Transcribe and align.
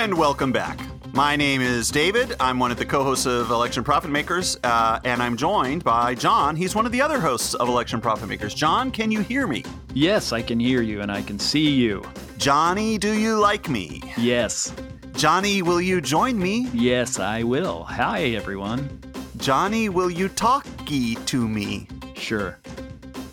And 0.00 0.16
welcome 0.16 0.50
back. 0.50 0.80
My 1.12 1.36
name 1.36 1.60
is 1.60 1.90
David. 1.90 2.34
I'm 2.40 2.58
one 2.58 2.70
of 2.70 2.78
the 2.78 2.86
co 2.86 3.04
hosts 3.04 3.26
of 3.26 3.50
Election 3.50 3.84
Profit 3.84 4.10
Makers, 4.10 4.56
uh, 4.64 4.98
and 5.04 5.22
I'm 5.22 5.36
joined 5.36 5.84
by 5.84 6.14
John. 6.14 6.56
He's 6.56 6.74
one 6.74 6.86
of 6.86 6.92
the 6.92 7.02
other 7.02 7.20
hosts 7.20 7.52
of 7.52 7.68
Election 7.68 8.00
Profit 8.00 8.26
Makers. 8.26 8.54
John, 8.54 8.90
can 8.90 9.10
you 9.10 9.20
hear 9.20 9.46
me? 9.46 9.62
Yes, 9.92 10.32
I 10.32 10.40
can 10.40 10.58
hear 10.58 10.80
you 10.80 11.02
and 11.02 11.12
I 11.12 11.20
can 11.20 11.38
see 11.38 11.68
you. 11.68 12.02
Johnny, 12.38 12.96
do 12.96 13.12
you 13.12 13.38
like 13.38 13.68
me? 13.68 14.00
Yes. 14.16 14.74
Johnny, 15.12 15.60
will 15.60 15.82
you 15.82 16.00
join 16.00 16.38
me? 16.38 16.70
Yes, 16.72 17.18
I 17.18 17.42
will. 17.42 17.84
Hi, 17.84 18.22
everyone. 18.22 19.02
Johnny, 19.36 19.90
will 19.90 20.10
you 20.10 20.30
talkie 20.30 21.16
to 21.16 21.46
me? 21.46 21.86
Sure. 22.14 22.58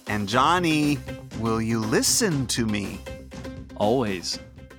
And 0.07 0.27
Johnny, 0.27 0.99
will 1.39 1.61
you 1.61 1.79
listen 1.79 2.45
to 2.47 2.65
me? 2.65 2.99
Always. 3.77 4.37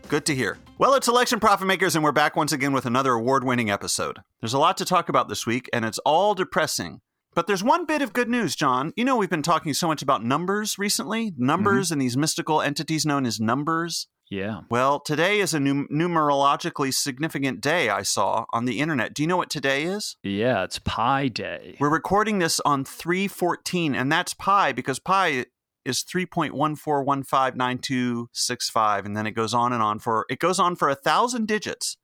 Good 0.09 0.27
to 0.27 0.34
hear. 0.34 0.59
Well, 0.78 0.95
it's 0.95 1.09
Election 1.09 1.41
Profit 1.41 1.66
Makers, 1.66 1.96
and 1.96 2.05
we're 2.05 2.12
back 2.12 2.37
once 2.37 2.52
again 2.52 2.73
with 2.73 2.86
another 2.86 3.14
award 3.14 3.42
winning 3.42 3.69
episode. 3.69 4.20
There's 4.41 4.55
a 4.55 4.60
lot 4.60 4.77
to 4.77 4.84
talk 4.84 5.09
about 5.09 5.28
this 5.28 5.45
week, 5.45 5.69
and 5.73 5.84
it's 5.84 5.98
all 5.98 6.36
depressing. 6.36 7.00
But 7.34 7.48
there's 7.48 7.64
one 7.64 7.84
bit 7.84 8.00
of 8.00 8.12
good 8.12 8.28
news, 8.28 8.55
John. 8.55 8.92
You 8.95 9.05
know, 9.05 9.16
we've 9.16 9.28
been 9.28 9.42
talking 9.42 9.74
so 9.74 9.88
much 9.88 10.02
about 10.02 10.22
numbers 10.22 10.78
recently, 10.78 11.33
numbers 11.36 11.86
mm-hmm. 11.86 11.95
and 11.95 12.02
these 12.02 12.16
mystical 12.16 12.62
entities 12.62 13.05
known 13.05 13.27
as 13.27 13.41
numbers. 13.41 14.06
Yeah. 14.30 14.60
Well, 14.70 15.00
today 15.00 15.41
is 15.41 15.52
a 15.52 15.59
num- 15.59 15.88
numerologically 15.91 16.95
significant 16.95 17.60
day 17.60 17.88
I 17.88 18.02
saw 18.02 18.45
on 18.52 18.64
the 18.64 18.78
internet. 18.78 19.14
Do 19.14 19.24
you 19.24 19.27
know 19.27 19.36
what 19.36 19.50
today 19.50 19.83
is? 19.83 20.16
Yeah, 20.22 20.62
it's 20.62 20.78
Pi 20.78 21.27
Day. 21.27 21.77
We're 21.80 21.91
recording 21.91 22.38
this 22.38 22.60
on 22.60 22.84
314, 22.84 23.97
and 23.97 24.12
that's 24.12 24.33
pi 24.33 24.70
because 24.70 25.00
pi 25.00 25.47
is 25.88 26.05
3.14159265 26.05 29.05
and 29.05 29.16
then 29.16 29.27
it 29.27 29.33
goes 29.33 29.55
on 29.55 29.73
and 29.73 29.83
on 29.83 29.98
for 29.98 30.27
it 30.28 30.39
goes 30.39 30.58
on 30.58 30.77
for 30.77 30.89
a 30.89 30.94
thousand 30.94 31.47
digits 31.48 31.97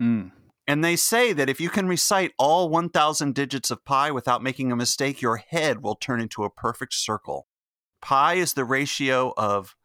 Mm. 0.00 0.32
and 0.66 0.82
they 0.82 0.96
say 0.96 1.34
that 1.34 1.50
if 1.50 1.60
you 1.60 1.68
can 1.68 1.86
recite 1.86 2.32
all 2.38 2.70
1000 2.70 3.34
digits 3.34 3.70
of 3.70 3.84
pi 3.84 4.10
without 4.10 4.42
making 4.42 4.72
a 4.72 4.76
mistake 4.76 5.20
your 5.20 5.36
head 5.36 5.82
will 5.82 5.96
turn 5.96 6.18
into 6.18 6.44
a 6.44 6.50
perfect 6.50 6.94
circle 6.94 7.46
pi 8.00 8.34
is 8.34 8.54
the 8.54 8.64
ratio 8.64 9.34
of 9.36 9.76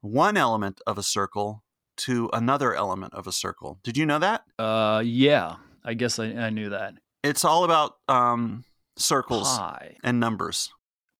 one 0.00 0.36
element 0.36 0.80
of 0.84 0.98
a 0.98 1.02
circle 1.04 1.62
to 1.96 2.28
another 2.32 2.74
element 2.74 3.14
of 3.14 3.28
a 3.28 3.32
circle 3.32 3.78
did 3.84 3.96
you 3.96 4.04
know 4.04 4.18
that 4.18 4.42
Uh, 4.58 5.00
yeah. 5.06 5.56
I 5.84 5.94
guess 5.94 6.18
I, 6.18 6.24
I 6.26 6.50
knew 6.50 6.70
that. 6.70 6.94
it's 7.22 7.44
all 7.44 7.62
about 7.62 7.92
um, 8.08 8.64
circles 8.98 9.56
Pi. 9.56 9.96
and 10.02 10.18
numbers 10.18 10.70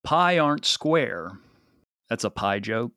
Pi 0.02 0.36
aren't 0.38 0.66
square. 0.66 1.38
That's 2.08 2.24
a 2.24 2.30
pi 2.30 2.60
joke 2.60 2.92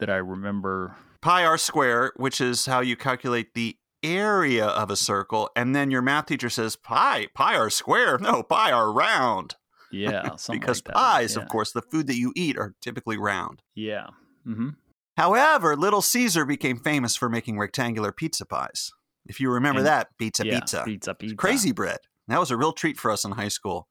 that 0.00 0.10
I 0.10 0.16
remember. 0.16 0.96
pi 1.20 1.44
r 1.44 1.58
square, 1.58 2.12
which 2.16 2.40
is 2.40 2.66
how 2.66 2.80
you 2.80 2.96
calculate 2.96 3.54
the 3.54 3.76
area 4.02 4.66
of 4.66 4.90
a 4.90 4.96
circle, 4.96 5.50
and 5.56 5.74
then 5.74 5.90
your 5.90 6.02
math 6.02 6.26
teacher 6.26 6.50
says 6.50 6.76
pi 6.76 7.26
pi 7.34 7.56
r 7.56 7.70
square, 7.70 8.18
no 8.18 8.42
pi 8.42 8.70
r 8.72 8.92
round, 8.92 9.54
Yeah, 9.90 10.22
because 10.50 10.82
like 10.86 10.94
pies, 10.94 11.36
yeah. 11.36 11.42
of 11.42 11.48
course, 11.48 11.72
the 11.72 11.82
food 11.82 12.06
that 12.08 12.16
you 12.16 12.32
eat 12.36 12.58
are 12.58 12.74
typically 12.80 13.16
round. 13.18 13.62
Yeah. 13.74 14.08
Mm-hmm. 14.46 14.70
However, 15.16 15.76
Little 15.76 16.02
Caesar 16.02 16.44
became 16.44 16.76
famous 16.76 17.14
for 17.16 17.28
making 17.28 17.58
rectangular 17.58 18.12
pizza 18.12 18.44
pies. 18.44 18.90
If 19.26 19.40
you 19.40 19.50
remember 19.50 19.78
And- 19.78 19.86
that, 19.86 20.08
pizza 20.18 20.44
yeah, 20.44 20.58
pizza, 20.60 20.82
Pizza, 20.84 21.14
pizza. 21.14 21.36
crazy 21.36 21.72
bread. 21.72 21.98
That 22.28 22.40
was 22.40 22.50
a 22.50 22.56
real 22.56 22.72
treat 22.72 22.98
for 22.98 23.10
us 23.10 23.24
in 23.24 23.32
high 23.32 23.48
school. 23.48 23.88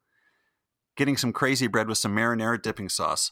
Getting 0.97 1.17
some 1.17 1.31
crazy 1.33 1.67
bread 1.67 1.87
with 1.87 1.97
some 1.97 2.15
marinara 2.15 2.61
dipping 2.61 2.89
sauce. 2.89 3.31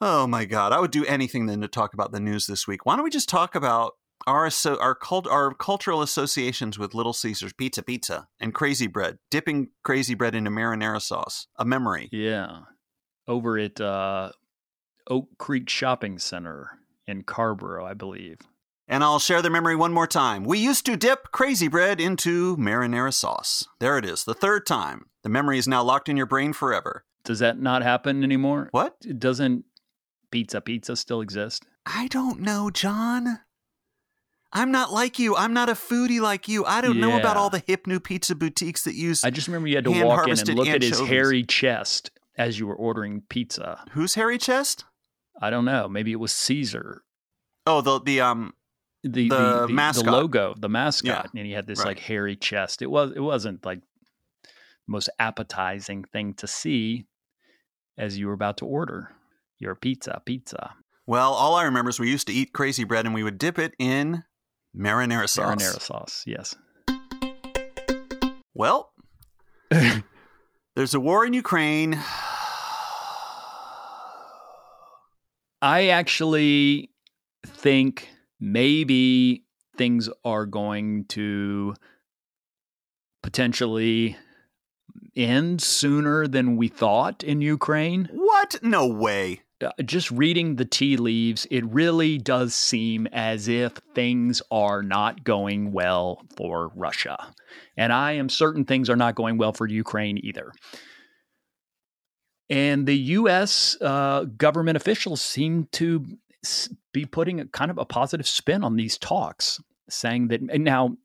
Oh 0.00 0.26
my 0.26 0.44
god, 0.46 0.72
I 0.72 0.80
would 0.80 0.90
do 0.90 1.04
anything 1.04 1.46
than 1.46 1.60
to 1.60 1.68
talk 1.68 1.92
about 1.94 2.12
the 2.12 2.20
news 2.20 2.46
this 2.46 2.66
week. 2.66 2.86
Why 2.86 2.96
don't 2.96 3.04
we 3.04 3.10
just 3.10 3.28
talk 3.28 3.54
about 3.54 3.92
our 4.26 4.46
asso- 4.46 4.78
our 4.78 4.94
cult- 4.94 5.26
our 5.26 5.52
cultural 5.52 6.02
associations 6.02 6.78
with 6.78 6.94
Little 6.94 7.12
Caesars 7.12 7.52
pizza 7.52 7.82
pizza 7.82 8.28
and 8.38 8.54
crazy 8.54 8.86
bread, 8.86 9.18
dipping 9.30 9.68
crazy 9.82 10.14
bread 10.14 10.34
into 10.34 10.50
marinara 10.50 11.00
sauce. 11.02 11.46
A 11.56 11.64
memory. 11.64 12.08
Yeah. 12.12 12.60
Over 13.28 13.58
at 13.58 13.80
uh, 13.80 14.32
Oak 15.08 15.28
Creek 15.38 15.68
Shopping 15.68 16.18
Center 16.18 16.78
in 17.06 17.22
Carrboro, 17.22 17.84
I 17.84 17.94
believe. 17.94 18.38
And 18.88 19.04
I'll 19.04 19.20
share 19.20 19.40
the 19.40 19.50
memory 19.50 19.76
one 19.76 19.92
more 19.92 20.06
time. 20.06 20.42
We 20.44 20.58
used 20.58 20.84
to 20.86 20.96
dip 20.96 21.30
crazy 21.30 21.68
bread 21.68 22.00
into 22.00 22.56
marinara 22.56 23.14
sauce. 23.14 23.66
There 23.78 23.96
it 23.98 24.04
is, 24.04 24.24
the 24.24 24.34
third 24.34 24.66
time. 24.66 25.06
The 25.22 25.28
memory 25.28 25.58
is 25.58 25.68
now 25.68 25.82
locked 25.84 26.08
in 26.08 26.16
your 26.16 26.26
brain 26.26 26.52
forever. 26.52 27.04
Does 27.22 27.38
that 27.38 27.60
not 27.60 27.82
happen 27.82 28.24
anymore? 28.24 28.68
What? 28.72 28.96
It 29.06 29.20
doesn't 29.20 29.64
Pizza 30.30 30.60
Pizza 30.60 30.96
still 30.96 31.20
exist? 31.20 31.64
I 31.86 32.08
don't 32.08 32.40
know, 32.40 32.70
John. 32.70 33.40
I'm 34.52 34.72
not 34.72 34.92
like 34.92 35.18
you. 35.18 35.36
I'm 35.36 35.52
not 35.52 35.68
a 35.68 35.74
foodie 35.74 36.20
like 36.20 36.48
you. 36.48 36.64
I 36.64 36.80
don't 36.80 36.98
know 36.98 37.16
about 37.16 37.36
all 37.36 37.50
the 37.50 37.62
hip 37.66 37.86
new 37.86 38.00
pizza 38.00 38.34
boutiques 38.34 38.82
that 38.84 38.94
use. 38.94 39.22
I 39.22 39.30
just 39.30 39.46
remember 39.46 39.68
you 39.68 39.76
had 39.76 39.84
to 39.84 40.04
walk 40.04 40.26
in 40.26 40.38
and 40.38 40.54
look 40.56 40.66
at 40.68 40.82
his 40.82 40.98
hairy 40.98 41.44
chest 41.44 42.10
as 42.36 42.58
you 42.58 42.66
were 42.66 42.74
ordering 42.74 43.22
pizza. 43.28 43.84
Who's 43.92 44.14
hairy 44.14 44.38
Chest? 44.38 44.84
I 45.40 45.50
don't 45.50 45.64
know. 45.64 45.88
Maybe 45.88 46.10
it 46.10 46.18
was 46.18 46.32
Caesar. 46.32 47.02
Oh, 47.66 47.80
the 47.80 48.00
the 48.00 48.20
um. 48.20 48.54
The 49.02 49.08
The 49.08 49.28
the, 49.28 49.66
the, 49.66 49.68
mascot. 49.72 50.04
the 50.04 50.12
logo, 50.12 50.54
the 50.58 50.68
mascot, 50.68 51.30
Yeah, 51.32 51.40
and 51.40 51.46
he 51.46 51.52
had 51.52 51.66
this 51.66 51.78
right. 51.78 51.86
like 51.88 52.00
hairy 52.00 52.36
chest. 52.36 52.82
It 52.82 52.90
was 52.90 53.12
it 53.16 53.20
wasn't 53.20 53.64
like 53.64 53.80
the 54.42 54.48
most 54.88 55.08
appetizing 55.18 56.04
thing 56.04 56.34
to 56.34 56.46
see 56.46 57.06
as 57.96 58.18
you 58.18 58.26
were 58.26 58.34
about 58.34 58.58
to 58.58 58.66
order 58.66 59.10
your 59.60 59.74
pizza. 59.74 60.20
Pizza 60.24 60.74
Well, 61.06 61.32
all 61.32 61.54
I 61.54 61.64
remember 61.64 61.90
is 61.90 62.00
we 62.00 62.10
used 62.10 62.26
to 62.26 62.32
eat 62.32 62.52
crazy 62.52 62.84
bread 62.84 63.04
and 63.04 63.14
we 63.14 63.22
would 63.22 63.38
dip 63.38 63.58
it 63.58 63.74
in 63.78 64.24
marinara 64.76 65.28
sauce. 65.28 65.62
marinara 65.62 65.80
sauce. 65.80 66.24
Yes. 66.26 66.56
Well, 68.54 68.92
there's 69.70 70.94
a 70.94 71.00
war 71.00 71.24
in 71.24 71.32
Ukraine. 71.32 71.98
I 75.62 75.88
actually 75.88 76.90
think 77.46 78.08
maybe 78.40 79.44
things 79.76 80.08
are 80.24 80.46
going 80.46 81.04
to 81.06 81.74
potentially 83.22 84.16
end 85.16 85.60
sooner 85.60 86.26
than 86.26 86.56
we 86.56 86.68
thought 86.68 87.22
in 87.22 87.40
Ukraine. 87.40 88.08
What? 88.12 88.56
No 88.62 88.86
way. 88.86 89.42
Uh, 89.62 89.70
Just 89.84 90.10
reading 90.10 90.56
the 90.56 90.64
tea 90.64 90.96
leaves, 90.96 91.46
it 91.50 91.64
really 91.66 92.18
does 92.18 92.54
seem 92.54 93.06
as 93.08 93.48
if 93.48 93.72
things 93.94 94.42
are 94.50 94.82
not 94.82 95.24
going 95.24 95.72
well 95.72 96.22
for 96.36 96.70
Russia. 96.74 97.32
And 97.76 97.92
I 97.92 98.12
am 98.12 98.28
certain 98.28 98.64
things 98.64 98.88
are 98.88 98.96
not 98.96 99.14
going 99.14 99.36
well 99.38 99.52
for 99.52 99.66
Ukraine 99.66 100.18
either. 100.22 100.52
And 102.48 102.86
the 102.86 102.96
U.S. 102.96 103.76
Uh, 103.80 104.24
government 104.24 104.76
officials 104.76 105.22
seem 105.22 105.68
to 105.72 106.04
be 106.92 107.04
putting 107.04 107.40
a 107.40 107.46
kind 107.46 107.70
of 107.70 107.78
a 107.78 107.84
positive 107.84 108.26
spin 108.26 108.64
on 108.64 108.76
these 108.76 108.98
talks, 108.98 109.60
saying 109.88 110.28
that 110.28 110.42
now 110.42 110.96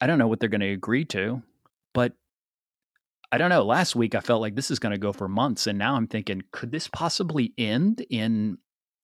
I 0.00 0.06
don't 0.06 0.18
know 0.18 0.28
what 0.28 0.40
they're 0.40 0.48
going 0.48 0.60
to 0.60 0.72
agree 0.72 1.04
to, 1.06 1.42
but 1.92 2.14
I 3.36 3.38
don't 3.38 3.50
know. 3.50 3.64
Last 3.64 3.94
week 3.94 4.14
I 4.14 4.20
felt 4.20 4.40
like 4.40 4.54
this 4.54 4.70
is 4.70 4.78
going 4.78 4.92
to 4.92 4.98
go 4.98 5.12
for 5.12 5.28
months, 5.28 5.66
and 5.66 5.78
now 5.78 5.94
I'm 5.94 6.06
thinking, 6.06 6.42
could 6.52 6.72
this 6.72 6.88
possibly 6.88 7.52
end 7.58 8.02
in 8.08 8.56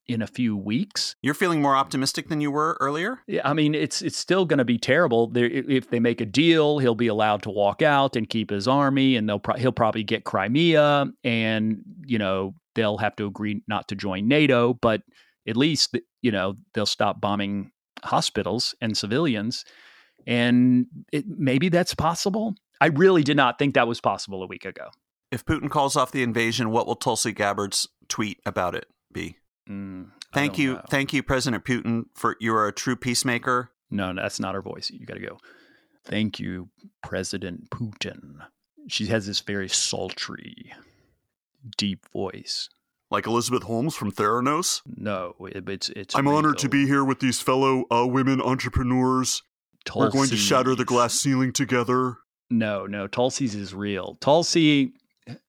in 0.09 0.23
a 0.23 0.27
few 0.27 0.57
weeks? 0.57 1.15
You're 1.21 1.35
feeling 1.35 1.61
more 1.61 1.77
optimistic 1.77 2.31
than 2.31 2.41
you 2.41 2.51
were 2.51 2.79
earlier? 2.81 3.21
Yeah, 3.27 3.43
I 3.45 3.53
mean, 3.53 3.75
it's 3.75 4.01
it's 4.01 4.17
still 4.17 4.47
going 4.47 4.57
to 4.57 4.65
be 4.65 4.79
terrible. 4.79 5.27
There, 5.27 5.45
if 5.45 5.91
they 5.91 6.01
make 6.01 6.23
a 6.23 6.25
deal, 6.25 6.79
he'll 6.79 6.95
be 6.95 7.09
allowed 7.09 7.43
to 7.43 7.51
walk 7.51 7.83
out 7.83 8.17
and 8.17 8.27
keep 8.27 8.49
his 8.49 8.67
army, 8.67 9.17
and 9.17 9.29
they'll 9.29 9.39
pro- 9.39 9.59
he'll 9.59 9.71
probably 9.71 10.03
get 10.03 10.25
Crimea, 10.25 11.13
and 11.23 11.83
you 12.07 12.17
know 12.17 12.55
they'll 12.75 12.97
have 12.97 13.15
to 13.17 13.27
agree 13.27 13.61
not 13.69 13.89
to 13.89 13.95
join 13.95 14.29
NATO, 14.29 14.73
but 14.73 15.03
at 15.47 15.59
least 15.59 15.95
you 16.23 16.33
know 16.33 16.55
they'll 16.73 16.87
stop 16.87 17.21
bombing 17.21 17.71
hospitals 18.03 18.75
and 18.81 18.97
civilians, 18.97 19.67
and 20.27 20.87
it, 21.13 21.27
maybe 21.29 21.69
that's 21.69 21.95
possible. 21.95 22.55
I 22.83 22.87
really 22.87 23.23
did 23.23 23.37
not 23.37 23.61
think 23.61 23.75
that 23.75 23.87
was 23.87 24.01
possible 24.01 24.43
a 24.43 24.47
week 24.47 24.65
ago. 24.65 24.89
If 25.31 25.45
Putin 25.45 25.71
calls 25.71 25.95
off 25.95 26.11
the 26.11 26.25
invasion, 26.25 26.73
what 26.73 26.89
will 26.89 26.97
Tulsi 26.97 27.33
Gabbard's 27.33 27.87
tweet 28.09 28.41
about 28.45 28.75
it 28.75 28.87
be? 29.13 29.37
Mm, 29.71 30.09
Thank 30.35 30.59
you, 30.59 30.75
know. 30.75 30.83
thank 30.91 31.13
you, 31.13 31.23
President 31.23 31.65
Putin, 31.65 32.07
for 32.17 32.37
you 32.41 32.53
are 32.53 32.67
a 32.67 32.73
true 32.73 32.97
peacemaker. 32.97 33.71
No, 33.89 34.13
that's 34.13 34.41
not 34.41 34.57
her 34.57 34.63
voice. 34.63 34.91
You 34.91 35.07
got 35.07 35.15
to 35.15 35.21
go. 35.21 35.39
Thank 36.05 36.41
you, 36.41 36.71
President 37.05 37.71
Putin. 37.71 38.39
She 38.89 39.07
has 39.07 39.29
this 39.29 39.39
very 39.39 39.69
sultry, 39.69 40.73
deep 41.77 42.05
voice. 42.13 42.69
Like 43.13 43.29
Elizabeth 43.29 43.63
Holmes 43.63 43.95
from 43.95 44.11
Theranos. 44.11 44.83
No, 44.87 45.37
it, 45.53 45.69
it's 45.69 45.89
it's. 45.91 46.17
I'm 46.17 46.27
honored 46.27 46.59
to 46.59 46.69
be 46.69 46.89
here 46.89 47.05
with 47.05 47.21
these 47.21 47.41
fellow 47.41 47.85
uh, 47.93 48.09
women 48.09 48.43
entrepreneurs. 48.43 49.45
We're 49.95 50.11
going 50.11 50.31
to 50.31 50.37
shatter 50.37 50.75
the 50.75 50.85
glass 50.85 51.15
ceiling 51.15 51.53
together. 51.53 52.17
No, 52.53 52.85
no, 52.85 53.07
Tulsi's 53.07 53.55
is 53.55 53.73
real. 53.73 54.19
Tulsi, 54.21 54.93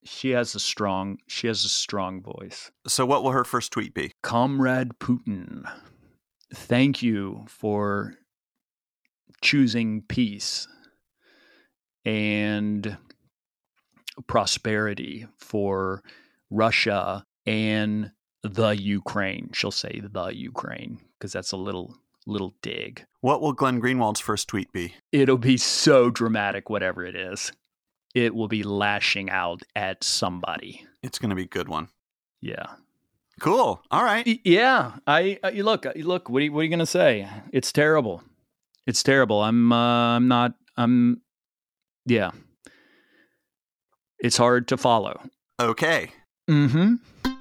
she 0.06 0.30
has 0.30 0.56
a 0.56 0.60
strong, 0.60 1.18
she 1.28 1.48
has 1.48 1.66
a 1.66 1.70
strong 1.70 2.22
voice. 2.22 2.72
So, 2.88 3.06
what 3.06 3.24
will 3.24 3.32
her 3.32 3.44
first 3.44 3.74
tweet 3.74 3.94
be? 3.94 4.14
Comrade 4.22 4.92
Putin, 5.00 5.70
thank 6.54 7.04
you 7.04 7.44
for 7.50 8.14
choosing 9.42 10.04
peace 10.04 10.66
and 12.06 12.98
prosperity 14.26 15.28
for 15.38 16.04
Russia 16.50 17.26
and 17.46 18.12
the 18.44 18.70
Ukraine. 18.70 19.50
She'll 19.54 19.72
say 19.72 20.02
the 20.02 20.28
Ukraine 20.28 21.00
because 21.20 21.34
that's 21.34 21.52
a 21.52 21.58
little 21.58 21.98
little 22.26 22.54
dig. 22.62 23.06
What 23.22 23.42
will 23.42 23.54
Glenn 23.54 23.80
Greenwald's 23.80 24.20
first 24.20 24.48
tweet 24.48 24.72
be? 24.72 24.96
It'll 25.12 25.38
be 25.38 25.58
so 25.58 26.10
dramatic, 26.10 26.70
whatever 26.70 27.06
it 27.06 27.16
is. 27.16 27.52
It 28.14 28.36
will 28.36 28.48
be 28.48 28.64
lashing 28.64 29.30
out 29.30 29.64
at 29.76 30.04
somebody. 30.04 30.86
It's 31.02 31.20
going 31.20 31.30
to 31.30 31.36
be 31.36 31.44
a 31.44 31.48
good 31.48 31.68
one. 31.68 31.90
Yeah. 32.42 32.68
Cool. 33.40 33.82
All 33.90 34.04
right. 34.04 34.40
Yeah. 34.44 34.94
I, 35.08 35.40
I 35.44 35.52
look. 35.52 35.86
Look. 35.96 36.30
What 36.30 36.42
are 36.42 36.46
you, 36.46 36.52
what 36.52 36.62
are 36.62 36.64
you 36.64 36.70
going 36.70 36.80
to 36.80 36.86
say? 36.86 37.28
It's 37.52 37.72
terrible. 37.72 38.22
It's 38.86 39.02
terrible. 39.02 39.42
I'm. 39.42 39.72
Uh, 39.72 40.16
I'm 40.16 40.28
not. 40.28 40.54
I'm. 40.78 41.22
Yeah. 42.06 42.32
It's 44.20 44.38
hard 44.38 44.68
to 44.70 44.78
follow. 44.78 45.22
Okay. 45.60 46.12
Mm-hmm. 46.50 47.33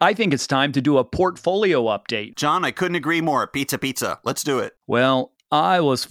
I 0.00 0.14
think 0.14 0.32
it's 0.32 0.46
time 0.46 0.72
to 0.72 0.80
do 0.80 0.98
a 0.98 1.04
portfolio 1.04 1.84
update. 1.84 2.36
John, 2.36 2.64
I 2.64 2.70
couldn't 2.70 2.96
agree 2.96 3.20
more. 3.20 3.46
Pizza, 3.46 3.78
pizza. 3.78 4.20
Let's 4.24 4.44
do 4.44 4.58
it. 4.60 4.74
Well, 4.86 5.32
I 5.50 5.80
was 5.80 6.06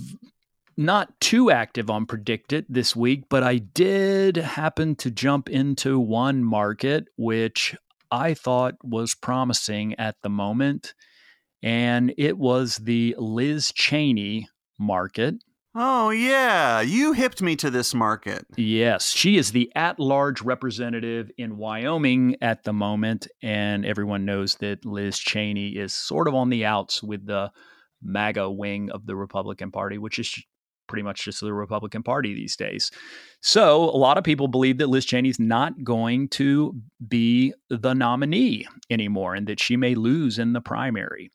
not 0.76 1.20
too 1.20 1.50
active 1.50 1.90
on 1.90 2.06
PredictIt 2.06 2.66
this 2.70 2.96
week, 2.96 3.24
but 3.30 3.44
I 3.44 3.58
did 3.58 4.38
happen 4.38 4.96
to 4.98 5.10
jump 5.10 5.50
into 5.50 6.00
one 6.00 6.44
market 6.44 7.06
which 7.18 7.76
I 8.12 8.34
thought 8.34 8.76
was 8.84 9.16
promising 9.16 9.96
at 9.96 10.16
the 10.22 10.30
moment, 10.30 10.94
and 11.64 12.14
it 12.18 12.38
was 12.38 12.78
the 12.78 13.16
Liz 13.18 13.72
Cheney 13.74 14.48
market. 14.80 15.36
Oh, 15.80 16.10
yeah. 16.10 16.82
You 16.82 17.14
hipped 17.14 17.40
me 17.40 17.56
to 17.58 17.70
this 17.70 17.94
market. 17.94 18.48
Yes. 18.58 19.12
She 19.12 19.38
is 19.38 19.52
the 19.52 19.72
at 19.76 20.00
large 20.00 20.42
representative 20.42 21.30
in 21.38 21.56
Wyoming 21.56 22.36
at 22.42 22.64
the 22.64 22.74
moment. 22.74 23.28
And 23.44 23.86
everyone 23.86 24.26
knows 24.26 24.56
that 24.56 24.86
Liz 24.86 25.20
Cheney 25.20 25.78
is 25.78 25.94
sort 25.94 26.28
of 26.28 26.34
on 26.34 26.50
the 26.50 26.66
outs 26.66 27.04
with 27.04 27.28
the 27.28 27.52
MAGA 28.02 28.50
wing 28.50 28.90
of 28.90 29.06
the 29.06 29.16
Republican 29.16 29.70
Party, 29.70 30.00
which 30.00 30.18
is 30.18 30.36
pretty 30.88 31.04
much 31.04 31.26
just 31.26 31.42
the 31.42 31.54
Republican 31.54 32.02
Party 32.02 32.34
these 32.34 32.56
days. 32.56 32.90
So 33.42 33.84
a 33.84 33.98
lot 33.98 34.18
of 34.18 34.24
people 34.24 34.48
believe 34.48 34.80
that 34.80 34.90
Liz 34.90 35.06
Cheney's 35.06 35.40
not 35.40 35.84
going 35.84 36.30
to 36.30 36.74
be 37.08 37.54
the 37.70 37.94
nominee 37.94 38.66
anymore 38.90 39.36
and 39.36 39.46
that 39.46 39.60
she 39.60 39.78
may 39.78 39.94
lose 39.94 40.40
in 40.40 40.54
the 40.54 40.62
primary. 40.62 41.32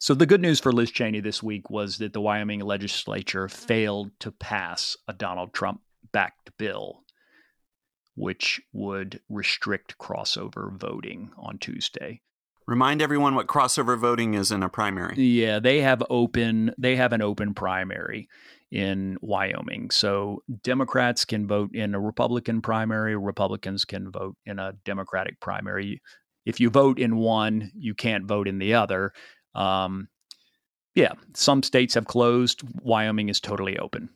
So, 0.00 0.14
the 0.14 0.26
good 0.26 0.40
news 0.40 0.60
for 0.60 0.70
Liz 0.70 0.92
Cheney 0.92 1.18
this 1.18 1.42
week 1.42 1.70
was 1.70 1.98
that 1.98 2.12
the 2.12 2.20
Wyoming 2.20 2.60
legislature 2.60 3.48
failed 3.48 4.12
to 4.20 4.30
pass 4.30 4.96
a 5.08 5.12
Donald 5.12 5.52
Trump 5.52 5.80
backed 6.12 6.52
bill, 6.56 7.02
which 8.14 8.60
would 8.72 9.20
restrict 9.28 9.98
crossover 9.98 10.72
voting 10.78 11.32
on 11.36 11.58
Tuesday. 11.58 12.20
Remind 12.68 13.02
everyone 13.02 13.34
what 13.34 13.48
crossover 13.48 13.98
voting 13.98 14.34
is 14.34 14.52
in 14.52 14.62
a 14.62 14.68
primary. 14.68 15.16
Yeah, 15.16 15.58
they 15.58 15.80
have 15.80 16.02
open 16.10 16.74
they 16.78 16.94
have 16.94 17.12
an 17.12 17.22
open 17.22 17.52
primary 17.52 18.28
in 18.70 19.16
Wyoming. 19.20 19.90
So 19.90 20.42
Democrats 20.62 21.24
can 21.24 21.48
vote 21.48 21.70
in 21.74 21.94
a 21.96 22.00
Republican 22.00 22.62
primary, 22.62 23.16
Republicans 23.16 23.84
can 23.84 24.12
vote 24.12 24.36
in 24.46 24.60
a 24.60 24.74
Democratic 24.84 25.40
primary. 25.40 26.00
If 26.44 26.60
you 26.60 26.70
vote 26.70 26.98
in 26.98 27.16
one, 27.16 27.72
you 27.74 27.94
can't 27.94 28.26
vote 28.26 28.46
in 28.46 28.58
the 28.58 28.74
other. 28.74 29.12
Um, 29.58 30.08
yeah, 30.94 31.12
some 31.34 31.62
states 31.62 31.94
have 31.94 32.06
closed. 32.06 32.62
Wyoming 32.82 33.28
is 33.28 33.40
totally 33.40 33.78
open. 33.78 34.08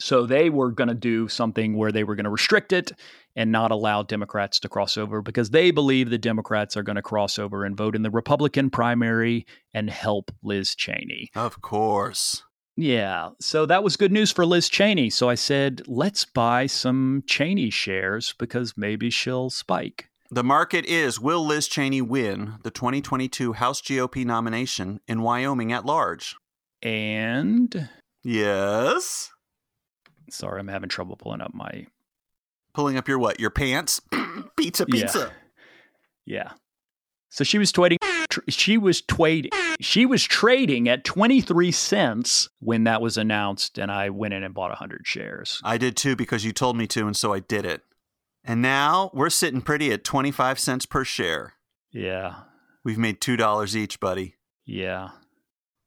So 0.00 0.26
they 0.26 0.50
were 0.50 0.72
going 0.72 0.88
to 0.88 0.94
do 0.94 1.28
something 1.28 1.76
where 1.76 1.92
they 1.92 2.02
were 2.02 2.16
going 2.16 2.24
to 2.24 2.30
restrict 2.30 2.72
it 2.72 2.92
and 3.36 3.52
not 3.52 3.70
allow 3.70 4.02
Democrats 4.02 4.58
to 4.60 4.68
cross 4.68 4.96
over 4.96 5.22
because 5.22 5.50
they 5.50 5.70
believe 5.70 6.10
the 6.10 6.18
Democrats 6.18 6.76
are 6.76 6.82
going 6.82 6.96
to 6.96 7.02
cross 7.02 7.38
over 7.38 7.64
and 7.64 7.76
vote 7.76 7.94
in 7.94 8.02
the 8.02 8.10
Republican 8.10 8.70
primary 8.70 9.46
and 9.72 9.88
help 9.88 10.32
Liz 10.42 10.74
Cheney. 10.74 11.30
Of 11.34 11.60
course. 11.60 12.42
Yeah. 12.76 13.30
So 13.40 13.66
that 13.66 13.84
was 13.84 13.96
good 13.96 14.10
news 14.10 14.32
for 14.32 14.44
Liz 14.44 14.68
Cheney. 14.68 15.10
So 15.10 15.28
I 15.28 15.36
said, 15.36 15.82
let's 15.86 16.24
buy 16.24 16.66
some 16.66 17.22
Cheney 17.26 17.70
shares 17.70 18.34
because 18.38 18.74
maybe 18.76 19.10
she'll 19.10 19.50
spike. 19.50 20.08
The 20.34 20.42
market 20.42 20.84
is 20.86 21.20
Will 21.20 21.46
Liz 21.46 21.68
Cheney 21.68 22.02
win 22.02 22.54
the 22.64 22.70
2022 22.72 23.52
House 23.52 23.80
GOP 23.80 24.24
nomination 24.24 24.98
in 25.06 25.22
Wyoming 25.22 25.72
at 25.72 25.86
large? 25.86 26.34
And. 26.82 27.88
Yes. 28.24 29.30
Sorry, 30.28 30.58
I'm 30.58 30.66
having 30.66 30.88
trouble 30.88 31.14
pulling 31.14 31.40
up 31.40 31.54
my. 31.54 31.86
Pulling 32.72 32.96
up 32.96 33.06
your 33.06 33.20
what? 33.20 33.38
Your 33.38 33.50
pants? 33.50 34.00
pizza, 34.56 34.86
pizza. 34.90 35.30
Yeah. 36.26 36.46
yeah. 36.46 36.50
So 37.30 37.44
she 37.44 37.58
was 37.58 37.70
trading. 37.70 37.98
She 38.48 38.76
was 38.76 39.02
trading. 39.02 39.52
She 39.80 40.04
was 40.04 40.24
trading 40.24 40.88
at 40.88 41.04
23 41.04 41.70
cents 41.70 42.48
when 42.58 42.82
that 42.82 43.00
was 43.00 43.16
announced, 43.16 43.78
and 43.78 43.88
I 43.88 44.10
went 44.10 44.34
in 44.34 44.42
and 44.42 44.52
bought 44.52 44.70
100 44.70 45.06
shares. 45.06 45.60
I 45.62 45.78
did 45.78 45.96
too 45.96 46.16
because 46.16 46.44
you 46.44 46.50
told 46.50 46.76
me 46.76 46.88
to, 46.88 47.06
and 47.06 47.16
so 47.16 47.32
I 47.32 47.38
did 47.38 47.64
it. 47.64 47.82
And 48.44 48.60
now 48.60 49.10
we're 49.14 49.30
sitting 49.30 49.62
pretty 49.62 49.90
at 49.92 50.04
25 50.04 50.58
cents 50.58 50.86
per 50.86 51.04
share. 51.04 51.54
Yeah. 51.90 52.42
We've 52.84 52.98
made 52.98 53.20
$2 53.20 53.74
each, 53.74 53.98
buddy. 54.00 54.34
Yeah. 54.66 55.10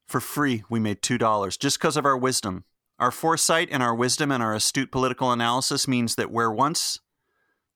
For 0.08 0.20
free, 0.20 0.64
we 0.70 0.80
made 0.80 1.02
$2 1.02 1.60
just 1.60 1.80
because 1.80 1.98
of 1.98 2.06
our 2.06 2.18
wisdom. 2.18 2.64
Our 3.00 3.12
foresight 3.12 3.70
and 3.72 3.84
our 3.84 3.94
wisdom 3.94 4.32
and 4.32 4.42
our 4.42 4.56
astute 4.56 4.92
political 4.92 5.32
analysis 5.32 5.88
means 5.88 6.16
that 6.16 6.32
where 6.32 6.52
once 6.52 7.00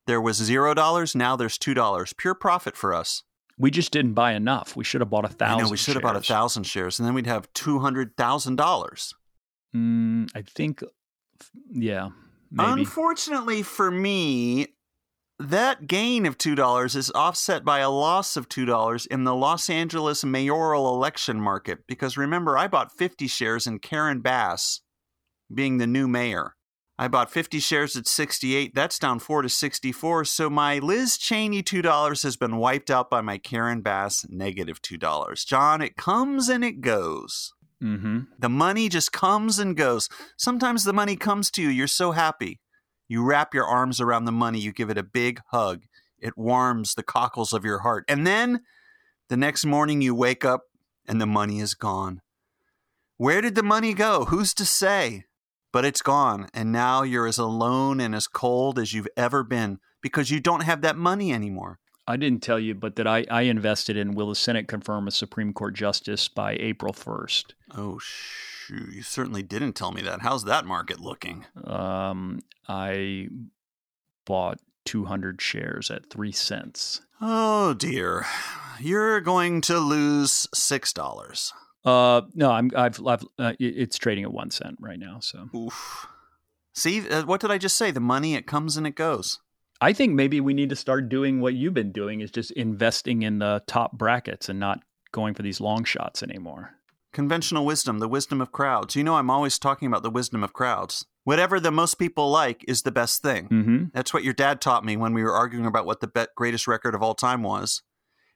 there 0.07 0.21
was 0.21 0.41
$0, 0.41 1.15
now 1.15 1.35
there's 1.35 1.59
$2. 1.59 2.17
Pure 2.17 2.35
profit 2.35 2.75
for 2.75 2.93
us. 2.93 3.23
We 3.57 3.69
just 3.69 3.91
didn't 3.91 4.13
buy 4.13 4.33
enough. 4.33 4.75
We 4.75 4.83
should 4.83 5.01
have 5.01 5.11
bought 5.11 5.25
a 5.25 5.29
thousand. 5.29 5.65
No, 5.65 5.69
we 5.69 5.77
should 5.77 5.93
have 5.93 6.01
bought 6.01 6.15
a 6.15 6.21
thousand 6.21 6.63
shares, 6.63 6.97
and 6.97 7.07
then 7.07 7.13
we'd 7.13 7.27
have 7.27 7.51
two 7.53 7.77
hundred 7.77 8.17
thousand 8.17 8.55
dollars. 8.55 9.13
Mm, 9.75 10.31
I 10.33 10.41
think, 10.41 10.83
yeah. 11.71 12.09
Maybe. 12.51 12.81
Unfortunately 12.81 13.63
for 13.63 13.89
me, 13.89 14.67
that 15.39 15.87
gain 15.87 16.25
of 16.25 16.37
$2 16.37 16.95
is 16.95 17.11
offset 17.15 17.63
by 17.63 17.79
a 17.79 17.89
loss 17.89 18.37
of 18.37 18.49
$2 18.49 19.07
in 19.07 19.23
the 19.23 19.33
Los 19.33 19.69
Angeles 19.69 20.23
mayoral 20.23 20.93
election 20.93 21.39
market 21.39 21.79
because 21.87 22.17
remember, 22.17 22.57
I 22.57 22.67
bought 22.67 22.91
50 22.91 23.27
shares 23.27 23.65
in 23.65 23.79
Karen 23.79 24.19
Bass 24.19 24.81
being 25.53 25.77
the 25.77 25.87
new 25.87 26.07
mayor. 26.07 26.55
I 26.99 27.07
bought 27.07 27.31
50 27.31 27.59
shares 27.59 27.95
at 27.95 28.05
68. 28.05 28.75
That's 28.75 28.99
down 28.99 29.17
4 29.17 29.41
to 29.41 29.49
64. 29.49 30.25
So 30.25 30.49
my 30.51 30.77
Liz 30.77 31.17
Cheney 31.17 31.63
$2 31.63 32.23
has 32.23 32.37
been 32.37 32.57
wiped 32.57 32.91
out 32.91 33.09
by 33.09 33.21
my 33.21 33.39
Karen 33.39 33.81
Bass 33.81 34.27
negative 34.29 34.81
$2. 34.83 35.45
John, 35.47 35.81
it 35.81 35.95
comes 35.97 36.47
and 36.47 36.63
it 36.63 36.81
goes. 36.81 37.53
Mm-hmm. 37.81 38.19
The 38.37 38.49
money 38.49 38.89
just 38.89 39.11
comes 39.11 39.59
and 39.59 39.75
goes. 39.75 40.07
Sometimes 40.37 40.83
the 40.83 40.93
money 40.93 41.15
comes 41.15 41.49
to 41.51 41.61
you, 41.61 41.69
you're 41.69 41.87
so 41.87 42.11
happy. 42.11 42.59
You 43.07 43.23
wrap 43.23 43.53
your 43.53 43.65
arms 43.65 43.99
around 43.99 44.25
the 44.25 44.31
money, 44.31 44.59
you 44.59 44.71
give 44.71 44.89
it 44.89 44.97
a 44.97 45.03
big 45.03 45.41
hug. 45.47 45.83
It 46.19 46.37
warms 46.37 46.93
the 46.93 47.03
cockles 47.03 47.51
of 47.51 47.65
your 47.65 47.79
heart. 47.79 48.05
And 48.07 48.25
then 48.25 48.61
the 49.29 49.37
next 49.37 49.65
morning 49.65 50.01
you 50.01 50.13
wake 50.13 50.45
up 50.45 50.61
and 51.07 51.19
the 51.19 51.25
money 51.25 51.59
is 51.59 51.73
gone. 51.73 52.21
Where 53.17 53.41
did 53.41 53.55
the 53.55 53.63
money 53.63 53.93
go? 53.93 54.25
Who's 54.25 54.53
to 54.55 54.65
say? 54.65 55.25
But 55.73 55.85
it's 55.85 56.01
gone, 56.01 56.47
and 56.53 56.71
now 56.71 57.03
you're 57.03 57.27
as 57.27 57.37
alone 57.37 57.99
and 57.99 58.13
as 58.13 58.27
cold 58.27 58.77
as 58.77 58.93
you've 58.93 59.07
ever 59.15 59.43
been 59.43 59.79
because 60.01 60.29
you 60.29 60.39
don't 60.39 60.63
have 60.63 60.81
that 60.81 60.97
money 60.97 61.31
anymore. 61.31 61.79
I 62.11 62.17
didn't 62.17 62.43
tell 62.43 62.59
you, 62.59 62.75
but 62.75 62.97
that 62.97 63.07
I, 63.07 63.25
I 63.31 63.43
invested 63.43 63.95
in 63.95 64.15
will 64.15 64.27
the 64.27 64.35
Senate 64.35 64.67
confirm 64.67 65.07
a 65.07 65.11
Supreme 65.11 65.53
Court 65.53 65.73
justice 65.73 66.27
by 66.27 66.57
April 66.59 66.91
1st? 66.91 67.53
Oh, 67.73 67.99
shoot. 67.99 68.89
You 68.93 69.01
certainly 69.01 69.43
didn't 69.43 69.73
tell 69.73 69.93
me 69.93 70.01
that. 70.01 70.19
How's 70.19 70.43
that 70.43 70.65
market 70.65 70.99
looking? 70.99 71.45
Um, 71.63 72.41
I 72.67 73.29
bought 74.25 74.59
200 74.83 75.41
shares 75.41 75.89
at 75.89 76.09
3 76.09 76.33
cents. 76.33 76.99
Oh, 77.21 77.73
dear. 77.73 78.25
You're 78.81 79.21
going 79.21 79.61
to 79.61 79.79
lose 79.79 80.47
$6. 80.53 81.53
Uh, 81.85 82.21
no, 82.33 82.51
I'm, 82.51 82.71
I've, 82.75 83.07
I've 83.07 83.23
uh, 83.39 83.53
it's 83.57 83.97
trading 83.97 84.25
at 84.25 84.33
1 84.33 84.51
cent 84.51 84.75
right 84.81 84.99
now, 84.99 85.19
so. 85.21 85.49
Oof. 85.55 86.07
See, 86.73 87.09
uh, 87.09 87.23
what 87.23 87.39
did 87.39 87.51
I 87.51 87.57
just 87.57 87.77
say? 87.77 87.89
The 87.89 88.01
money, 88.01 88.35
it 88.35 88.47
comes 88.47 88.75
and 88.75 88.85
it 88.85 88.95
goes. 88.95 89.39
I 89.81 89.93
think 89.93 90.13
maybe 90.13 90.39
we 90.39 90.53
need 90.53 90.69
to 90.69 90.75
start 90.75 91.09
doing 91.09 91.41
what 91.41 91.55
you've 91.55 91.73
been 91.73 91.91
doing 91.91 92.21
is 92.21 92.29
just 92.29 92.51
investing 92.51 93.23
in 93.23 93.39
the 93.39 93.63
top 93.65 93.93
brackets 93.93 94.47
and 94.47 94.59
not 94.59 94.83
going 95.11 95.33
for 95.33 95.41
these 95.41 95.59
long 95.59 95.83
shots 95.83 96.21
anymore. 96.21 96.75
Conventional 97.11 97.65
wisdom, 97.65 97.97
the 97.97 98.07
wisdom 98.07 98.41
of 98.41 98.51
crowds. 98.51 98.95
You 98.95 99.03
know, 99.03 99.15
I'm 99.15 99.31
always 99.31 99.57
talking 99.57 99.87
about 99.87 100.03
the 100.03 100.11
wisdom 100.11 100.43
of 100.43 100.53
crowds. 100.53 101.07
Whatever 101.23 101.59
the 101.59 101.71
most 101.71 101.95
people 101.95 102.29
like 102.29 102.63
is 102.67 102.83
the 102.83 102.91
best 102.91 103.23
thing. 103.23 103.47
Mm-hmm. 103.49 103.83
That's 103.91 104.13
what 104.13 104.23
your 104.23 104.35
dad 104.35 104.61
taught 104.61 104.85
me 104.85 104.95
when 104.95 105.13
we 105.13 105.23
were 105.23 105.33
arguing 105.33 105.65
about 105.65 105.87
what 105.87 105.99
the 105.99 106.29
greatest 106.37 106.67
record 106.67 106.93
of 106.93 107.01
all 107.01 107.15
time 107.15 107.41
was. 107.41 107.81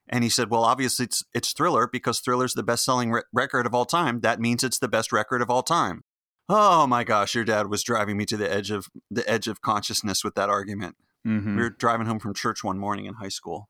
And 0.10 0.24
he 0.24 0.30
said, 0.30 0.52
"Well, 0.52 0.64
obviously 0.64 1.06
it's 1.06 1.24
it's 1.34 1.54
Thriller 1.54 1.88
because 1.88 2.20
Thriller's 2.20 2.54
the 2.54 2.64
best-selling 2.64 3.12
re- 3.12 3.24
record 3.32 3.66
of 3.66 3.74
all 3.74 3.86
time. 3.86 4.20
That 4.22 4.40
means 4.40 4.64
it's 4.64 4.78
the 4.78 4.88
best 4.88 5.12
record 5.12 5.42
of 5.42 5.50
all 5.50 5.64
time." 5.64 6.04
Oh 6.48 6.86
my 6.86 7.04
gosh, 7.04 7.34
your 7.34 7.44
dad 7.44 7.68
was 7.68 7.82
driving 7.82 8.18
me 8.18 8.25
to 8.25 8.38
the 8.38 8.52
edge 8.52 8.70
of 8.70 8.88
the 9.10 9.28
edge 9.28 9.48
of 9.48 9.62
consciousness 9.62 10.24
with 10.24 10.36
that 10.36 10.50
argument. 10.50 10.96
Mm-hmm. 11.25 11.55
We 11.55 11.62
were 11.63 11.70
driving 11.70 12.08
home 12.08 12.20
from 12.20 12.34
church 12.34 12.63
one 12.63 12.77
morning 12.77 13.05
in 13.05 13.15
high 13.15 13.29
school. 13.29 13.70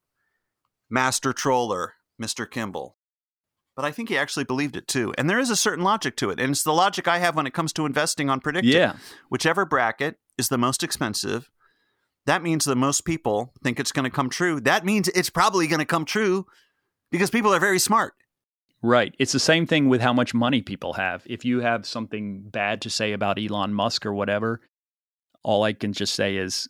Master 0.89 1.33
troller, 1.33 1.93
Mr. 2.21 2.49
Kimball. 2.49 2.97
But 3.75 3.85
I 3.85 3.91
think 3.91 4.09
he 4.09 4.17
actually 4.17 4.45
believed 4.45 4.75
it 4.75 4.87
too. 4.87 5.13
And 5.17 5.29
there 5.29 5.39
is 5.39 5.49
a 5.49 5.55
certain 5.55 5.83
logic 5.83 6.15
to 6.17 6.29
it. 6.29 6.39
And 6.39 6.51
it's 6.51 6.63
the 6.63 6.73
logic 6.73 7.07
I 7.07 7.17
have 7.19 7.35
when 7.35 7.47
it 7.47 7.53
comes 7.53 7.73
to 7.73 7.85
investing 7.85 8.29
on 8.29 8.39
PredictIt. 8.39 8.63
Yeah. 8.63 8.95
Whichever 9.29 9.65
bracket 9.65 10.17
is 10.37 10.47
the 10.47 10.57
most 10.57 10.81
expensive, 10.81 11.49
that 12.25 12.41
means 12.41 12.65
that 12.65 12.75
most 12.75 13.05
people 13.05 13.53
think 13.63 13.79
it's 13.79 13.91
going 13.91 14.05
to 14.05 14.09
come 14.09 14.29
true. 14.29 14.61
That 14.61 14.85
means 14.85 15.09
it's 15.09 15.29
probably 15.29 15.67
going 15.67 15.79
to 15.79 15.85
come 15.85 16.05
true 16.05 16.45
because 17.11 17.29
people 17.29 17.53
are 17.53 17.59
very 17.59 17.79
smart. 17.79 18.13
Right. 18.81 19.13
It's 19.19 19.31
the 19.31 19.39
same 19.39 19.65
thing 19.65 19.89
with 19.89 20.01
how 20.01 20.13
much 20.13 20.33
money 20.33 20.61
people 20.61 20.93
have. 20.93 21.23
If 21.25 21.43
you 21.43 21.59
have 21.61 21.85
something 21.85 22.43
bad 22.49 22.81
to 22.83 22.89
say 22.89 23.13
about 23.13 23.39
Elon 23.39 23.73
Musk 23.73 24.05
or 24.05 24.13
whatever, 24.13 24.61
all 25.43 25.63
I 25.63 25.73
can 25.73 25.91
just 25.91 26.13
say 26.13 26.37
is 26.37 26.69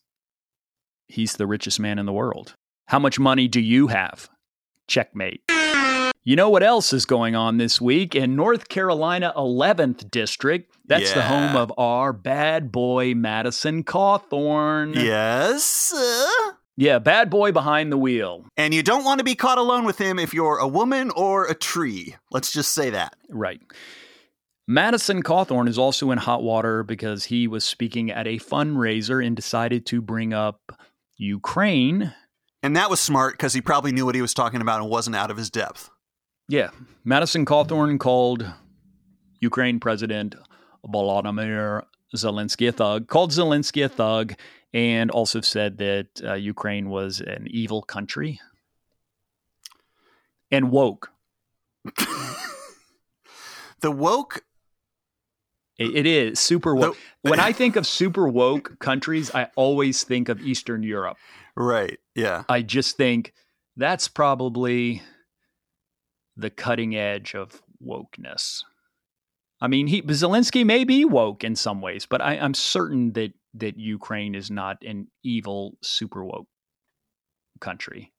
he's 1.08 1.34
the 1.34 1.48
richest 1.48 1.80
man 1.80 2.00
in 2.00 2.06
the 2.06 2.14
world. 2.14 2.56
How 2.88 3.00
much 3.00 3.20
money 3.20 3.48
do 3.48 3.60
you 3.60 3.88
have? 3.88 4.30
Checkmate. 4.88 5.42
You 6.28 6.36
know 6.36 6.50
what 6.50 6.64
else 6.64 6.92
is 6.92 7.06
going 7.06 7.36
on 7.36 7.58
this 7.58 7.80
week 7.80 8.16
in 8.16 8.36
North 8.36 8.68
Carolina 8.68 9.32
11th 9.38 10.10
District? 10.10 10.76
That's 10.88 11.14
the 11.14 11.22
home 11.22 11.56
of 11.56 11.72
our 11.78 12.14
bad 12.14 12.72
boy 12.72 13.14
Madison 13.14 13.84
Cawthorn. 13.84 14.96
Yes. 14.96 15.94
uh, 15.96 16.52
Yeah, 16.78 16.98
bad 16.98 17.30
boy 17.30 17.52
behind 17.52 17.92
the 17.92 17.98
wheel. 17.98 18.46
And 18.58 18.74
you 18.74 18.82
don't 18.82 19.04
want 19.04 19.20
to 19.20 19.24
be 19.24 19.36
caught 19.36 19.60
alone 19.60 19.86
with 19.86 20.00
him 20.00 20.18
if 20.18 20.34
you're 20.34 20.58
a 20.58 20.68
woman 20.68 21.12
or 21.12 21.46
a 21.46 21.54
tree. 21.54 22.16
Let's 22.32 22.52
just 22.52 22.74
say 22.74 22.90
that. 22.90 23.16
Right. 23.30 23.62
Madison 24.68 25.22
Cawthorn 25.22 25.68
is 25.68 25.78
also 25.78 26.10
in 26.10 26.18
hot 26.18 26.42
water 26.42 26.82
because 26.82 27.26
he 27.26 27.48
was 27.48 27.64
speaking 27.64 28.10
at 28.10 28.26
a 28.26 28.40
fundraiser 28.40 29.24
and 29.24 29.36
decided 29.36 29.86
to 29.86 30.02
bring 30.02 30.34
up 30.34 30.72
Ukraine. 31.17 32.13
And 32.63 32.75
that 32.75 32.89
was 32.89 33.00
smart 33.00 33.34
because 33.34 33.53
he 33.53 33.62
probably 33.62 33.91
knew 33.91 34.05
what 34.05 34.15
he 34.15 34.22
was 34.22 34.34
talking 34.34 34.62
about 34.62 34.81
and 34.81 34.89
wasn't 34.89 35.15
out 35.15 35.31
of 35.31 35.38
his 35.38 35.50
depth. 35.50 35.89
Yeah, 36.48 36.69
Madison 37.03 37.45
Cawthorn 37.45 38.00
called 38.00 38.51
Ukraine 39.39 39.79
President 39.79 40.36
Volodymyr 40.86 41.84
Zelensky 42.15 42.69
a 42.69 42.72
thug, 42.72 43.07
called 43.07 43.31
Zelensky 43.31 43.86
a 43.86 43.89
thug, 43.89 44.34
and 44.74 45.10
also 45.10 45.41
said 45.41 45.77
that 45.79 46.07
uh, 46.24 46.34
Ukraine 46.34 46.89
was 46.89 47.19
an 47.22 47.48
evil 47.50 47.81
country 47.81 48.39
and 50.51 50.72
woke. 50.72 51.12
The 53.86 53.91
woke, 53.91 54.43
It, 55.77 55.96
it 55.96 56.05
is 56.05 56.39
super 56.39 56.75
woke. 56.75 56.98
When 57.22 57.39
I 57.39 57.53
think 57.53 57.75
of 57.75 57.88
super 57.88 58.27
woke 58.27 58.77
countries, 58.79 59.34
I 59.34 59.48
always 59.55 60.03
think 60.03 60.29
of 60.29 60.41
Eastern 60.41 60.84
Europe. 60.84 61.17
right? 61.55 61.98
Yeah. 62.13 62.44
I 62.48 62.62
just 62.62 62.98
think 62.98 63.34
that's 63.75 64.08
probably 64.08 65.01
the 66.38 66.50
cutting 66.51 66.96
edge 66.96 67.34
of 67.34 67.62
wokeness. 67.84 68.63
I 69.60 69.67
mean, 69.67 69.88
he 69.88 70.01
Zelensky 70.03 70.65
may 70.65 70.84
be 70.84 71.05
woke 71.05 71.44
in 71.44 71.55
some 71.55 71.82
ways, 71.82 72.05
but 72.05 72.22
I, 72.22 72.34
I'm 72.38 72.53
certain 72.53 73.13
that 73.13 73.34
that 73.55 73.79
Ukraine 73.79 74.36
is 74.36 74.51
not 74.51 74.77
an 74.84 75.08
evil, 75.24 75.77
super 75.82 76.24
woke 76.24 76.48
country. 77.62 78.12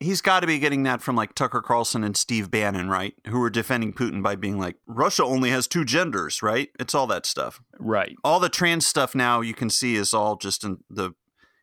He's 0.00 0.20
got 0.20 0.40
to 0.40 0.46
be 0.46 0.58
getting 0.58 0.82
that 0.82 1.00
from 1.00 1.16
like 1.16 1.34
Tucker 1.34 1.62
Carlson 1.62 2.04
and 2.04 2.16
Steve 2.16 2.50
Bannon, 2.50 2.88
right? 2.88 3.14
Who 3.28 3.38
were 3.38 3.50
defending 3.50 3.92
Putin 3.92 4.22
by 4.22 4.36
being 4.36 4.58
like, 4.58 4.76
Russia 4.86 5.24
only 5.24 5.50
has 5.50 5.66
two 5.66 5.84
genders, 5.84 6.42
right? 6.42 6.68
It's 6.78 6.94
all 6.94 7.06
that 7.06 7.26
stuff. 7.26 7.60
Right. 7.78 8.16
All 8.24 8.40
the 8.40 8.48
trans 8.48 8.86
stuff 8.86 9.14
now 9.14 9.40
you 9.40 9.54
can 9.54 9.70
see 9.70 9.96
is 9.96 10.12
all 10.12 10.36
just 10.36 10.64
in 10.64 10.78
the 10.90 11.12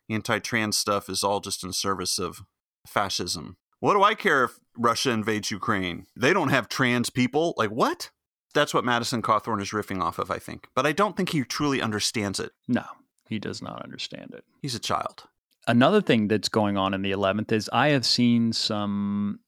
anti 0.08 0.38
trans 0.38 0.76
stuff 0.78 1.08
is 1.08 1.22
all 1.22 1.40
just 1.40 1.62
in 1.62 1.72
service 1.72 2.18
of 2.18 2.42
fascism. 2.86 3.56
What 3.80 3.94
do 3.94 4.02
I 4.02 4.14
care 4.14 4.44
if 4.44 4.58
Russia 4.76 5.10
invades 5.10 5.50
Ukraine? 5.50 6.06
They 6.16 6.32
don't 6.32 6.50
have 6.50 6.68
trans 6.68 7.10
people. 7.10 7.54
Like, 7.56 7.70
what? 7.70 8.10
That's 8.54 8.74
what 8.74 8.84
Madison 8.84 9.22
Cawthorn 9.22 9.60
is 9.60 9.70
riffing 9.70 10.00
off 10.00 10.18
of, 10.18 10.30
I 10.30 10.38
think. 10.38 10.68
But 10.74 10.86
I 10.86 10.92
don't 10.92 11.16
think 11.16 11.30
he 11.30 11.42
truly 11.42 11.80
understands 11.80 12.38
it. 12.38 12.52
No, 12.68 12.84
he 13.28 13.38
does 13.38 13.62
not 13.62 13.82
understand 13.82 14.34
it. 14.34 14.44
He's 14.60 14.74
a 14.74 14.80
child. 14.80 15.24
Another 15.66 16.00
thing 16.00 16.28
that's 16.28 16.48
going 16.48 16.76
on 16.76 16.94
in 16.94 17.02
the 17.02 17.12
11th 17.12 17.52
is 17.52 17.70
I 17.72 17.88
have 17.88 18.04
seen 18.04 18.52
some 18.52 19.40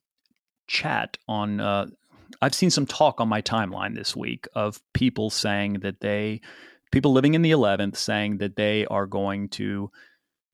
chat 0.67 1.19
on, 1.29 1.61
uh, 1.61 1.87
I've 2.41 2.55
seen 2.55 2.71
some 2.71 2.87
talk 2.87 3.21
on 3.21 3.29
my 3.29 3.43
timeline 3.43 3.95
this 3.95 4.15
week 4.15 4.47
of 4.55 4.81
people 4.93 5.31
saying 5.31 5.81
that 5.81 6.01
they, 6.01 6.41
people 6.93 7.13
living 7.13 7.35
in 7.35 7.43
the 7.43 7.51
11th 7.51 7.97
saying 7.97 8.39
that 8.39 8.57
they 8.57 8.87
are 8.87 9.07
going 9.07 9.49
to 9.51 9.91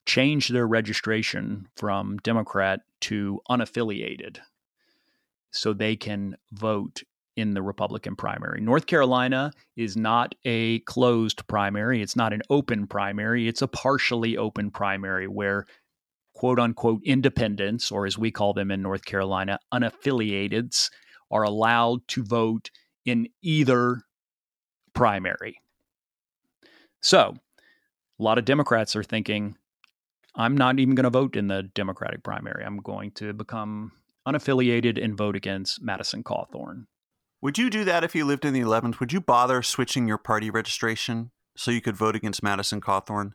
change 0.06 0.48
their 0.48 0.66
registration 0.66 1.68
from 1.76 2.16
Democrat 2.18 2.80
to 3.00 3.40
unaffiliated 3.50 4.38
so 5.50 5.72
they 5.72 5.96
can 5.96 6.36
vote 6.52 7.02
in 7.40 7.54
the 7.54 7.62
Republican 7.62 8.14
primary. 8.14 8.60
North 8.60 8.86
Carolina 8.86 9.52
is 9.76 9.96
not 9.96 10.34
a 10.44 10.80
closed 10.80 11.46
primary, 11.46 12.02
it's 12.02 12.14
not 12.14 12.32
an 12.32 12.42
open 12.50 12.86
primary, 12.86 13.48
it's 13.48 13.62
a 13.62 13.66
partially 13.66 14.36
open 14.36 14.70
primary 14.70 15.26
where 15.26 15.66
quote 16.34 16.58
unquote 16.58 17.00
independents, 17.04 17.90
or 17.90 18.06
as 18.06 18.18
we 18.18 18.30
call 18.30 18.52
them 18.52 18.70
in 18.70 18.82
North 18.82 19.04
Carolina, 19.04 19.58
unaffiliateds, 19.72 20.90
are 21.30 21.42
allowed 21.42 22.06
to 22.08 22.22
vote 22.22 22.70
in 23.04 23.28
either 23.42 24.02
primary. 24.94 25.60
So, 27.00 27.34
a 28.18 28.22
lot 28.22 28.38
of 28.38 28.44
Democrats 28.44 28.94
are 28.94 29.02
thinking, 29.02 29.56
I'm 30.34 30.56
not 30.56 30.78
even 30.78 30.94
going 30.94 31.04
to 31.04 31.10
vote 31.10 31.36
in 31.36 31.48
the 31.48 31.62
Democratic 31.62 32.22
primary. 32.22 32.64
I'm 32.64 32.78
going 32.78 33.12
to 33.12 33.32
become 33.32 33.92
unaffiliated 34.26 35.02
and 35.02 35.16
vote 35.16 35.36
against 35.36 35.82
Madison 35.82 36.22
Cawthorn. 36.22 36.86
Would 37.42 37.56
you 37.56 37.70
do 37.70 37.84
that 37.84 38.04
if 38.04 38.14
you 38.14 38.26
lived 38.26 38.44
in 38.44 38.52
the 38.52 38.60
11th? 38.60 39.00
Would 39.00 39.14
you 39.14 39.20
bother 39.20 39.62
switching 39.62 40.06
your 40.06 40.18
party 40.18 40.50
registration 40.50 41.30
so 41.56 41.70
you 41.70 41.80
could 41.80 41.96
vote 41.96 42.14
against 42.14 42.42
Madison 42.42 42.82
Cawthorn? 42.82 43.32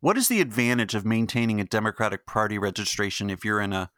What 0.00 0.16
is 0.16 0.28
the 0.28 0.40
advantage 0.40 0.94
of 0.94 1.04
maintaining 1.04 1.60
a 1.60 1.64
Democratic 1.64 2.26
Party 2.26 2.56
registration 2.56 3.28
if 3.28 3.44
you're 3.44 3.60
in 3.60 3.74
a 3.74 3.90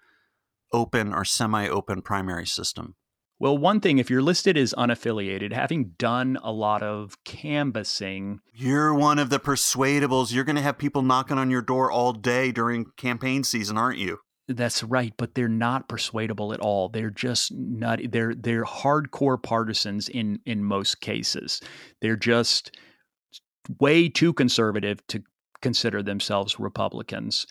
open 0.72 1.14
or 1.14 1.24
semi-open 1.24 2.02
primary 2.02 2.46
system? 2.46 2.96
Well, 3.38 3.56
one 3.56 3.80
thing, 3.80 3.98
if 3.98 4.10
you're 4.10 4.22
listed 4.22 4.56
as 4.56 4.74
unaffiliated, 4.74 5.52
having 5.52 5.94
done 5.98 6.36
a 6.42 6.50
lot 6.50 6.82
of 6.82 7.22
canvassing, 7.24 8.40
You're 8.52 8.92
one 8.92 9.20
of 9.20 9.30
the 9.30 9.38
persuadables. 9.38 10.32
You're 10.32 10.44
going 10.44 10.56
to 10.56 10.62
have 10.62 10.78
people 10.78 11.02
knocking 11.02 11.38
on 11.38 11.50
your 11.50 11.62
door 11.62 11.92
all 11.92 12.12
day 12.12 12.50
during 12.50 12.86
campaign 12.96 13.44
season, 13.44 13.78
aren't 13.78 13.98
you? 13.98 14.18
That's 14.48 14.82
right, 14.82 15.12
but 15.16 15.34
they're 15.34 15.48
not 15.48 15.88
persuadable 15.88 16.52
at 16.52 16.60
all. 16.60 16.88
They're 16.88 17.10
just 17.10 17.52
not. 17.52 18.00
They're 18.10 18.34
they're 18.34 18.64
hardcore 18.64 19.42
partisans 19.42 20.08
in 20.08 20.40
in 20.44 20.64
most 20.64 21.00
cases. 21.00 21.60
They're 22.02 22.16
just 22.16 22.76
way 23.80 24.08
too 24.08 24.32
conservative 24.32 25.06
to 25.08 25.22
consider 25.62 26.02
themselves 26.02 26.60
Republicans, 26.60 27.46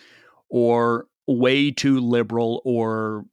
or 0.50 1.08
way 1.28 1.72
too 1.72 2.00
liberal, 2.00 2.62
or 2.64 3.26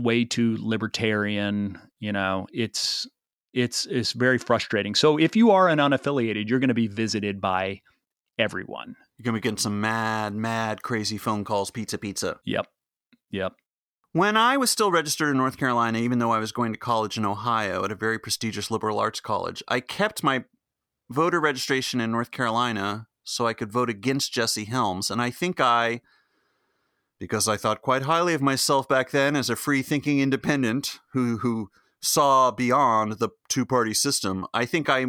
way 0.00 0.24
too 0.24 0.56
libertarian. 0.60 1.78
You 1.98 2.12
know, 2.12 2.46
it's 2.52 3.08
it's 3.52 3.86
it's 3.86 4.12
very 4.12 4.38
frustrating. 4.38 4.94
So 4.94 5.18
if 5.18 5.34
you 5.34 5.50
are 5.50 5.68
an 5.68 5.78
unaffiliated, 5.78 6.48
you're 6.48 6.60
going 6.60 6.68
to 6.68 6.74
be 6.74 6.86
visited 6.86 7.40
by 7.40 7.80
everyone. 8.38 8.94
You're 9.18 9.24
going 9.24 9.34
to 9.34 9.40
be 9.40 9.42
getting 9.42 9.58
some 9.58 9.80
mad, 9.80 10.34
mad, 10.34 10.82
crazy 10.82 11.18
phone 11.18 11.44
calls, 11.44 11.70
pizza, 11.70 11.98
pizza. 11.98 12.38
Yep. 12.44 12.66
Yep. 13.30 13.54
When 14.12 14.36
I 14.36 14.56
was 14.56 14.70
still 14.70 14.90
registered 14.90 15.30
in 15.30 15.36
North 15.36 15.56
Carolina, 15.56 15.98
even 15.98 16.18
though 16.18 16.32
I 16.32 16.38
was 16.38 16.50
going 16.50 16.72
to 16.72 16.78
college 16.78 17.16
in 17.16 17.24
Ohio 17.24 17.84
at 17.84 17.92
a 17.92 17.96
very 17.96 18.18
prestigious 18.18 18.70
liberal 18.70 18.98
arts 18.98 19.20
college, 19.20 19.62
I 19.68 19.78
kept 19.78 20.24
my 20.24 20.44
voter 21.08 21.40
registration 21.40 22.00
in 22.00 22.10
North 22.10 22.32
Carolina 22.32 23.06
so 23.22 23.46
I 23.46 23.52
could 23.52 23.70
vote 23.70 23.88
against 23.88 24.32
Jesse 24.32 24.64
Helms. 24.64 25.10
And 25.10 25.22
I 25.22 25.30
think 25.30 25.60
I, 25.60 26.00
because 27.20 27.46
I 27.46 27.56
thought 27.56 27.82
quite 27.82 28.02
highly 28.02 28.34
of 28.34 28.42
myself 28.42 28.88
back 28.88 29.10
then 29.10 29.36
as 29.36 29.48
a 29.48 29.54
free 29.54 29.82
thinking 29.82 30.18
independent 30.18 30.98
who, 31.12 31.38
who 31.38 31.70
saw 32.02 32.50
beyond 32.50 33.20
the 33.20 33.28
two 33.48 33.64
party 33.64 33.94
system, 33.94 34.44
I 34.52 34.66
think 34.66 34.88
I 34.88 35.06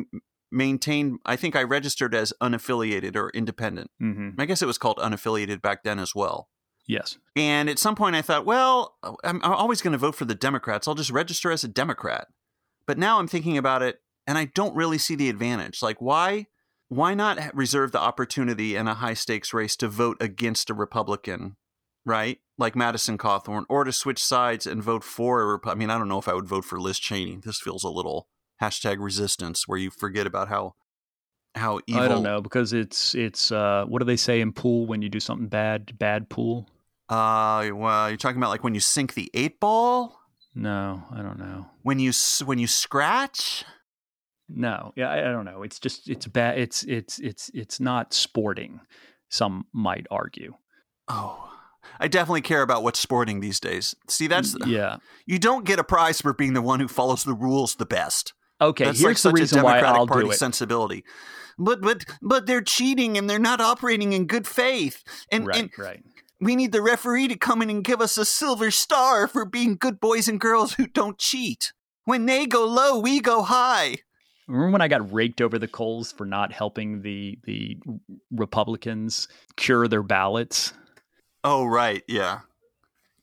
maintained, 0.52 1.18
I 1.26 1.38
think 1.38 1.56
I 1.56 1.64
registered 1.64 2.14
as 2.14 2.34
unaffiliated 2.40 3.16
or 3.16 3.32
independent. 3.32 3.90
hmm 4.00 4.30
I 4.38 4.46
guess 4.46 4.62
it 4.62 4.68
was 4.68 4.78
called 4.78 4.98
unaffiliated 4.98 5.64
back 5.64 5.82
then 5.84 5.98
as 5.98 6.14
well. 6.14 6.50
Yes. 6.92 7.18
And 7.36 7.70
at 7.70 7.80
some 7.80 7.96
point, 7.96 8.16
I 8.16 8.22
thought, 8.22 8.46
well, 8.46 8.98
I'm 9.24 9.42
always 9.44 9.82
going 9.82 9.94
to 9.94 9.98
vote 9.98 10.16
for 10.16 10.26
the 10.26 10.36
Democrats. 10.36 10.88
I'll 10.88 10.96
just 10.96 11.12
register 11.12 11.52
as 11.52 11.64
a 11.64 11.68
Democrat. 11.70 12.28
But 12.86 12.98
now 12.98 13.20
I'm 13.20 13.28
thinking 13.28 13.58
about 13.58 13.82
it, 13.82 14.02
and 14.28 14.38
I 14.38 14.46
don't 14.46 14.76
really 14.76 14.98
see 14.98 15.16
the 15.16 15.30
advantage. 15.30 15.82
Like, 15.82 16.02
why, 16.02 16.48
why 16.90 17.14
not 17.14 17.56
reserve 17.56 17.92
the 17.92 18.00
opportunity 18.00 18.76
in 18.76 18.88
a 18.88 18.96
high 18.96 19.14
stakes 19.14 19.54
race 19.54 19.76
to 19.78 19.88
vote 19.88 20.18
against 20.20 20.70
a 20.70 20.74
Republican 20.74 21.56
right? 22.06 22.40
Like 22.58 22.76
Madison 22.76 23.18
Cawthorn, 23.18 23.66
or 23.70 23.84
to 23.84 23.92
switch 23.92 24.24
sides 24.24 24.68
and 24.68 24.84
vote 24.84 25.04
for 25.04 25.42
a 25.42 25.46
Rep- 25.54 25.68
I 25.68 25.76
mean, 25.76 25.90
I 25.90 25.98
don't 25.98 26.08
know 26.08 26.20
if 26.20 26.28
I 26.28 26.34
would 26.34 26.48
vote 26.48 26.66
for 26.66 26.80
Liz 26.80 27.00
Cheney. 27.00 27.40
This 27.44 27.60
feels 27.60 27.84
a 27.84 27.90
little 27.90 28.28
hashtag 28.62 28.98
resistance 29.00 29.68
where 29.68 29.80
you 29.80 29.90
forget 29.90 30.28
about 30.28 30.48
how 30.48 30.76
how 31.56 31.80
evil. 31.88 32.02
I 32.02 32.08
don't 32.08 32.24
know 32.24 32.42
because 32.42 32.74
it's 32.74 33.16
it's 33.16 33.52
uh, 33.52 33.86
what 33.88 34.00
do 34.00 34.06
they 34.06 34.18
say 34.18 34.42
in 34.42 34.54
pool 34.54 34.86
when 34.86 35.02
you 35.02 35.10
do 35.10 35.20
something 35.20 35.48
bad? 35.48 35.98
Bad 35.98 36.30
pool. 36.30 36.68
Uh, 37.12 37.70
well, 37.74 38.10
you're 38.10 38.18
talking 38.18 38.38
about 38.38 38.50
like 38.52 38.64
when 38.64 38.74
you 38.74 38.80
sink 38.80 39.14
the 39.14 39.30
eight 39.34 39.60
ball, 39.60 40.18
No, 40.56 41.04
I 41.12 41.22
don't 41.22 41.38
know. 41.38 41.68
when 41.84 42.00
you 42.00 42.12
when 42.46 42.58
you 42.58 42.68
scratch. 42.68 43.66
No, 44.48 44.94
yeah, 44.96 45.10
I, 45.10 45.20
I 45.30 45.32
don't 45.32 45.46
know. 45.46 45.64
It's 45.64 45.80
just 45.80 46.10
it's 46.10 46.26
bad. 46.28 46.58
It's 46.58 46.84
it's 46.84 47.20
it's 47.20 47.52
it's 47.54 47.80
not 47.80 48.14
sporting. 48.14 48.80
Some 49.30 49.66
might 49.74 50.08
argue. 50.10 50.54
Oh, 51.08 51.52
I 52.00 52.08
definitely 52.08 52.42
care 52.42 52.62
about 52.62 52.84
what's 52.84 53.00
sporting 53.00 53.40
these 53.40 53.60
days. 53.60 53.94
See, 54.08 54.28
that's 54.28 54.56
yeah. 54.66 54.98
you 55.26 55.40
don't 55.40 55.66
get 55.66 55.80
a 55.80 55.84
prize 55.84 56.22
for 56.22 56.34
being 56.34 56.54
the 56.54 56.62
one 56.62 56.80
who 56.80 56.88
follows 56.88 57.24
the 57.24 57.34
rules 57.34 57.76
the 57.76 57.86
best. 57.86 58.34
Okay, 58.62 58.86
That's 58.86 59.00
here's 59.00 59.26
like 59.26 59.34
the 59.34 59.42
reason 59.42 59.64
why 59.64 59.76
Democratic 59.80 60.00
I'll 60.00 60.08
Party 60.08 60.26
do 60.26 60.32
it. 60.32 60.38
sensibility. 60.38 61.04
But 61.58 61.82
but 61.82 62.06
but 62.22 62.46
they're 62.46 62.62
cheating 62.62 63.18
and 63.18 63.30
they're 63.30 63.40
not 63.40 63.60
operating 63.60 64.14
in 64.14 64.28
good 64.28 64.48
faith. 64.48 65.04
And, 65.32 65.48
right, 65.48 65.58
and 65.58 65.70
right. 65.78 66.04
We 66.42 66.56
need 66.56 66.72
the 66.72 66.82
referee 66.82 67.28
to 67.28 67.38
come 67.38 67.62
in 67.62 67.70
and 67.70 67.84
give 67.84 68.02
us 68.02 68.18
a 68.18 68.26
silver 68.26 68.72
star 68.72 69.28
for 69.28 69.46
being 69.46 69.78
good 69.78 70.00
boys 70.00 70.28
and 70.28 70.42
girls 70.42 70.74
who 70.74 70.88
don't 70.88 71.20
cheat. 71.20 71.72
When 72.06 72.26
they 72.26 72.48
go 72.48 72.66
low, 72.66 73.00
we 73.00 73.22
go 73.22 73.44
high. 73.44 73.98
Remember 74.48 74.72
when 74.72 74.82
I 74.82 74.88
got 74.88 75.14
raked 75.14 75.40
over 75.40 75.60
the 75.60 75.68
coals 75.68 76.12
for 76.12 76.26
not 76.26 76.52
helping 76.52 77.04
the 77.04 77.38
the 77.44 77.78
Republicans 78.32 79.28
cure 79.56 79.88
their 79.88 80.04
ballots? 80.04 80.74
Oh 81.44 81.66
right, 81.66 82.04
yeah. 82.08 82.40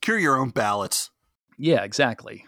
Cure 0.01 0.17
your 0.17 0.37
own 0.37 0.49
ballots. 0.49 1.11
Yeah, 1.57 1.83
exactly. 1.83 2.45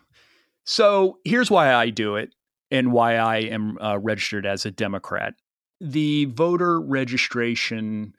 So 0.64 1.20
here's 1.26 1.52
why 1.52 1.74
I 1.74 1.90
do 1.90 2.16
it 2.16 2.34
and 2.72 2.94
why 2.94 3.18
I 3.18 3.38
am 3.40 3.78
uh, 3.80 4.00
registered 4.00 4.46
as 4.46 4.66
a 4.66 4.72
Democrat. 4.72 5.34
The 5.82 6.26
voter 6.26 6.80
registration 6.80 8.16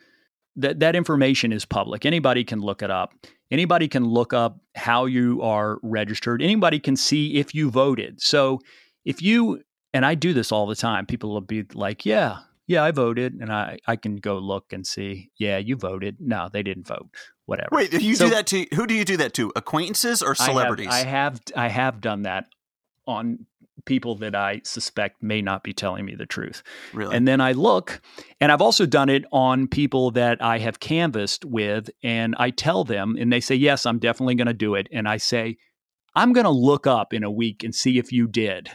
that 0.57 0.81
that 0.81 0.95
information 0.97 1.53
is 1.53 1.65
public. 1.65 2.05
Anybody 2.05 2.45
can 2.45 2.61
look 2.61 2.83
it 2.83 2.91
up. 2.91 3.13
Anybody 3.51 3.89
can 3.89 4.05
look 4.05 4.33
up 4.33 4.59
how 4.75 5.05
you 5.07 5.43
are 5.43 5.79
registered. 5.83 6.43
Anybody 6.43 6.79
can 6.79 6.97
see 6.97 7.35
if 7.37 7.55
you 7.55 7.71
voted. 7.71 8.21
So 8.23 8.61
if 9.05 9.21
you 9.23 9.63
and 9.93 10.07
I 10.07 10.15
do 10.15 10.33
this 10.33 10.53
all 10.53 10.67
the 10.67 10.75
time, 10.75 11.05
people 11.07 11.33
will 11.33 11.43
be 11.43 11.65
like, 11.75 12.07
"Yeah, 12.07 12.39
yeah, 12.67 12.83
I 12.83 12.93
voted," 12.93 13.35
and 13.35 13.53
I 13.53 13.79
I 13.87 13.97
can 13.97 14.17
go 14.17 14.39
look 14.39 14.73
and 14.73 14.87
see, 14.87 15.31
"Yeah, 15.39 15.59
you 15.59 15.77
voted." 15.77 16.17
No, 16.21 16.49
they 16.53 16.63
didn't 16.63 16.87
vote. 16.87 17.09
Whatever. 17.45 17.69
Wait, 17.73 17.93
you 17.93 18.15
So- 18.15 18.27
do 18.27 18.31
that 18.31 18.47
to 18.49 18.67
who 18.75 18.87
do 18.87 18.95
you 18.95 19.05
do 19.05 19.17
that 19.19 19.35
to? 19.35 19.53
Acquaintances 19.57 20.23
or 20.23 20.35
celebrities? 20.35 20.87
I 20.91 21.05
have, 21.05 21.05
I 21.05 21.09
have 21.09 21.41
I 21.57 21.69
have 21.69 22.01
done 22.01 22.23
that 22.23 22.47
on 23.07 23.47
people 23.85 24.15
that 24.17 24.35
I 24.35 24.61
suspect 24.65 25.23
may 25.23 25.43
not 25.43 25.65
be 25.65 25.73
telling 25.73 26.05
me 26.05 26.15
the 26.15 26.27
truth. 26.27 26.63
really? 26.93 27.17
And 27.17 27.27
then 27.27 27.41
I 27.41 27.53
look, 27.53 28.01
and 28.41 28.53
I've 28.53 28.63
also 28.63 28.87
done 28.87 29.09
it 29.09 29.25
on 29.33 29.67
people 29.67 30.11
that 30.13 30.43
I 30.43 30.59
have 30.59 30.81
canvassed 30.81 31.45
with, 31.45 31.91
and 32.03 32.35
I 32.39 32.51
tell 32.51 32.85
them, 32.85 33.17
and 33.19 33.33
they 33.33 33.41
say, 33.41 33.55
Yes, 33.55 33.87
I'm 33.87 33.99
definitely 33.99 34.35
going 34.35 34.47
to 34.47 34.55
do 34.55 34.75
it. 34.75 34.89
And 34.93 35.09
I 35.09 35.17
say, 35.17 35.57
I'm 36.15 36.33
going 36.33 36.45
to 36.45 36.51
look 36.51 36.87
up 36.87 37.15
in 37.15 37.25
a 37.25 37.31
week 37.31 37.65
and 37.65 37.75
see 37.75 37.99
if 37.99 38.13
you 38.13 38.29
did. 38.29 38.71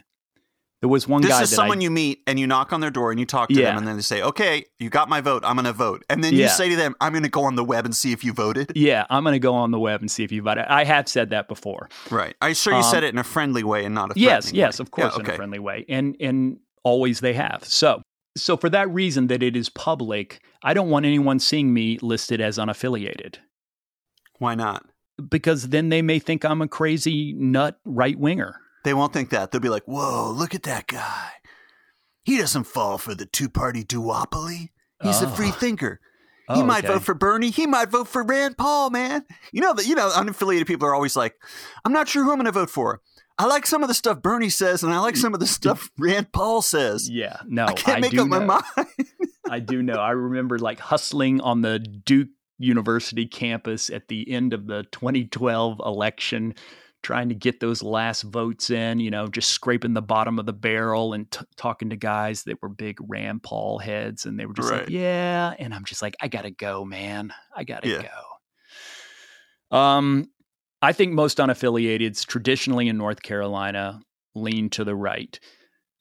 There 0.81 0.89
was 0.89 1.07
one 1.07 1.24
this 1.24 1.31
guy 1.31 1.41
is 1.41 1.50
that 1.50 1.55
someone 1.55 1.79
I, 1.79 1.81
you 1.81 1.89
meet 1.89 2.22
and 2.27 2.39
you 2.39 2.46
knock 2.46 2.72
on 2.72 2.81
their 2.81 2.91
door 2.91 3.10
and 3.10 3.19
you 3.19 3.25
talk 3.25 3.50
to 3.50 3.55
Yeah. 3.55 3.69
them 3.69 3.79
and 3.79 3.88
then 3.88 3.96
they 3.96 4.03
say, 4.03 4.22
"Okay, 4.22 4.63
you 4.79 4.89
got 4.91 5.10
my 5.10 5.22
vote. 5.22 5.43
I'm 5.43 5.55
going 5.55 5.65
to 5.65 5.74
vote." 5.74 6.03
And 6.10 6.24
then 6.24 6.34
you 6.34 6.41
Yeah. 6.41 6.48
say 6.50 6.69
to 6.69 6.75
them, 6.75 6.96
"I'm 7.01 7.13
going 7.13 7.24
to 7.24 7.29
go 7.29 7.43
on 7.46 7.55
the 7.55 7.63
web 7.63 7.84
and 7.86 7.96
see 7.96 8.12
if 8.12 8.24
you 8.24 8.31
voted." 8.31 8.72
yeah, 8.75 9.05
I'm 9.10 9.24
going 9.24 9.34
to 9.34 9.39
go 9.39 9.55
on 9.55 9.72
the 9.72 9.79
web 9.79 10.01
and 10.01 10.12
see 10.12 10.24
if 10.24 10.31
you 10.31 10.43
voted. 10.43 10.65
I 10.67 10.84
have 10.84 11.07
said 11.07 11.31
that 11.31 11.48
before. 11.48 11.89
Right. 12.12 12.36
Are 12.43 12.50
you 12.50 12.55
sure 12.55 12.74
you 12.74 12.79
Um, 12.79 12.84
said 12.86 13.03
it 13.03 13.12
in 13.12 13.17
a 13.17 13.24
friendly 13.24 13.63
way 13.63 13.86
and 13.86 13.96
not 13.96 14.12
a 14.12 14.19
yes 14.19 14.53
yes 14.53 14.77
way? 14.79 14.84
of 14.84 14.91
course 14.91 15.13
Yeah, 15.15 15.24
in 15.24 15.29
a 15.31 15.36
friendly 15.36 15.60
way 15.60 15.84
and 15.89 16.15
and 16.19 16.57
always 16.84 17.21
they 17.21 17.34
have 17.34 17.63
so 17.65 18.01
so 18.38 18.56
for 18.56 18.69
that 18.69 18.88
reason 18.93 19.28
that 19.28 19.41
it 19.43 19.56
is 19.58 19.67
public 19.67 20.39
i 20.63 20.73
don't 20.73 20.89
want 20.89 21.06
anyone 21.06 21.38
seeing 21.39 21.73
me 21.73 21.97
listed 22.01 22.39
as 22.39 22.58
unaffiliated 22.60 23.38
Why 24.38 24.56
not? 24.56 24.86
because 25.30 25.69
then 25.69 25.89
they 25.89 26.01
may 26.04 26.19
think 26.19 26.45
i'm 26.45 26.62
a 26.62 26.67
crazy 26.67 27.34
nut 27.34 27.80
right 27.84 28.17
winger 28.17 28.62
They 28.88 28.93
won't 28.93 29.12
think 29.12 29.32
that. 29.32 29.52
They'll 29.52 29.60
be 29.60 29.67
like, 29.67 29.84
"Whoa, 29.86 30.32
look 30.32 30.56
at 30.56 30.63
that 30.63 30.88
guy. 30.88 31.32
He 32.23 32.38
doesn't 32.38 32.63
fall 32.63 32.97
for 32.97 33.13
the 33.13 33.26
two-party 33.26 33.84
duopoly. 33.84 34.69
He's 35.04 35.21
a 35.21 35.28
Oh. 35.28 35.32
free 35.32 35.52
thinker. 35.52 36.00
He 36.54 36.62
Oh, 36.62 36.65
might 36.65 36.86
okay. 36.86 36.93
vote 36.93 37.04
for 37.04 37.13
Bernie. 37.13 37.50
He 37.50 37.67
might 37.67 37.89
vote 37.89 38.08
for 38.08 38.23
Rand 38.23 38.58
Paul, 38.58 38.89
man. 38.89 39.26
You 39.52 39.60
know 39.60 39.73
that 39.73 39.86
you 39.86 39.95
know 39.95 40.10
unaffiliated 40.10 40.65
people 40.67 40.88
are 40.88 40.95
always 40.95 41.17
like, 41.17 41.36
I'm 41.84 41.91
not 41.91 42.08
sure 42.08 42.23
who 42.23 42.32
I'm 42.32 42.38
going 42.38 42.45
to 42.45 42.54
vote 42.54 42.69
for. 42.69 43.02
I 43.38 43.45
like 43.47 43.65
some 43.67 43.84
of 43.84 43.89
the 43.89 43.93
stuff 43.93 44.21
Bernie 44.21 44.47
says, 44.50 44.82
and 44.82 44.93
I 44.93 45.00
like 45.00 45.17
some 45.17 45.34
of 45.34 45.41
the 45.41 45.45
stuff 45.45 45.89
Rand 46.00 46.32
Paul 46.32 46.62
says. 46.62 47.10
yeah 47.10 47.41
no 47.45 47.65
I 47.65 47.73
can't 47.73 48.00
make 48.00 48.12
do 48.12 48.21
up 48.21 48.28
my 48.30 48.39
mind. 48.45 48.63
i 49.50 49.60
do 49.60 49.84
know 49.84 49.95
i 49.95 50.12
remember 50.12 50.58
like 50.60 50.80
hustling 50.80 51.39
on 51.41 51.62
the 51.62 51.80
duke 51.80 52.30
university 52.60 53.26
campus 53.26 53.89
at 53.89 54.08
the 54.08 54.30
end 54.32 54.54
of 54.54 54.67
the 54.67 54.84
2012 54.93 55.82
election 55.86 56.56
trying 57.03 57.29
to 57.29 57.36
get 57.36 57.60
those 57.60 57.81
last 57.83 58.23
votes 58.23 58.69
in, 58.69 58.99
you 58.99 59.10
know, 59.12 59.27
just 59.27 59.51
scraping 59.51 59.93
the 59.93 60.01
bottom 60.01 60.39
of 60.39 60.45
the 60.45 60.53
barrel 60.53 61.13
and 61.13 61.31
t- 61.31 61.45
talking 61.55 61.89
to 61.91 61.95
guys 61.95 62.43
that 62.43 62.62
were 62.62 62.69
big 62.69 62.97
Rand 63.07 63.43
Paul 63.43 63.79
heads. 63.79 64.25
And 64.25 64.39
they 64.39 64.45
were 64.45 64.53
just 64.53 64.69
Right. 64.71 64.81
like, 64.81 64.89
yeah. 64.89 65.53
And 65.60 65.73
I'm 65.73 65.86
just 65.86 66.01
like, 66.01 66.15
I 66.21 66.27
got 66.27 66.41
to 66.41 66.51
go, 66.51 66.83
man. 66.83 67.33
I 67.55 67.63
got 67.63 67.83
to 67.83 67.89
Yeah. 67.89 68.07
go. 69.71 69.77
Um, 69.77 70.29
I 70.81 70.93
think 70.93 71.13
most 71.13 71.38
unaffiliateds 71.38 72.25
traditionally 72.25 72.88
in 72.88 72.97
North 72.97 73.21
Carolina 73.21 74.01
lean 74.36 74.69
to 74.71 74.83
the 74.83 74.95
right. 74.95 75.39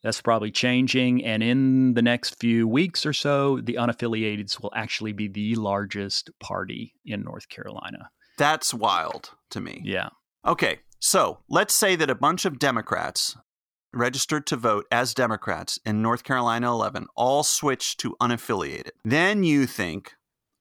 That's 0.03 0.21
probably 0.21 0.51
changing. 0.51 1.25
And 1.25 1.43
in 1.43 1.95
the 1.95 2.03
next 2.03 2.39
few 2.39 2.69
weeks 2.69 3.05
or 3.07 3.13
so, 3.13 3.61
the 3.61 3.75
unaffiliateds 3.75 4.63
will 4.63 4.73
actually 4.75 5.13
be 5.13 5.29
the 5.29 5.55
largest 5.57 6.31
party 6.41 6.95
in 7.05 7.23
North 7.23 7.49
Carolina. 7.49 8.11
That's 8.39 8.73
wild 8.75 9.31
to 9.51 9.61
me. 9.61 9.81
Yeah. 9.85 10.11
Okay, 10.45 10.79
so 11.07 11.39
let's 11.49 11.73
say 11.73 11.95
that 11.95 12.11
a 12.11 12.15
bunch 12.17 12.45
of 12.45 12.59
Democrats 12.59 13.37
registered 13.93 14.45
to 14.49 14.57
vote 14.57 14.87
as 14.91 15.15
Democrats 15.15 15.79
in 15.87 16.03
North 16.03 16.25
Carolina 16.25 16.69
11 16.73 17.07
all 17.15 17.45
switch 17.45 17.97
to 17.99 18.17
unaffiliated. 18.21 18.91
Then 19.05 19.45
you 19.45 19.67
think 19.67 20.15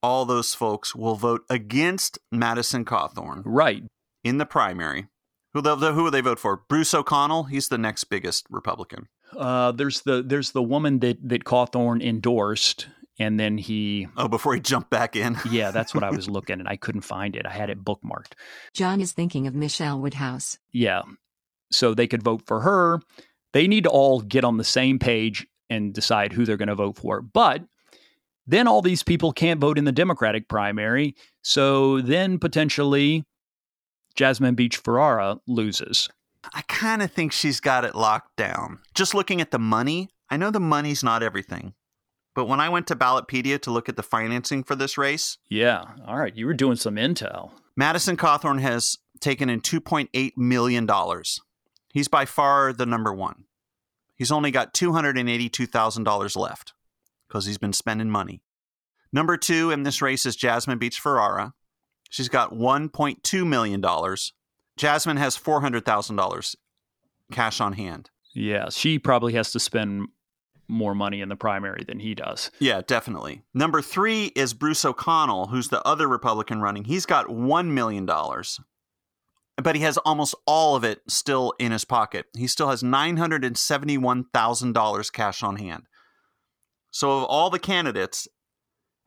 all 0.03 0.23
those 0.25 0.53
folks 0.53 0.93
will 0.93 1.15
vote 1.15 1.41
against 1.49 2.19
Madison 2.31 2.85
Cawthorn 2.85 3.41
Right. 3.43 3.83
in 4.23 4.37
the 4.37 4.45
primary. 4.45 5.07
Who 5.55 5.61
who 5.61 6.03
will 6.03 6.11
they 6.11 6.21
vote 6.21 6.37
for? 6.37 6.61
Bruce 6.69 6.93
O'Connell. 6.93 7.45
He's 7.45 7.69
the 7.69 7.77
next 7.79 8.03
biggest 8.03 8.45
Republican. 8.49 9.07
Uh, 9.35 9.71
there's 9.71 10.01
the 10.01 10.21
there's 10.21 10.51
the 10.51 10.61
woman 10.61 10.99
that 10.99 11.17
that 11.27 11.43
Cawthorn 11.43 12.03
endorsed, 12.03 12.87
and 13.17 13.39
then 13.39 13.57
he 13.57 14.07
Oh, 14.17 14.27
before 14.27 14.53
he 14.53 14.59
jumped 14.59 14.89
back 14.89 15.15
in. 15.15 15.37
yeah, 15.49 15.71
that's 15.71 15.93
what 15.93 16.03
I 16.03 16.09
was 16.11 16.29
looking 16.29 16.59
and 16.59 16.67
I 16.67 16.75
couldn't 16.75 17.01
find 17.01 17.35
it. 17.35 17.45
I 17.45 17.51
had 17.51 17.69
it 17.69 17.83
bookmarked. 17.83 18.33
John 18.73 19.01
is 19.01 19.11
thinking 19.11 19.47
of 19.47 19.55
Michelle 19.55 19.99
Woodhouse. 19.99 20.57
Yeah, 20.71 21.03
so 21.71 21.93
they 21.93 22.07
could 22.07 22.23
vote 22.23 22.43
for 22.45 22.61
her. 22.61 22.99
They 23.53 23.67
need 23.67 23.85
to 23.85 23.89
all 23.89 24.21
get 24.21 24.43
on 24.43 24.57
the 24.57 24.63
same 24.63 24.99
page 24.99 25.47
and 25.69 25.93
decide 25.93 26.33
who 26.33 26.45
they're 26.45 26.57
going 26.57 26.67
to 26.67 26.75
vote 26.75 26.97
for. 26.97 27.21
But 27.21 27.63
then 28.45 28.67
all 28.67 28.81
these 28.81 29.01
people 29.03 29.31
can't 29.31 29.59
vote 29.59 29.77
in 29.77 29.85
the 29.85 29.91
Democratic 29.91 30.47
primary, 30.47 31.15
so 31.41 32.01
then 32.01 32.37
potentially 32.37 33.23
Jasmine 34.15 34.55
Beach 34.55 34.77
Ferrara 34.77 35.39
loses. 35.47 36.09
I 36.53 36.61
kind 36.67 37.01
of 37.01 37.11
think 37.11 37.31
she's 37.31 37.59
got 37.59 37.85
it 37.85 37.95
locked 37.95 38.35
down. 38.35 38.79
Just 38.93 39.15
looking 39.15 39.41
at 39.41 39.51
the 39.51 39.57
money, 39.59 40.09
I 40.29 40.37
know 40.37 40.51
the 40.51 40.59
money's 40.59 41.03
not 41.03 41.23
everything. 41.23 41.73
But 42.35 42.45
when 42.45 42.59
I 42.59 42.69
went 42.69 42.85
to 42.87 42.95
Ballotpedia 42.95 43.59
to 43.61 43.71
look 43.71 43.89
at 43.89 43.95
the 43.95 44.03
financing 44.03 44.63
for 44.63 44.75
this 44.75 44.97
race, 44.97 45.37
Yeah, 45.49 45.83
all 46.05 46.17
right, 46.17 46.35
you 46.35 46.45
were 46.45 46.53
doing 46.53 46.75
some 46.75 46.95
intel. 46.95 47.51
Madison 47.75 48.17
Cawthorn 48.17 48.59
has 48.59 48.97
taken 49.21 49.49
in 49.49 49.61
$2.8 49.61 50.33
million. 50.35 50.87
He's 51.93 52.07
by 52.09 52.25
far 52.25 52.73
the 52.73 52.85
number 52.85 53.13
one. 53.13 53.45
He's 54.15 54.31
only 54.31 54.51
got 54.51 54.73
$282,000 54.73 56.35
left 56.35 56.73
because 57.27 57.45
he's 57.45 57.57
been 57.57 57.73
spending 57.73 58.09
money. 58.09 58.41
Number 59.11 59.37
two 59.37 59.71
in 59.71 59.83
this 59.83 60.01
race 60.01 60.25
is 60.25 60.35
Jasmine 60.35 60.77
Beach 60.77 60.99
Ferrara. 60.99 61.53
She's 62.09 62.29
got 62.29 62.53
$1.2 62.53 63.47
million. 63.47 63.83
Jasmine 64.77 65.17
has 65.17 65.37
$400,000 65.37 66.55
cash 67.31 67.61
on 67.61 67.73
hand. 67.73 68.09
Yeah, 68.33 68.67
she 68.69 68.99
probably 68.99 69.33
has 69.33 69.51
to 69.53 69.59
spend 69.59 70.09
more 70.67 70.95
money 70.95 71.21
in 71.21 71.29
the 71.29 71.35
primary 71.35 71.83
than 71.83 71.99
he 71.99 72.15
does. 72.15 72.49
Yeah, 72.59 72.81
definitely. 72.85 73.43
Number 73.53 73.81
three 73.81 74.25
is 74.35 74.53
Bruce 74.53 74.83
O'Connell, 74.85 75.47
who's 75.47 75.69
the 75.69 75.85
other 75.87 76.07
Republican 76.07 76.61
running. 76.61 76.83
He's 76.85 77.05
got 77.05 77.27
$1 77.27 77.67
million, 77.67 78.05
but 78.05 79.75
he 79.75 79.81
has 79.81 79.97
almost 79.99 80.35
all 80.45 80.75
of 80.75 80.83
it 80.83 81.01
still 81.07 81.53
in 81.59 81.71
his 81.71 81.85
pocket. 81.85 82.25
He 82.35 82.47
still 82.47 82.69
has 82.69 82.83
$971,000 82.83 85.13
cash 85.13 85.43
on 85.43 85.55
hand. 85.57 85.83
So, 86.91 87.17
of 87.17 87.23
all 87.25 87.49
the 87.49 87.59
candidates, 87.59 88.27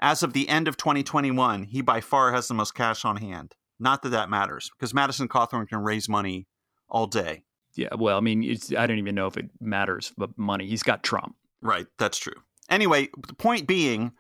As 0.00 0.22
of 0.22 0.32
the 0.32 0.48
end 0.48 0.68
of 0.68 0.76
2021, 0.76 1.64
he 1.64 1.80
by 1.80 2.00
far 2.00 2.32
has 2.32 2.48
the 2.48 2.54
most 2.54 2.74
cash 2.74 3.04
on 3.04 3.16
hand. 3.16 3.54
Not 3.80 4.02
that 4.02 4.10
that 4.10 4.30
matters, 4.30 4.70
because 4.76 4.94
Madison 4.94 5.28
Cawthorn 5.28 5.68
can 5.68 5.78
raise 5.78 6.08
money 6.08 6.46
all 6.88 7.06
day. 7.06 7.44
Yeah, 7.74 7.94
well, 7.96 8.16
I 8.16 8.20
mean, 8.20 8.42
it's, 8.42 8.72
I 8.72 8.86
don't 8.86 8.98
even 8.98 9.14
know 9.14 9.26
if 9.26 9.36
it 9.36 9.50
matters, 9.60 10.12
but 10.16 10.36
money. 10.36 10.66
He's 10.66 10.82
got 10.82 11.02
Trump. 11.02 11.36
Right, 11.60 11.86
that's 11.98 12.18
true. 12.18 12.34
Anyway, 12.70 13.08
the 13.26 13.34
point 13.34 13.66
being, 13.66 14.12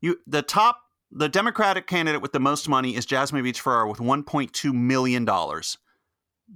you 0.00 0.18
the 0.26 0.42
top 0.42 0.82
the 1.12 1.28
Democratic 1.28 1.86
candidate 1.86 2.22
with 2.22 2.32
the 2.32 2.40
most 2.40 2.68
money 2.68 2.94
is 2.94 3.04
Jasmine 3.04 3.42
Beach 3.42 3.60
Ferrara 3.60 3.88
with 3.88 3.98
1.2 3.98 4.72
million 4.72 5.24
dollars. 5.24 5.78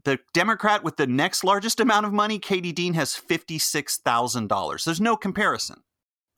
The 0.04 0.18
Democrat 0.32 0.82
with 0.82 0.96
the 0.96 1.06
next 1.06 1.44
largest 1.44 1.78
amount 1.78 2.06
of 2.06 2.12
money, 2.12 2.40
Katie 2.40 2.72
Dean, 2.72 2.94
has 2.94 3.10
$56,000. 3.14 4.84
There's 4.84 5.00
no 5.00 5.16
comparison. 5.16 5.84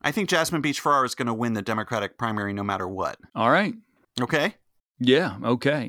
I 0.03 0.13
think 0.13 0.29
Jasmine 0.29 0.61
Beach 0.61 0.79
Ferrara 0.79 1.07
is 1.07 1.15
going 1.15 1.27
to 1.27 1.35
win 1.35 1.55
the 1.55 1.63
Democratic 1.63 2.19
primary 2.19 2.53
no 2.53 2.63
matter 2.63 2.87
what. 2.87 3.19
All 3.35 3.51
right. 3.51 3.75
Okay? 4.21 4.57
Yeah, 4.99 5.37
okay. 5.43 5.89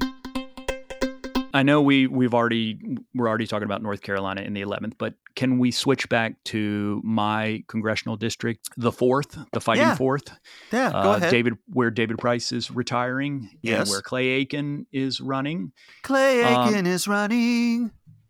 I 1.58 1.63
know 1.63 1.82
we 1.82 2.06
we've 2.06 2.36
already 2.36 2.80
we're 3.15 3.28
already 3.28 3.48
talking 3.48 3.65
about 3.65 3.82
North 3.82 4.04
Carolina 4.04 4.41
in 4.41 4.54
the 4.54 4.62
11th, 4.62 4.93
but 5.00 5.15
can 5.36 5.58
we 5.58 5.72
switch 5.72 6.08
back 6.08 6.36
to 6.46 7.02
my 7.04 7.63
congressional 7.67 8.15
district, 8.15 8.70
the 8.78 8.91
fourth, 8.91 9.36
the 9.54 9.60
fighting 9.60 9.82
Yeah. 9.88 9.96
fourth? 9.96 10.30
Yeah, 10.72 10.91
go 10.91 11.13
uh, 11.13 11.15
ahead. 11.17 11.32
David, 11.32 11.54
where 11.67 11.89
David 11.89 12.20
Price 12.20 12.52
is 12.52 12.70
retiring, 12.70 13.50
Yes. 13.63 13.80
and 13.80 13.89
where 13.89 14.02
Clay 14.04 14.28
Aiken 14.28 14.86
is 14.91 15.20
running. 15.20 15.72
Clay 16.04 16.43
um, 16.43 16.67
Aiken 16.70 16.86
is 16.86 17.08
running. 17.08 17.89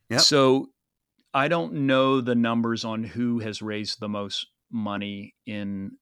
Yep. 0.09 0.21
So 0.21 0.69
I 1.33 1.49
don't 1.49 1.73
know 1.85 2.21
the 2.21 2.35
numbers 2.35 2.85
on 2.85 3.03
who 3.03 3.39
has 3.39 3.61
raised 3.61 3.99
the 3.99 4.07
most 4.09 4.47
money 4.71 5.35
in 5.45 5.97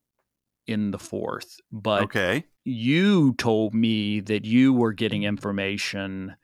in 0.67 0.91
the 0.91 0.99
fourth, 0.99 1.57
but 1.71 2.03
Okay. 2.03 2.43
you 2.63 3.33
told 3.39 3.73
me 3.73 4.19
that 4.19 4.45
you 4.45 4.73
were 4.73 4.93
getting 4.93 5.23
information 5.23 6.35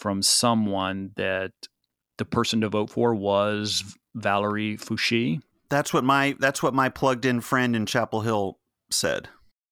from 0.00 0.22
someone 0.22 1.12
that 1.16 1.52
the 2.18 2.24
person 2.24 2.60
to 2.62 2.68
vote 2.68 2.90
for 2.90 3.14
was 3.14 3.96
Valerie 4.14 4.76
Foushee. 4.76 5.40
That's 5.68 5.92
what 5.92 6.02
my 6.04 6.34
that's 6.40 6.62
what 6.62 6.74
my 6.74 6.88
plugged 6.88 7.24
in 7.24 7.40
friend 7.40 7.76
in 7.76 7.86
Chapel 7.86 8.22
Hill 8.22 8.58
said. 8.90 9.24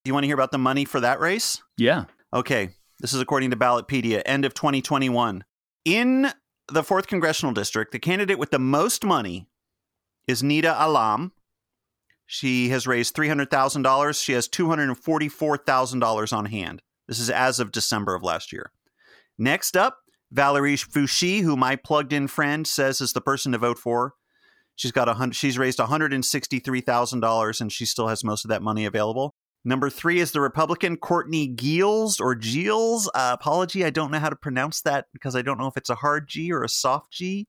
Do 0.03 0.09
you 0.09 0.13
want 0.13 0.23
to 0.23 0.27
hear 0.27 0.35
about 0.35 0.51
the 0.51 0.57
money 0.57 0.85
for 0.85 0.99
that 1.01 1.19
race? 1.19 1.61
Yeah. 1.77 2.05
Okay, 2.33 2.69
this 2.99 3.13
is 3.13 3.21
according 3.21 3.49
to 3.51 3.57
Ballotpedia, 3.57 4.21
end 4.25 4.45
of 4.45 4.53
2021. 4.53 5.43
In 5.83 6.31
the 6.67 6.83
4th 6.83 7.07
Congressional 7.07 7.53
District, 7.53 7.91
the 7.91 7.99
candidate 7.99 8.39
with 8.39 8.51
the 8.51 8.59
most 8.59 9.03
money 9.03 9.47
is 10.27 10.43
Nida 10.43 10.75
Allam. 10.79 11.31
She 12.27 12.69
has 12.69 12.85
raised 12.85 13.15
$300,000. 13.15 14.23
She 14.23 14.33
has 14.33 14.47
$244,000 14.47 16.33
on 16.33 16.45
hand. 16.45 16.83
This 17.07 17.19
is 17.19 17.31
as 17.31 17.59
of 17.59 17.71
December 17.71 18.13
of 18.13 18.21
last 18.21 18.53
year. 18.53 18.71
Next 19.39 19.75
up, 19.75 19.97
Valerie 20.31 20.75
Foushee, 20.75 21.41
who 21.41 21.55
my 21.55 21.75
plugged 21.75 22.13
in 22.13 22.27
friend 22.27 22.67
says 22.67 23.01
is 23.01 23.13
the 23.13 23.21
person 23.21 23.51
to 23.51 23.57
vote 23.57 23.79
for. 23.79 24.13
She's 24.75 24.91
got 24.91 25.09
a 25.09 25.13
hundred, 25.15 25.35
she's 25.35 25.57
raised 25.57 25.79
$163,000 25.79 27.61
and 27.61 27.71
she 27.71 27.85
still 27.85 28.07
has 28.07 28.23
most 28.23 28.45
of 28.45 28.49
that 28.49 28.61
money 28.61 28.85
available. 28.85 29.33
Number 29.65 29.89
three 29.89 30.19
is 30.19 30.31
the 30.31 30.39
Republican 30.39 30.95
Courtney 30.95 31.47
Geels 31.49 32.19
or 32.19 32.33
Geels. 32.33 33.09
Uh, 33.13 33.35
apology, 33.39 33.83
I 33.83 33.89
don't 33.89 34.11
know 34.11 34.19
how 34.19 34.29
to 34.29 34.35
pronounce 34.35 34.81
that 34.83 35.07
because 35.11 35.35
I 35.35 35.41
don't 35.41 35.57
know 35.57 35.67
if 35.67 35.75
it's 35.75 35.89
a 35.89 35.95
hard 35.95 36.29
G 36.29 36.51
or 36.53 36.63
a 36.63 36.69
soft 36.69 37.11
G. 37.11 37.47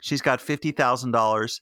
She's 0.00 0.22
got 0.22 0.40
fifty 0.40 0.70
thousand 0.70 1.10
dollars. 1.10 1.60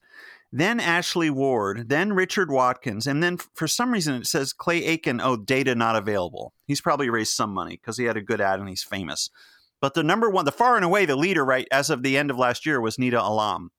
Then 0.52 0.80
Ashley 0.80 1.30
Ward, 1.30 1.88
then 1.88 2.12
Richard 2.12 2.50
Watkins, 2.50 3.06
and 3.06 3.22
then 3.22 3.38
for 3.54 3.66
some 3.66 3.90
reason 3.90 4.14
it 4.14 4.26
says 4.26 4.52
Clay 4.52 4.84
Aiken. 4.84 5.20
Oh, 5.20 5.36
data 5.36 5.74
not 5.74 5.96
available. 5.96 6.52
He's 6.66 6.80
probably 6.80 7.08
raised 7.08 7.34
some 7.34 7.52
money 7.52 7.76
because 7.76 7.96
he 7.96 8.04
had 8.04 8.16
a 8.16 8.22
good 8.22 8.40
ad 8.40 8.60
and 8.60 8.68
he's 8.68 8.82
famous. 8.82 9.30
But 9.80 9.94
the 9.94 10.02
number 10.02 10.28
one, 10.28 10.44
the 10.44 10.52
far 10.52 10.76
and 10.76 10.84
away 10.84 11.06
the 11.06 11.16
leader, 11.16 11.44
right 11.44 11.68
as 11.70 11.90
of 11.90 12.02
the 12.02 12.16
end 12.16 12.30
of 12.30 12.38
last 12.38 12.66
year, 12.66 12.80
was 12.80 12.96
Nida 12.96 13.18
Allam. 13.18 13.70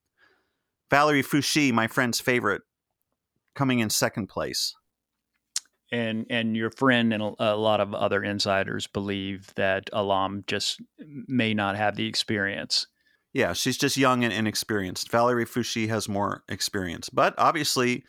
Valerie 0.89 1.23
Foushee, 1.23 1.71
my 1.71 1.87
friend's 1.87 2.19
favorite, 2.19 2.61
coming 3.53 3.79
in 3.79 3.89
second 3.89 4.27
place. 4.27 4.75
And 5.91 6.27
and 6.29 6.55
your 6.55 6.69
friend 6.69 7.11
and 7.13 7.23
a, 7.23 7.33
a 7.39 7.55
lot 7.55 7.81
of 7.81 7.93
other 7.93 8.23
insiders 8.23 8.87
believe 8.87 9.53
that 9.55 9.89
Allam 9.91 10.43
just 10.47 10.81
may 10.99 11.53
not 11.53 11.75
have 11.75 11.95
the 11.95 12.07
experience. 12.07 12.87
Yeah, 13.33 13.53
she's 13.53 13.77
just 13.77 13.97
young 13.97 14.23
and 14.23 14.33
inexperienced. 14.33 15.11
Valerie 15.11 15.45
Foushee 15.45 15.89
has 15.89 16.07
more 16.07 16.43
experience. 16.47 17.09
But 17.09 17.35
obviously, 17.37 18.03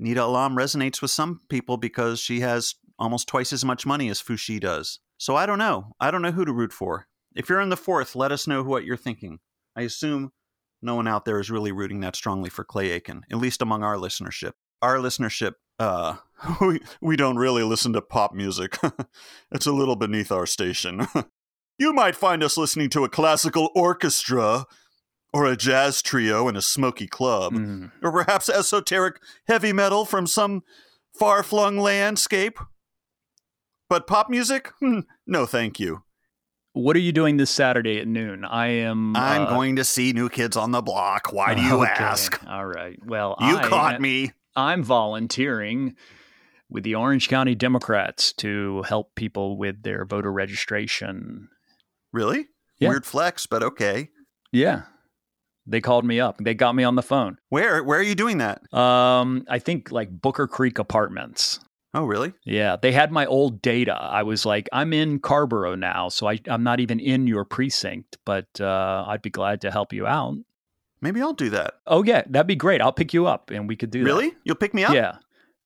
Nida 0.00 0.18
Allam 0.18 0.56
resonates 0.56 1.02
with 1.02 1.10
some 1.10 1.40
people 1.48 1.76
because 1.76 2.20
she 2.20 2.40
has 2.40 2.74
almost 2.98 3.28
twice 3.28 3.52
as 3.52 3.64
much 3.64 3.86
money 3.86 4.08
as 4.08 4.20
Foushee 4.20 4.60
does. 4.60 5.00
So 5.18 5.36
I 5.36 5.44
don't 5.46 5.58
know. 5.58 5.92
I 6.00 6.10
don't 6.10 6.22
know 6.22 6.30
who 6.30 6.44
to 6.44 6.52
root 6.52 6.72
for. 6.72 7.06
If 7.34 7.48
you're 7.48 7.60
in 7.60 7.68
the 7.68 7.76
fourth, 7.76 8.16
let 8.16 8.32
us 8.32 8.46
know 8.46 8.62
what 8.62 8.84
you're 8.84 8.96
thinking. 8.96 9.38
I 9.76 9.82
assume 9.82 10.32
no 10.80 10.94
one 10.94 11.06
out 11.08 11.24
there 11.24 11.38
is 11.40 11.50
really 11.50 11.72
rooting 11.72 12.00
that 12.00 12.16
strongly 12.16 12.48
for 12.50 12.64
Clay 12.64 12.90
Aiken, 12.90 13.22
at 13.30 13.38
least 13.38 13.60
among 13.60 13.82
our 13.82 13.96
listenership. 13.96 14.52
Our 14.80 14.96
listenership, 14.96 15.54
uh, 15.78 16.16
we, 16.60 16.80
we 17.00 17.16
don't 17.16 17.36
really 17.36 17.62
listen 17.64 17.92
to 17.94 18.00
pop 18.00 18.32
music. 18.32 18.78
it's 19.52 19.66
a 19.66 19.72
little 19.72 19.96
beneath 19.96 20.32
our 20.32 20.46
station. 20.46 21.06
You 21.80 21.92
might 21.92 22.16
find 22.16 22.42
us 22.42 22.56
listening 22.56 22.90
to 22.90 23.04
a 23.04 23.08
classical 23.08 23.70
orchestra, 23.72 24.66
or 25.32 25.46
a 25.46 25.56
jazz 25.56 26.02
trio 26.02 26.48
in 26.48 26.56
a 26.56 26.60
smoky 26.60 27.06
club, 27.06 27.52
Mm. 27.52 27.92
or 28.02 28.10
perhaps 28.10 28.48
esoteric 28.48 29.20
heavy 29.46 29.72
metal 29.72 30.04
from 30.04 30.26
some 30.26 30.64
far 31.16 31.44
flung 31.44 31.78
landscape. 31.78 32.58
But 33.88 34.06
pop 34.06 34.28
music? 34.28 34.72
Hmm, 34.80 35.00
no, 35.26 35.46
thank 35.46 35.80
you. 35.80 36.02
What 36.74 36.94
are 36.94 37.00
you 37.00 37.12
doing 37.12 37.38
this 37.38 37.50
Saturday 37.50 37.98
at 37.98 38.06
noon? 38.06 38.44
I 38.44 38.68
am. 38.68 39.16
I'm 39.16 39.42
uh, 39.42 39.50
going 39.50 39.76
to 39.76 39.84
see 39.84 40.12
New 40.12 40.28
Kids 40.28 40.56
on 40.56 40.70
the 40.70 40.82
Block. 40.82 41.32
Why 41.32 41.54
do 41.54 41.62
you 41.62 41.82
okay. 41.82 41.90
ask? 41.90 42.40
All 42.46 42.66
right. 42.66 42.98
Well, 43.04 43.36
You 43.40 43.56
I, 43.56 43.68
caught 43.68 44.00
me. 44.00 44.32
I'm 44.54 44.82
volunteering 44.84 45.96
with 46.68 46.84
the 46.84 46.94
Orange 46.94 47.28
County 47.28 47.54
Democrats 47.54 48.32
to 48.34 48.82
help 48.82 49.14
people 49.14 49.56
with 49.56 49.82
their 49.82 50.04
voter 50.04 50.30
registration. 50.30 51.48
Really? 52.12 52.46
Yeah. 52.78 52.90
Weird 52.90 53.06
flex, 53.06 53.46
but 53.46 53.62
okay. 53.62 54.10
Yeah. 54.52 54.82
They 55.66 55.80
called 55.80 56.04
me 56.04 56.20
up. 56.20 56.38
They 56.38 56.54
got 56.54 56.74
me 56.74 56.84
on 56.84 56.94
the 56.94 57.02
phone. 57.02 57.38
Where 57.48 57.82
where 57.82 57.98
are 57.98 58.02
you 58.02 58.14
doing 58.14 58.38
that? 58.38 58.62
Um, 58.72 59.44
I 59.48 59.58
think 59.58 59.90
like 59.90 60.10
Booker 60.10 60.46
Creek 60.46 60.78
Apartments. 60.78 61.60
Oh, 61.94 62.04
really? 62.04 62.34
Yeah, 62.44 62.76
they 62.80 62.92
had 62.92 63.10
my 63.10 63.24
old 63.26 63.62
data. 63.62 63.94
I 63.94 64.22
was 64.22 64.44
like, 64.44 64.68
I'm 64.72 64.92
in 64.92 65.20
Carrboro 65.20 65.74
now, 65.74 66.08
so 66.10 66.28
I, 66.28 66.38
I'm 66.46 66.62
not 66.62 66.80
even 66.80 67.00
in 67.00 67.26
your 67.26 67.44
precinct, 67.44 68.18
but 68.24 68.46
uh, 68.60 69.04
I'd 69.08 69.22
be 69.22 69.30
glad 69.30 69.62
to 69.62 69.70
help 69.70 69.92
you 69.92 70.06
out. 70.06 70.36
Maybe 71.00 71.22
I'll 71.22 71.32
do 71.32 71.48
that. 71.50 71.74
Oh 71.86 72.02
yeah, 72.02 72.22
that'd 72.28 72.46
be 72.46 72.56
great. 72.56 72.80
I'll 72.82 72.92
pick 72.92 73.14
you 73.14 73.26
up, 73.26 73.50
and 73.50 73.68
we 73.68 73.76
could 73.76 73.90
do 73.90 74.00
that. 74.00 74.04
Really? 74.04 74.32
You'll 74.44 74.56
pick 74.56 74.74
me 74.74 74.84
up? 74.84 74.92
Yeah, 74.92 75.16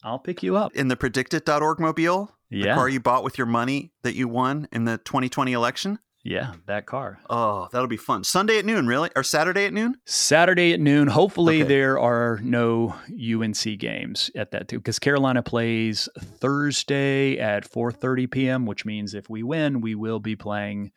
I'll 0.04 0.18
pick 0.18 0.42
you 0.42 0.56
up. 0.56 0.74
In 0.76 0.88
the 0.88 0.96
predictit.org 0.96 1.80
mobile? 1.80 2.30
The 2.50 2.58
Yeah, 2.58 2.74
car 2.74 2.88
you 2.88 3.00
bought 3.00 3.24
with 3.24 3.38
your 3.38 3.46
money 3.46 3.92
that 4.02 4.14
you 4.14 4.28
won 4.28 4.68
in 4.72 4.84
the 4.84 4.98
2020 4.98 5.52
election? 5.54 5.98
Yeah, 6.22 6.52
that 6.66 6.86
car. 6.86 7.18
Oh, 7.28 7.68
that'll 7.72 7.88
be 7.88 7.96
fun. 7.96 8.24
Sunday 8.24 8.58
at 8.58 8.64
noon, 8.64 8.86
really? 8.86 9.10
Or 9.16 9.22
Saturday 9.22 9.66
at 9.66 9.72
noon? 9.72 9.96
Saturday 10.06 10.72
at 10.72 10.80
noon. 10.80 11.08
Hopefully, 11.08 11.62
Okay. 11.62 11.68
there 11.68 11.98
are 11.98 12.40
no 12.42 12.94
UNC 13.10 13.78
games 13.78 14.30
at 14.36 14.50
that 14.52 14.68
too, 14.68 14.78
because 14.78 14.98
Carolina 14.98 15.42
plays 15.42 16.08
Thursday 16.20 17.38
at 17.38 17.64
4:30 17.70 18.30
p.m., 18.30 18.66
which 18.66 18.84
means 18.84 19.14
if 19.14 19.28
we 19.30 19.42
win, 19.42 19.80
we 19.80 19.94
will 19.94 20.20
be 20.20 20.36
playing 20.36 20.92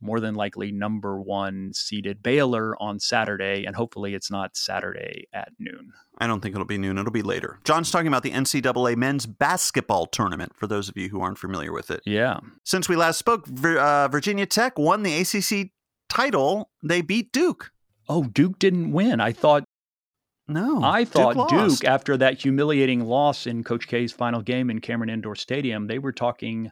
more 0.00 0.20
than 0.20 0.34
likely 0.34 0.70
number 0.70 1.20
one 1.20 1.72
seeded 1.74 2.22
Baylor 2.22 2.80
on 2.80 3.00
Saturday, 3.00 3.64
and 3.64 3.74
hopefully, 3.74 4.14
it's 4.14 4.30
not 4.30 4.56
Saturday 4.56 5.26
at 5.32 5.50
noon. 5.58 5.92
I 6.18 6.26
don't 6.26 6.40
think 6.40 6.54
it'll 6.54 6.66
be 6.66 6.78
noon. 6.78 6.98
It'll 6.98 7.12
be 7.12 7.22
later. 7.22 7.58
John's 7.64 7.90
talking 7.90 8.08
about 8.08 8.22
the 8.22 8.30
NCAA 8.32 8.96
men's 8.96 9.26
basketball 9.26 10.06
tournament 10.06 10.54
for 10.56 10.66
those 10.66 10.88
of 10.88 10.96
you 10.96 11.08
who 11.08 11.20
aren't 11.20 11.38
familiar 11.38 11.72
with 11.72 11.90
it. 11.90 12.00
Yeah, 12.04 12.40
Since 12.64 12.88
we 12.88 12.96
last 12.96 13.18
spoke, 13.18 13.46
uh, 13.64 14.08
Virginia 14.08 14.46
Tech 14.46 14.78
won 14.78 15.02
the 15.02 15.14
ACC 15.20 15.70
title. 16.08 16.70
They 16.82 17.00
beat 17.02 17.32
Duke. 17.32 17.70
Oh, 18.08 18.24
Duke 18.24 18.58
didn't 18.58 18.92
win. 18.92 19.20
I 19.20 19.32
thought 19.32 19.64
No, 20.48 20.82
I 20.82 21.04
thought 21.04 21.34
Duke, 21.48 21.52
lost. 21.70 21.84
after 21.84 22.16
that 22.16 22.40
humiliating 22.42 23.04
loss 23.04 23.46
in 23.46 23.62
Coach 23.62 23.86
K's 23.86 24.12
final 24.12 24.40
game 24.42 24.70
in 24.70 24.80
Cameron 24.80 25.10
Indoor 25.10 25.36
Stadium, 25.36 25.86
they 25.86 25.98
were 25.98 26.12
talking 26.12 26.70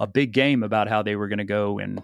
a 0.00 0.06
big 0.06 0.32
game 0.32 0.62
about 0.62 0.88
how 0.88 1.02
they 1.02 1.14
were 1.14 1.28
going 1.28 1.38
to 1.38 1.44
go 1.44 1.78
and 1.78 2.02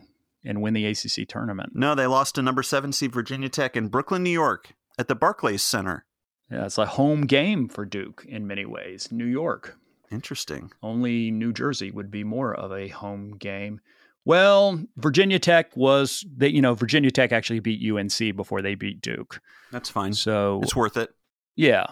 and 0.49 0.63
win 0.63 0.73
the 0.73 0.87
ACC 0.87 1.29
tournament. 1.29 1.73
No, 1.75 1.95
they 1.95 2.07
lost 2.07 2.35
to 2.37 2.43
number 2.43 2.63
seven 2.63 2.91
seed 2.93 3.13
Virginia 3.13 3.49
Tech 3.51 3.77
in 3.77 3.89
Brooklyn, 3.89 4.23
New 4.23 4.31
York, 4.31 4.73
at 4.99 5.07
the 5.07 5.15
Barclays 5.15 5.63
Center. 5.63 6.07
Yeah, 6.51 6.65
it's 6.65 6.79
a 6.79 6.87
home 6.87 7.27
game 7.27 7.69
for 7.69 7.85
Duke 7.85 8.25
in 8.27 8.47
many 8.47 8.65
ways. 8.65 9.13
New 9.13 9.27
York, 9.27 9.77
Interesting. 10.11 10.71
only 10.83 11.31
New 11.31 11.53
Jersey 11.53 11.91
would 11.91 12.11
be 12.11 12.25
more 12.25 12.55
of 12.55 12.73
a 12.73 12.89
home 12.89 13.37
game. 13.37 13.81
Well, 14.25 14.83
Virginia 14.97 15.39
Tech 15.39 15.77
was 15.77 16.25
they 16.35 16.49
you 16.49 16.63
know 16.63 16.75
Virginia 16.75 17.11
Tech 17.11 17.33
actually 17.33 17.61
beat 17.61 17.83
UNC 17.93 18.35
before 18.35 18.63
they 18.63 18.75
beat 18.75 19.03
Duke. 19.03 19.41
That's 19.71 19.91
fine. 19.91 20.15
So 20.15 20.61
It's 20.63 20.75
worth 20.75 20.97
it. 20.97 21.11
Yeah. 21.57 21.85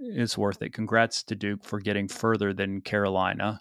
it's 0.00 0.38
worth 0.38 0.62
it. 0.62 0.72
Congrats 0.72 1.22
to 1.24 1.34
Duke 1.34 1.62
for 1.64 1.78
getting 1.80 2.08
further 2.08 2.54
than 2.54 2.80
Carolina. 2.80 3.60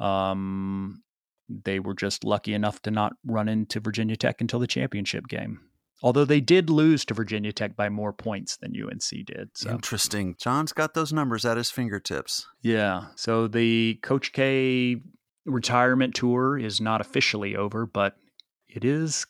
Um, 0.00 1.02
they 1.48 1.80
were 1.80 1.94
just 1.94 2.24
lucky 2.24 2.54
enough 2.54 2.80
to 2.82 2.90
not 2.90 3.14
run 3.24 3.48
into 3.48 3.80
Virginia 3.80 4.16
Tech 4.16 4.40
until 4.40 4.60
the 4.60 4.66
championship 4.66 5.28
game. 5.28 5.60
Although 6.02 6.24
they 6.24 6.40
did 6.40 6.70
lose 6.70 7.04
to 7.06 7.14
Virginia 7.14 7.52
Tech 7.52 7.74
by 7.74 7.88
more 7.88 8.12
points 8.12 8.56
than 8.56 8.72
UNC 8.80 9.26
did. 9.26 9.50
So. 9.54 9.70
Interesting. 9.70 10.36
John's 10.38 10.72
got 10.72 10.94
those 10.94 11.12
numbers 11.12 11.44
at 11.44 11.56
his 11.56 11.70
fingertips. 11.70 12.46
Yeah. 12.62 13.06
So 13.16 13.48
the 13.48 13.98
Coach 14.02 14.32
K 14.32 15.00
retirement 15.44 16.14
tour 16.14 16.56
is 16.56 16.80
not 16.80 17.00
officially 17.00 17.56
over, 17.56 17.84
but 17.84 18.16
it 18.68 18.84
is 18.84 19.26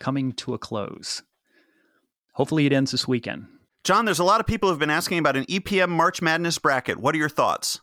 coming 0.00 0.32
to 0.32 0.52
a 0.52 0.58
close. 0.58 1.22
Hopefully 2.34 2.66
it 2.66 2.72
ends 2.72 2.90
this 2.90 3.08
weekend. 3.08 3.46
John, 3.84 4.04
there's 4.04 4.18
a 4.18 4.24
lot 4.24 4.40
of 4.40 4.46
people 4.46 4.68
who've 4.68 4.78
been 4.78 4.90
asking 4.90 5.18
about 5.18 5.36
an 5.36 5.44
EPM 5.46 5.88
March 5.88 6.20
Madness 6.20 6.58
bracket. 6.58 6.98
What 6.98 7.14
are 7.14 7.18
your 7.18 7.28
thoughts? 7.28 7.80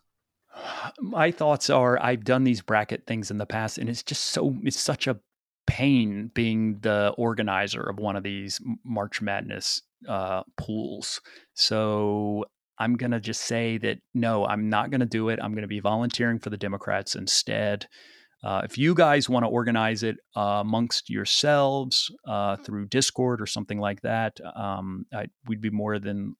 My 0.99 1.31
thoughts 1.31 1.69
are 1.69 2.01
I've 2.01 2.23
done 2.23 2.43
these 2.43 2.61
bracket 2.61 3.05
things 3.07 3.31
in 3.31 3.37
the 3.37 3.45
past 3.45 3.77
and 3.77 3.89
it's 3.89 4.03
just 4.03 4.25
so 4.25 4.55
it's 4.63 4.79
such 4.79 5.07
a 5.07 5.19
pain 5.67 6.31
being 6.33 6.79
the 6.81 7.13
organizer 7.17 7.81
of 7.81 7.99
one 7.99 8.15
of 8.15 8.23
these 8.23 8.59
March 8.83 9.21
Madness 9.21 9.81
uh, 10.07 10.43
pools. 10.57 11.21
So 11.53 12.45
I'm 12.79 12.95
going 12.95 13.11
to 13.11 13.19
just 13.19 13.41
say 13.41 13.77
that 13.79 13.99
no, 14.13 14.45
I'm 14.45 14.69
not 14.69 14.89
going 14.89 15.01
to 15.01 15.05
do 15.05 15.29
it. 15.29 15.39
I'm 15.41 15.51
going 15.51 15.63
to 15.63 15.67
be 15.67 15.79
volunteering 15.79 16.39
for 16.39 16.49
the 16.49 16.57
Democrats 16.57 17.15
instead. 17.15 17.85
Uh, 18.41 18.61
if 18.63 18.77
you 18.77 18.95
guys 18.95 19.27
want 19.29 19.43
to 19.43 19.49
organize 19.49 20.01
it 20.01 20.15
uh, 20.35 20.61
amongst 20.61 21.09
yourselves 21.09 22.09
uh, 22.25 22.55
through 22.55 22.87
Discord 22.87 23.41
or 23.41 23.45
something 23.45 23.79
like 23.79 24.01
that, 24.01 24.39
um, 24.55 25.05
I, 25.13 25.27
we'd 25.45 25.61
be 25.61 25.69
more 25.69 25.99
than 25.99 26.35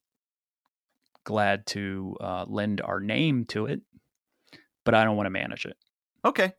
glad 1.26 1.66
to 1.68 2.16
uh, 2.22 2.46
lend 2.48 2.82
our 2.82 3.02
name 3.02 3.46
to 3.50 3.66
it. 3.66 3.82
But 4.86 4.96
I 4.96 5.04
don't 5.04 5.16
want 5.16 5.28
to 5.28 5.32
manage 5.32 5.66
it. 5.66 5.78
Okay. 6.26 6.54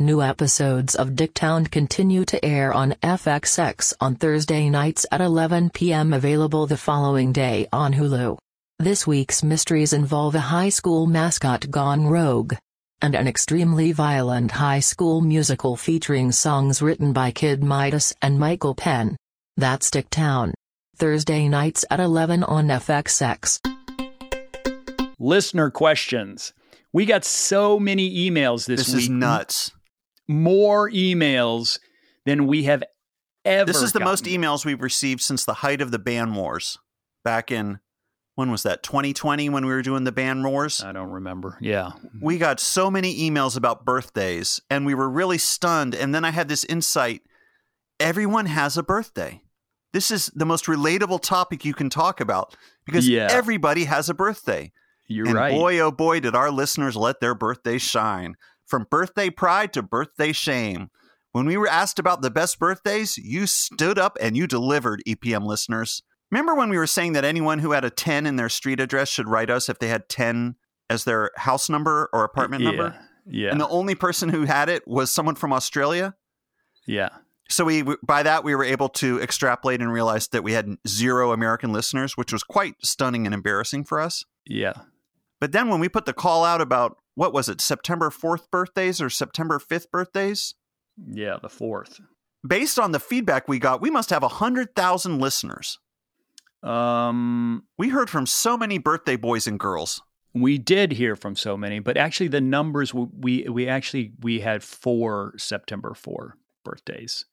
New 0.00 0.22
episodes 0.22 0.94
of 0.94 1.10
Dicktown 1.10 1.68
continue 1.70 2.24
to 2.24 2.44
air 2.44 2.72
on 2.72 2.92
FXX 3.02 3.94
on 4.00 4.14
Thursday 4.14 4.70
nights 4.70 5.04
at 5.10 5.20
11 5.20 5.70
p.m. 5.70 6.12
Available 6.12 6.68
the 6.68 6.76
following 6.76 7.32
day 7.32 7.66
on 7.72 7.94
Hulu. 7.94 8.38
This 8.78 9.08
week's 9.08 9.42
mysteries 9.42 9.92
involve 9.92 10.36
a 10.36 10.40
high 10.40 10.68
school 10.68 11.06
mascot 11.06 11.68
gone 11.68 12.06
rogue 12.06 12.54
and 13.02 13.16
an 13.16 13.26
extremely 13.26 13.90
violent 13.90 14.52
high 14.52 14.80
school 14.80 15.20
musical 15.20 15.76
featuring 15.76 16.30
songs 16.30 16.80
written 16.80 17.12
by 17.12 17.32
Kid 17.32 17.62
Midas 17.62 18.14
and 18.22 18.38
Michael 18.38 18.76
Penn. 18.76 19.16
That's 19.56 19.90
Dicktown. 19.90 20.52
Thursday 20.96 21.48
nights 21.48 21.84
at 21.90 21.98
11 22.00 22.44
on 22.44 22.68
FXX. 22.68 23.77
Listener 25.18 25.70
questions. 25.70 26.52
We 26.92 27.04
got 27.04 27.24
so 27.24 27.78
many 27.78 28.28
emails 28.30 28.66
this, 28.66 28.80
This 28.80 28.88
week. 28.88 28.94
This 28.96 29.02
is 29.04 29.10
nuts. 29.10 29.72
More 30.26 30.90
emails 30.90 31.78
than 32.26 32.46
we 32.46 32.64
have 32.64 32.82
ever. 33.44 33.66
This 33.66 33.82
is 33.82 33.92
the 33.92 34.00
most 34.00 34.24
emails 34.24 34.64
we've 34.64 34.82
received 34.82 35.20
since 35.22 35.44
the 35.44 35.54
height 35.54 35.80
of 35.80 35.90
the 35.90 35.98
ban 35.98 36.34
wars 36.34 36.78
back 37.24 37.50
in, 37.50 37.80
when 38.34 38.50
was 38.50 38.62
that, 38.62 38.82
2020 38.82 39.48
when 39.48 39.64
we 39.66 39.72
were 39.72 39.82
doing 39.82 40.04
the 40.04 40.12
ban 40.12 40.42
wars? 40.42 40.82
I 40.82 40.92
don't 40.92 41.10
remember. 41.10 41.58
Yeah. 41.60 41.92
we 42.20 42.38
got 42.38 42.60
so 42.60 42.90
many 42.90 43.16
emails 43.28 43.56
about 43.56 43.84
birthdays 43.84 44.60
and 44.70 44.86
we 44.86 44.94
were 44.94 45.08
really 45.08 45.38
stunned. 45.38 45.94
And 45.94 46.14
then 46.14 46.24
I 46.24 46.30
had 46.30 46.48
this 46.48 46.64
insight 46.64 47.22
everyone 48.00 48.46
has 48.46 48.76
a 48.78 48.82
birthday. 48.82 49.42
This 49.92 50.10
is 50.12 50.26
the 50.34 50.46
most 50.46 50.66
relatable 50.66 51.20
topic 51.22 51.64
you 51.64 51.74
can 51.74 51.90
talk 51.90 52.20
about 52.20 52.54
because 52.86 53.08
Yeah. 53.08 53.26
everybody 53.30 53.84
has 53.84 54.08
a 54.08 54.14
birthday. 54.14 54.70
You're 55.08 55.26
and 55.26 55.34
right. 55.34 55.52
boy, 55.52 55.78
oh 55.80 55.90
boy, 55.90 56.20
did 56.20 56.36
our 56.36 56.50
listeners 56.50 56.94
let 56.94 57.20
their 57.20 57.34
birthdays 57.34 57.82
shine. 57.82 58.36
From 58.66 58.86
birthday 58.90 59.30
pride 59.30 59.72
to 59.72 59.82
birthday 59.82 60.32
shame. 60.32 60.90
When 61.32 61.46
we 61.46 61.56
were 61.56 61.68
asked 61.68 61.98
about 61.98 62.22
the 62.22 62.30
best 62.30 62.58
birthdays, 62.58 63.16
you 63.16 63.46
stood 63.46 63.98
up 63.98 64.16
and 64.20 64.36
you 64.36 64.46
delivered, 64.46 65.02
EPM 65.06 65.46
listeners. 65.46 66.02
Remember 66.30 66.54
when 66.54 66.68
we 66.68 66.76
were 66.76 66.86
saying 66.86 67.12
that 67.14 67.24
anyone 67.24 67.58
who 67.58 67.72
had 67.72 67.84
a 67.84 67.90
10 67.90 68.26
in 68.26 68.36
their 68.36 68.48
street 68.48 68.80
address 68.80 69.08
should 69.08 69.28
write 69.28 69.50
us 69.50 69.68
if 69.68 69.78
they 69.78 69.88
had 69.88 70.08
10 70.08 70.56
as 70.90 71.04
their 71.04 71.30
house 71.36 71.70
number 71.70 72.08
or 72.12 72.24
apartment 72.24 72.62
yeah. 72.62 72.70
number? 72.70 72.98
Yeah. 73.26 73.50
And 73.50 73.60
the 73.60 73.68
only 73.68 73.94
person 73.94 74.28
who 74.28 74.44
had 74.44 74.68
it 74.68 74.86
was 74.86 75.10
someone 75.10 75.34
from 75.34 75.52
Australia. 75.52 76.14
yeah. 76.86 77.10
So 77.50 77.64
we 77.64 77.82
by 78.02 78.24
that 78.24 78.44
we 78.44 78.54
were 78.54 78.64
able 78.64 78.90
to 78.90 79.22
extrapolate 79.22 79.80
and 79.80 79.90
realize 79.90 80.28
that 80.28 80.42
we 80.42 80.52
had 80.52 80.76
zero 80.86 81.32
American 81.32 81.72
listeners, 81.72 82.14
which 82.14 82.30
was 82.30 82.42
quite 82.42 82.74
stunning 82.82 83.24
and 83.24 83.34
embarrassing 83.34 83.84
for 83.84 84.00
us. 84.00 84.26
Yeah. 84.44 84.74
But 85.40 85.52
then 85.52 85.68
when 85.68 85.80
we 85.80 85.88
put 85.88 86.04
the 86.06 86.12
call 86.12 86.44
out 86.44 86.60
about 86.60 86.96
what 87.14 87.32
was 87.32 87.48
it, 87.48 87.60
September 87.60 88.10
4th 88.10 88.50
birthdays 88.50 89.00
or 89.00 89.10
September 89.10 89.58
5th 89.58 89.90
birthdays, 89.90 90.54
Yeah. 91.10 91.38
The 91.40 91.48
fourth. 91.48 92.00
based 92.46 92.78
on 92.78 92.92
the 92.92 93.00
feedback 93.00 93.46
we 93.48 93.58
got, 93.58 93.80
we 93.80 93.90
must 93.90 94.10
have 94.10 94.22
100,000 94.22 95.18
listeners. 95.20 95.78
Um, 96.62 97.64
We 97.78 97.90
heard 97.90 98.10
from 98.10 98.26
so 98.26 98.56
many 98.56 98.78
birthday 98.78 99.16
boys 99.16 99.46
and 99.46 99.58
girls. 99.60 100.02
we 100.34 100.58
did 100.58 100.92
hear 100.92 101.16
from 101.16 101.34
so 101.36 101.56
many, 101.56 101.78
but 101.80 101.96
actually 101.96 102.28
the 102.28 102.40
numbers 102.40 102.92
we 102.94 103.46
we 103.48 103.66
actually 103.68 104.12
we 104.20 104.40
had 104.40 104.62
four 104.62 105.34
September 105.38 105.94
four 105.94 106.36
birthdays. 106.64 107.24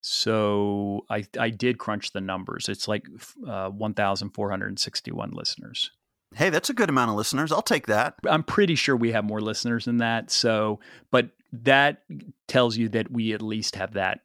So 0.00 1.06
I 1.08 1.24
I 1.38 1.50
did 1.50 1.78
crunch 1.78 2.12
the 2.12 2.20
numbers. 2.20 2.68
It's 2.68 2.86
like 2.88 3.06
uh, 3.46 3.70
one 3.70 3.94
thousand 3.94 4.30
four 4.30 4.50
hundred 4.50 4.78
sixty 4.78 5.10
one 5.12 5.30
listeners. 5.30 5.90
Hey, 6.34 6.50
that's 6.50 6.70
a 6.70 6.74
good 6.74 6.88
amount 6.88 7.10
of 7.10 7.16
listeners. 7.16 7.52
I'll 7.52 7.62
take 7.62 7.86
that. 7.86 8.14
I'm 8.26 8.42
pretty 8.42 8.74
sure 8.74 8.96
we 8.96 9.12
have 9.12 9.24
more 9.24 9.40
listeners 9.40 9.84
than 9.84 9.98
that. 9.98 10.30
So, 10.30 10.80
but 11.10 11.30
that 11.52 12.02
tells 12.48 12.76
you 12.76 12.88
that 12.90 13.10
we 13.10 13.32
at 13.32 13.42
least 13.42 13.76
have 13.76 13.94
that 13.94 14.20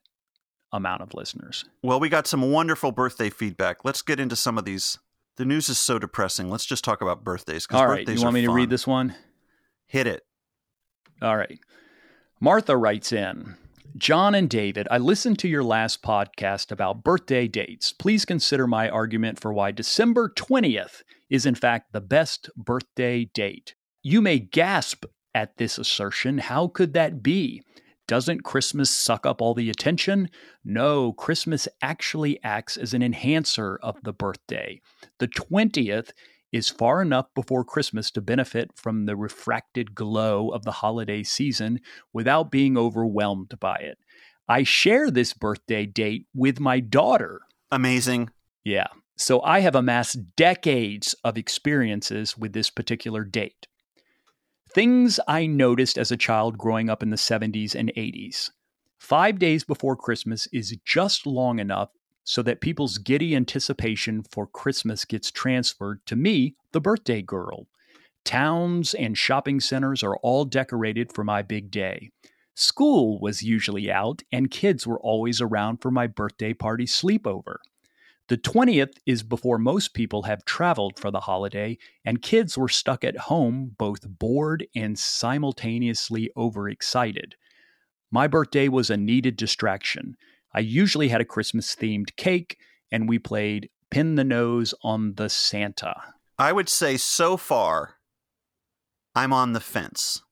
amount 0.71 1.01
of 1.01 1.13
listeners. 1.13 1.65
Well, 1.83 1.99
we 1.99 2.09
got 2.09 2.27
some 2.27 2.51
wonderful 2.51 2.91
birthday 2.91 3.29
feedback. 3.29 3.83
Let's 3.83 4.01
get 4.01 4.19
into 4.19 4.35
some 4.35 4.57
of 4.57 4.65
these. 4.65 4.99
The 5.37 5.45
news 5.45 5.69
is 5.69 5.77
so 5.77 5.99
depressing. 5.99 6.49
Let's 6.49 6.65
just 6.65 6.83
talk 6.83 7.01
about 7.01 7.23
birthdays. 7.23 7.67
All 7.71 7.85
right, 7.87 7.99
birthdays 7.99 8.19
you 8.19 8.23
want 8.23 8.33
me 8.33 8.41
to 8.41 8.51
read 8.51 8.69
this 8.69 8.87
one? 8.87 9.15
Hit 9.85 10.07
it. 10.07 10.23
All 11.21 11.37
right. 11.37 11.59
Martha 12.39 12.75
writes 12.75 13.11
in 13.11 13.55
John 13.97 14.35
and 14.35 14.47
David, 14.47 14.87
I 14.91 14.99
listened 14.99 15.39
to 15.39 15.47
your 15.47 15.63
last 15.63 16.03
podcast 16.03 16.71
about 16.71 17.03
birthday 17.03 17.47
dates. 17.47 17.91
Please 17.91 18.25
consider 18.25 18.67
my 18.67 18.89
argument 18.89 19.39
for 19.39 19.51
why 19.51 19.71
December 19.71 20.29
20th 20.29 21.01
is, 21.31 21.47
in 21.47 21.55
fact, 21.55 21.93
the 21.93 22.01
best 22.01 22.51
birthday 22.55 23.25
date. 23.33 23.73
You 24.03 24.21
may 24.21 24.37
gasp 24.37 25.05
at 25.33 25.57
this 25.57 25.79
assertion. 25.79 26.37
How 26.37 26.67
could 26.67 26.93
that 26.93 27.23
be? 27.23 27.63
Doesn't 28.07 28.43
Christmas 28.43 28.91
suck 28.91 29.25
up 29.25 29.41
all 29.41 29.55
the 29.55 29.69
attention? 29.71 30.29
No, 30.63 31.11
Christmas 31.13 31.67
actually 31.81 32.39
acts 32.43 32.77
as 32.77 32.93
an 32.93 33.01
enhancer 33.01 33.79
of 33.81 33.97
the 34.03 34.13
birthday. 34.13 34.79
The 35.17 35.27
20th 35.27 36.11
is 36.51 36.69
far 36.69 37.01
enough 37.01 37.27
before 37.35 37.63
Christmas 37.63 38.11
to 38.11 38.21
benefit 38.21 38.71
from 38.75 39.05
the 39.05 39.15
refracted 39.15 39.93
glow 39.93 40.49
of 40.49 40.63
the 40.63 40.71
holiday 40.71 41.23
season 41.23 41.79
without 42.13 42.51
being 42.51 42.77
overwhelmed 42.77 43.59
by 43.59 43.75
it. 43.75 43.97
I 44.47 44.63
share 44.63 45.11
this 45.11 45.33
birthday 45.33 45.85
date 45.85 46.25
with 46.33 46.59
my 46.59 46.79
daughter. 46.79 47.41
Amazing. 47.71 48.29
Yeah. 48.63 48.87
So 49.17 49.41
I 49.41 49.59
have 49.59 49.75
amassed 49.75 50.35
decades 50.35 51.15
of 51.23 51.37
experiences 51.37 52.37
with 52.37 52.53
this 52.53 52.69
particular 52.69 53.23
date. 53.23 53.67
Things 54.69 55.19
I 55.27 55.47
noticed 55.47 55.97
as 55.97 56.11
a 56.11 56.17
child 56.17 56.57
growing 56.57 56.89
up 56.89 57.01
in 57.01 57.09
the 57.09 57.17
70s 57.17 57.73
and 57.73 57.91
80s. 57.97 58.51
Five 58.99 59.39
days 59.39 59.63
before 59.63 59.95
Christmas 59.95 60.47
is 60.53 60.77
just 60.85 61.25
long 61.25 61.59
enough 61.59 61.89
so 62.27 62.41
that 62.41 62.59
people's 62.59 62.97
giddy 62.97 63.33
anticipation 63.33 64.21
for 64.21 64.45
Christmas 64.45 65.05
gets 65.05 65.31
transferred 65.31 66.05
to 66.05 66.17
me, 66.17 66.55
the 66.73 66.81
birthday 66.81 67.21
girl. 67.21 67.67
Towns 68.25 68.93
and 68.93 69.17
shopping 69.17 69.61
centers 69.61 70.03
are 70.03 70.17
all 70.17 70.43
decorated 70.43 71.13
for 71.13 71.23
my 71.23 71.41
big 71.41 71.71
day. 71.71 72.09
School 72.53 73.17
was 73.21 73.43
usually 73.43 73.89
out, 73.89 74.23
and 74.29 74.51
kids 74.51 74.85
were 74.85 74.99
always 74.99 75.39
around 75.39 75.77
for 75.77 75.89
my 75.89 76.05
birthday 76.05 76.53
party 76.53 76.83
sleepover. 76.83 77.59
The 78.27 78.37
20th 78.37 78.97
is 79.05 79.23
before 79.23 79.57
most 79.57 79.93
people 79.93 80.23
have 80.23 80.43
traveled 80.43 80.99
for 80.99 81.11
the 81.11 81.21
holiday, 81.21 81.77
and 82.03 82.21
kids 82.21 82.57
were 82.57 82.67
stuck 82.67 83.05
at 83.05 83.15
home, 83.15 83.73
both 83.77 84.01
bored 84.05 84.67
and 84.75 84.99
simultaneously 84.99 86.29
overexcited. 86.35 87.35
My 88.11 88.27
birthday 88.27 88.67
was 88.67 88.89
a 88.89 88.97
needed 88.97 89.37
distraction. 89.37 90.17
I 90.57 90.61
usually 90.61 91.09
had 91.09 91.21
a 91.21 91.25
Christmas 91.25 91.75
themed 91.75 92.15
cake, 92.15 92.57
and 92.91 93.07
we 93.07 93.19
played 93.19 93.69
Pin 93.91 94.15
the 94.15 94.23
Nose 94.23 94.73
on 94.81 95.13
the 95.13 95.29
Santa. 95.29 95.93
I 96.39 96.51
would 96.51 96.67
say 96.67 96.97
so 96.97 97.37
far, 97.37 97.97
I'm 99.13 99.31
on 99.31 99.53
the 99.53 99.59
fence. 99.59 100.23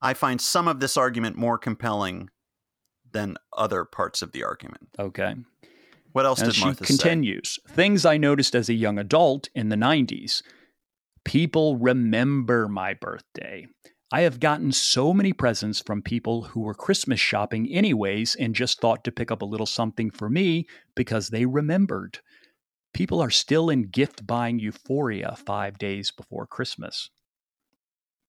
I 0.00 0.14
find 0.14 0.40
some 0.40 0.68
of 0.68 0.78
this 0.78 0.96
argument 0.96 1.36
more 1.36 1.58
compelling 1.58 2.30
than 3.10 3.38
other 3.52 3.84
parts 3.84 4.22
of 4.22 4.30
the 4.30 4.44
argument. 4.44 4.86
Okay. 5.00 5.34
What 6.12 6.26
else 6.26 6.38
And 6.38 6.50
did 6.50 6.54
she 6.54 6.66
Martha 6.66 6.84
say? 6.86 6.86
continues 6.86 7.58
Things 7.66 8.06
I 8.06 8.18
noticed 8.18 8.54
as 8.54 8.68
a 8.68 8.74
young 8.74 9.00
adult 9.00 9.48
in 9.52 9.68
the 9.68 9.74
90s. 9.74 10.44
People 11.24 11.76
remember 11.76 12.68
my 12.68 12.94
birthday. 12.94 13.66
I 14.12 14.22
have 14.22 14.40
gotten 14.40 14.72
so 14.72 15.14
many 15.14 15.32
presents 15.32 15.80
from 15.80 16.02
people 16.02 16.42
who 16.42 16.60
were 16.60 16.74
Christmas 16.74 17.20
shopping 17.20 17.68
anyways 17.68 18.34
and 18.34 18.56
just 18.56 18.80
thought 18.80 19.04
to 19.04 19.12
pick 19.12 19.30
up 19.30 19.40
a 19.40 19.46
little 19.46 19.66
something 19.66 20.10
for 20.10 20.28
me 20.28 20.66
because 20.96 21.28
they 21.28 21.46
remembered. 21.46 22.18
People 22.92 23.20
are 23.20 23.30
still 23.30 23.70
in 23.70 23.82
gift 23.82 24.26
buying 24.26 24.58
euphoria 24.58 25.36
five 25.46 25.78
days 25.78 26.10
before 26.10 26.44
Christmas. 26.44 27.10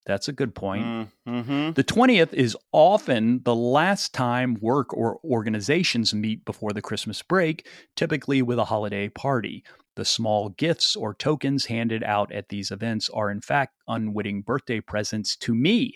That's 0.05 0.27
a 0.27 0.33
good 0.33 0.53
point. 0.53 1.09
Mm-hmm. 1.27 1.71
The 1.71 1.83
20th 1.83 2.33
is 2.33 2.55
often 2.71 3.41
the 3.43 3.55
last 3.55 4.13
time 4.13 4.57
work 4.61 4.95
or 4.95 5.19
organizations 5.23 6.13
meet 6.13 6.45
before 6.45 6.73
the 6.73 6.81
Christmas 6.81 7.21
break, 7.21 7.67
typically 7.95 8.41
with 8.41 8.59
a 8.59 8.65
holiday 8.65 9.09
party. 9.09 9.63
The 9.95 10.05
small 10.05 10.49
gifts 10.49 10.95
or 10.95 11.13
tokens 11.13 11.65
handed 11.65 12.03
out 12.03 12.31
at 12.31 12.49
these 12.49 12.71
events 12.71 13.09
are, 13.09 13.29
in 13.29 13.41
fact, 13.41 13.75
unwitting 13.87 14.41
birthday 14.41 14.79
presents 14.79 15.35
to 15.37 15.53
me. 15.53 15.93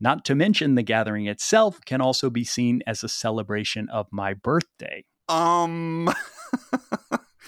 Not 0.00 0.24
to 0.24 0.34
mention, 0.34 0.74
the 0.74 0.82
gathering 0.82 1.26
itself 1.26 1.80
can 1.84 2.00
also 2.00 2.28
be 2.28 2.42
seen 2.42 2.82
as 2.86 3.04
a 3.04 3.08
celebration 3.08 3.88
of 3.88 4.08
my 4.10 4.34
birthday. 4.34 5.04
Um. 5.28 6.08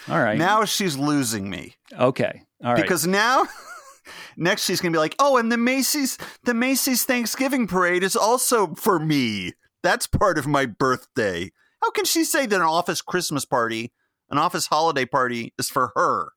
All 0.08 0.20
right. 0.20 0.38
Now 0.38 0.64
she's 0.64 0.96
losing 0.96 1.50
me 1.50 1.74
okay. 1.98 2.42
All 2.62 2.74
right. 2.74 2.82
because 2.82 3.06
now. 3.06 3.46
Next, 4.36 4.64
she's 4.64 4.80
gonna 4.80 4.92
be 4.92 4.98
like, 4.98 5.16
"Oh, 5.18 5.38
and 5.38 5.50
the 5.50 5.56
Macy's, 5.56 6.18
the 6.44 6.52
Macy's 6.54 7.04
Thanksgiving 7.04 7.66
parade 7.66 8.02
is 8.02 8.16
also 8.16 8.74
for 8.74 8.98
me. 8.98 9.54
That's 9.82 10.06
part 10.06 10.36
of 10.36 10.46
my 10.46 10.66
birthday. 10.66 11.50
How 11.82 11.90
can 11.90 12.04
she 12.04 12.24
say 12.24 12.46
that 12.46 12.56
an 12.56 12.62
office 12.62 13.00
Christmas 13.00 13.44
party, 13.44 13.92
an 14.30 14.38
office 14.38 14.66
holiday 14.66 15.04
party, 15.04 15.52
is 15.58 15.68
for 15.68 15.92
her? 15.96 16.28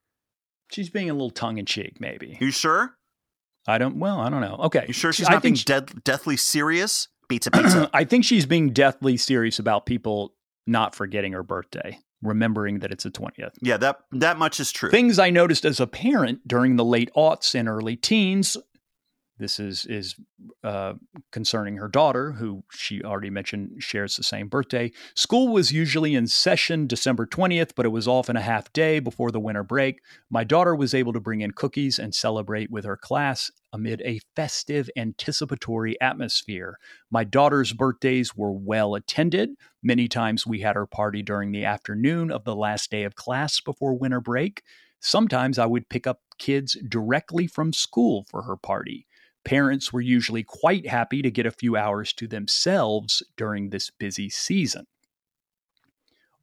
She's 0.72 0.90
being 0.90 1.10
a 1.10 1.14
little 1.14 1.30
tongue 1.30 1.58
in 1.58 1.66
cheek, 1.66 2.00
maybe. 2.00 2.38
You 2.42 2.52
sure? 2.52 2.98
I 3.68 3.78
don't, 3.78 3.98
well, 4.00 4.20
I 4.20 4.30
don't 4.30 4.42
know. 4.42 4.58
Okay. 4.66 4.86
You 4.88 4.94
sure 4.94 5.12
she's 5.14 5.30
not 5.30 5.42
being 5.42 5.56
think 5.56 5.66
dead, 5.66 6.04
deathly 6.04 6.38
serious? 6.38 7.08
Pizza, 7.30 7.52
pizza. 7.52 7.90
I 7.94 8.04
think 8.04 8.24
she's 8.26 8.46
being 8.46 8.72
deathly 8.72 9.18
serious 9.18 9.60
about 9.60 9.86
people 9.86 10.34
not 10.66 10.96
forgetting 10.96 11.34
her 11.34 11.44
birthday, 11.44 12.00
remembering 12.22 12.80
that 12.80 12.92
it's 12.92 13.04
the 13.04 13.12
20th. 13.12 13.52
yeah, 13.62 13.78
that 13.78 14.00
that 14.12 14.38
much 14.38 14.60
is 14.60 14.72
true. 14.72 14.90
Things 14.90 15.20
I 15.20 15.30
noticed 15.30 15.66
as 15.66 15.80
a 15.80 15.88
parent 15.88 16.48
during 16.48 16.76
the 16.76 16.86
late 16.86 17.10
aughts 17.16 17.56
and 17.56 17.68
early 17.68 17.96
teens. 17.96 18.58
This 19.40 19.60
is 19.60 19.86
is 19.86 20.16
uh, 20.64 20.94
concerning 21.32 21.78
her 21.78 21.88
daughter, 21.88 22.32
who 22.32 22.64
she 22.72 23.04
already 23.04 23.30
mentioned 23.30 23.84
shares 23.84 24.16
the 24.16 24.24
same 24.24 24.48
birthday. 24.48 24.92
School 25.16 25.50
was 25.50 25.72
usually 25.72 26.16
in 26.16 26.28
session 26.28 26.88
December 26.88 27.28
20th, 27.28 27.72
but 27.76 27.86
it 27.86 27.90
was 27.90 28.08
often 28.08 28.36
a 28.36 28.42
half 28.42 28.72
day 28.74 29.00
before 29.00 29.32
the 29.32 29.40
winter 29.40 29.64
break. 29.64 30.00
My 30.30 30.44
daughter 30.44 30.76
was 30.76 30.94
able 30.94 31.14
to 31.14 31.20
bring 31.20 31.42
in 31.42 31.52
cookies 31.52 32.00
and 32.00 32.16
celebrate 32.16 32.72
with 32.72 32.86
her 32.86 32.98
class 32.98 33.52
amid 33.72 34.02
a 34.04 34.20
festive, 34.36 34.90
anticipatory 34.98 36.00
atmosphere. 36.02 36.78
My 37.12 37.24
daughter's 37.24 37.74
birthdays 37.74 38.36
were 38.36 38.52
well 38.52 38.96
attended. 38.96 39.52
Many 39.84 40.08
times 40.08 40.48
we 40.48 40.62
had 40.62 40.76
her 40.76 40.88
party 40.88 41.22
during 41.22 41.52
the 41.52 41.66
afternoon 41.66 42.32
of 42.32 42.44
the 42.44 42.56
last 42.56 42.90
day 42.90 43.04
of 43.04 43.16
class 43.16 43.62
before 43.62 43.94
winter 43.94 44.22
break. 44.22 44.64
Sometimes 45.00 45.60
I 45.60 45.66
would 45.66 45.90
pick 45.90 46.08
up 46.08 46.22
kids 46.40 46.78
directly 46.88 47.48
from 47.48 47.74
school 47.74 48.26
for 48.30 48.44
her 48.44 48.58
party. 48.58 49.07
Parents 49.48 49.94
were 49.94 50.02
usually 50.02 50.44
quite 50.44 50.88
happy 50.88 51.22
to 51.22 51.32
get 51.32 51.46
a 51.46 51.52
few 51.52 51.78
hours 51.78 52.12
to 52.12 52.28
themselves 52.28 53.24
during 53.38 53.70
this 53.70 53.90
busy 53.90 54.30
season. 54.30 54.88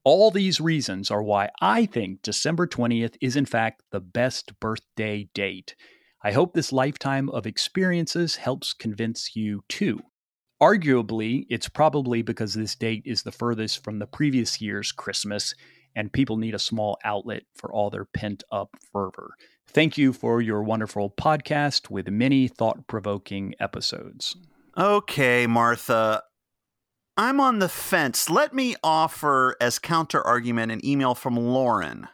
All 0.05 0.31
these 0.31 0.59
reasons 0.59 1.11
are 1.11 1.23
why 1.23 1.51
I 1.61 1.85
think 1.85 2.23
December 2.23 2.67
20th 2.67 3.17
is, 3.21 3.37
in 3.37 3.45
fact, 3.45 3.83
the 3.90 4.01
best 4.01 4.59
birthday 4.59 5.29
date. 5.35 5.77
I 6.23 6.33
hope 6.33 6.55
this 6.55 6.73
lifetime 6.73 7.29
of 7.29 7.47
experiences 7.47 8.37
helps 8.37 8.73
convince 8.73 9.37
you 9.37 9.64
too. 9.69 10.01
Arguably, 10.62 11.45
it's 11.51 11.69
probably 11.69 12.23
because 12.23 12.55
this 12.55 12.75
date 12.75 13.03
is 13.05 13.23
the 13.23 13.33
furthest 13.33 13.85
from 13.85 13.99
the 13.99 14.07
previous 14.07 14.62
year's 14.62 14.93
Christmas, 14.93 15.55
and 15.95 16.11
people 16.11 16.38
need 16.38 16.55
a 16.55 16.59
small 16.59 16.97
outlet 17.05 17.43
for 17.55 17.71
all 17.71 17.90
their 17.90 18.07
pent 18.07 18.45
up 18.51 18.71
fervor. 18.95 19.35
Thank 19.68 19.98
you 19.98 20.12
for 20.12 20.40
your 20.40 20.62
wonderful 20.62 21.11
podcast 21.11 21.90
with 21.90 22.09
many 22.09 22.48
thought 22.48 22.87
provoking 22.87 23.55
episodes. 23.59 24.37
Okay, 24.77 25.46
Martha. 25.46 26.22
I'm 27.16 27.40
on 27.40 27.61
the 27.61 27.68
fence. 27.68 28.29
Let 28.29 28.53
me 28.53 28.74
offer 28.83 29.57
as 29.61 29.79
counter 29.79 30.20
argument 30.20 30.72
an 30.72 30.85
email 30.85 31.14
from 31.14 31.37
Lauren. 31.37 32.09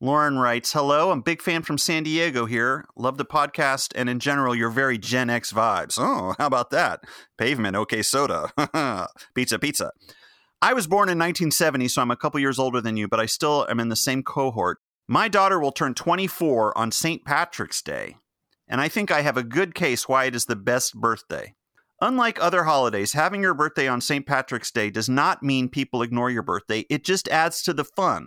Lauren 0.00 0.38
writes, 0.38 0.72
Hello, 0.72 1.10
I'm 1.10 1.20
a 1.20 1.22
big 1.22 1.40
fan 1.40 1.62
from 1.62 1.78
San 1.78 2.02
Diego 2.02 2.44
here. 2.44 2.84
Love 2.96 3.16
the 3.16 3.24
podcast 3.24 3.92
and 3.94 4.10
in 4.10 4.18
general 4.18 4.54
your 4.54 4.68
very 4.68 4.98
Gen 4.98 5.30
X 5.30 5.52
vibes. 5.52 5.98
Oh, 5.98 6.34
how 6.38 6.46
about 6.46 6.70
that? 6.70 7.00
Pavement, 7.38 7.76
okay, 7.76 8.02
soda. 8.02 8.50
pizza, 9.34 9.58
pizza. 9.58 9.90
I 10.60 10.72
was 10.72 10.86
born 10.86 11.08
in 11.08 11.18
1970, 11.18 11.88
so 11.88 12.02
I'm 12.02 12.10
a 12.10 12.16
couple 12.16 12.40
years 12.40 12.58
older 12.58 12.80
than 12.80 12.96
you, 12.96 13.08
but 13.08 13.20
I 13.20 13.26
still 13.26 13.66
am 13.70 13.80
in 13.80 13.88
the 13.88 13.96
same 13.96 14.22
cohort. 14.22 14.78
My 15.08 15.28
daughter 15.28 15.60
will 15.60 15.70
turn 15.70 15.94
24 15.94 16.76
on 16.76 16.90
St. 16.90 17.24
Patrick's 17.24 17.80
Day, 17.80 18.16
and 18.66 18.80
I 18.80 18.88
think 18.88 19.12
I 19.12 19.20
have 19.20 19.36
a 19.36 19.44
good 19.44 19.72
case 19.72 20.08
why 20.08 20.24
it 20.24 20.34
is 20.34 20.46
the 20.46 20.56
best 20.56 20.94
birthday. 20.94 21.54
Unlike 22.00 22.42
other 22.42 22.64
holidays, 22.64 23.12
having 23.12 23.40
your 23.40 23.54
birthday 23.54 23.86
on 23.86 24.00
St. 24.00 24.26
Patrick's 24.26 24.72
Day 24.72 24.90
does 24.90 25.08
not 25.08 25.44
mean 25.44 25.68
people 25.68 26.02
ignore 26.02 26.28
your 26.28 26.42
birthday, 26.42 26.84
it 26.90 27.04
just 27.04 27.28
adds 27.28 27.62
to 27.62 27.72
the 27.72 27.84
fun. 27.84 28.26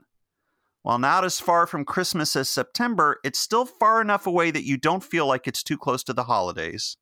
While 0.81 0.99
not 0.99 1.25
as 1.25 1.41
far 1.41 1.67
from 1.67 1.83
Christmas 1.83 2.33
as 2.37 2.47
September, 2.47 3.19
it's 3.25 3.39
still 3.39 3.65
far 3.65 3.99
enough 3.99 4.25
away 4.25 4.49
that 4.49 4.65
you 4.65 4.77
don't 4.77 5.03
feel 5.03 5.27
like 5.27 5.47
it's 5.47 5.63
too 5.63 5.77
close 5.77 6.01
to 6.05 6.13
the 6.13 6.23
holidays. 6.23 6.95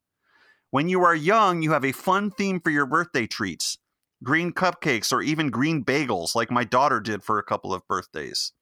When 0.70 0.88
you 0.88 1.04
are 1.04 1.14
young, 1.14 1.62
you 1.62 1.70
have 1.70 1.84
a 1.84 1.92
fun 1.92 2.32
theme 2.32 2.60
for 2.60 2.70
your 2.70 2.86
birthday 2.86 3.28
treats 3.28 3.78
green 4.24 4.52
cupcakes 4.52 5.12
or 5.12 5.22
even 5.22 5.48
green 5.48 5.84
bagels, 5.84 6.34
like 6.34 6.50
my 6.50 6.64
daughter 6.64 6.98
did 6.98 7.22
for 7.22 7.38
a 7.38 7.44
couple 7.44 7.72
of 7.72 7.86
birthdays. 7.86 8.52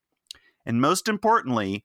And 0.67 0.81
most 0.81 1.09
importantly, 1.09 1.85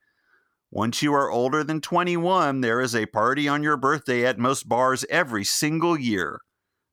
once 0.71 1.01
you 1.01 1.13
are 1.13 1.29
older 1.29 1.63
than 1.63 1.81
21, 1.81 2.61
there 2.61 2.81
is 2.81 2.95
a 2.95 3.05
party 3.05 3.47
on 3.47 3.61
your 3.61 3.77
birthday 3.77 4.25
at 4.25 4.39
most 4.39 4.67
bars 4.67 5.05
every 5.09 5.43
single 5.43 5.97
year. 5.97 6.39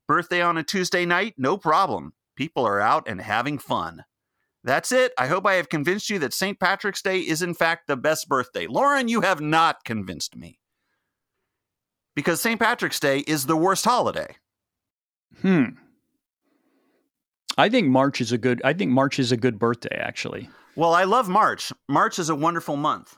Birthday 0.06 0.42
on 0.42 0.58
a 0.58 0.62
Tuesday 0.62 1.06
night? 1.06 1.34
No 1.38 1.56
problem. 1.56 2.12
People 2.36 2.66
are 2.66 2.80
out 2.80 3.08
and 3.08 3.20
having 3.20 3.58
fun. 3.58 4.04
That's 4.64 4.92
it. 4.92 5.12
I 5.16 5.28
hope 5.28 5.46
I 5.46 5.54
have 5.54 5.68
convinced 5.68 6.10
you 6.10 6.18
that 6.18 6.34
St. 6.34 6.58
Patrick's 6.60 7.02
Day 7.02 7.20
is, 7.20 7.40
in 7.40 7.54
fact, 7.54 7.86
the 7.86 7.96
best 7.96 8.28
birthday. 8.28 8.66
Lauren, 8.66 9.08
you 9.08 9.22
have 9.22 9.40
not 9.40 9.84
convinced 9.84 10.36
me. 10.36 10.58
Because 12.14 12.40
St. 12.40 12.60
Patrick's 12.60 13.00
Day 13.00 13.20
is 13.20 13.46
the 13.46 13.56
worst 13.56 13.84
holiday. 13.84 14.36
Hmm. 15.40 15.64
I 17.56 17.68
think 17.68 17.88
March 17.88 18.20
is 18.20 18.32
a 18.32 18.38
good 18.38 18.62
I 18.64 18.72
think 18.72 18.92
March 18.92 19.18
is 19.18 19.32
a 19.32 19.36
good 19.36 19.58
birthday 19.58 19.96
actually. 19.96 20.48
Well, 20.78 20.94
I 20.94 21.02
love 21.02 21.28
March. 21.28 21.72
March 21.88 22.20
is 22.20 22.30
a 22.30 22.36
wonderful 22.36 22.76
month. 22.76 23.16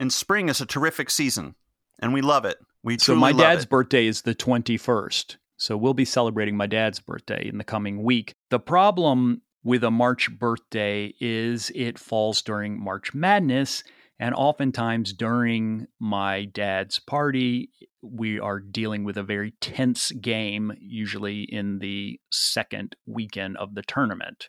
And 0.00 0.10
spring 0.10 0.48
is 0.48 0.62
a 0.62 0.66
terrific 0.66 1.10
season. 1.10 1.54
And 1.98 2.14
we 2.14 2.22
love 2.22 2.46
it. 2.46 2.56
We 2.82 2.96
So 2.96 3.14
my 3.14 3.32
dad's 3.32 3.64
it. 3.64 3.68
birthday 3.68 4.06
is 4.06 4.22
the 4.22 4.34
21st. 4.34 5.36
So 5.58 5.76
we'll 5.76 5.92
be 5.92 6.06
celebrating 6.06 6.56
my 6.56 6.66
dad's 6.66 6.98
birthday 6.98 7.46
in 7.46 7.58
the 7.58 7.64
coming 7.64 8.02
week. 8.02 8.32
The 8.48 8.58
problem 8.58 9.42
with 9.62 9.84
a 9.84 9.90
March 9.90 10.30
birthday 10.38 11.12
is 11.20 11.70
it 11.74 11.98
falls 11.98 12.40
during 12.40 12.82
March 12.82 13.12
Madness 13.12 13.84
and 14.18 14.34
oftentimes 14.34 15.12
during 15.12 15.88
my 16.00 16.46
dad's 16.46 16.98
party 16.98 17.68
we 18.00 18.40
are 18.40 18.58
dealing 18.58 19.04
with 19.04 19.18
a 19.18 19.22
very 19.22 19.50
tense 19.60 20.12
game 20.12 20.72
usually 20.80 21.42
in 21.42 21.78
the 21.78 22.18
second 22.30 22.96
weekend 23.04 23.58
of 23.58 23.74
the 23.74 23.82
tournament. 23.82 24.48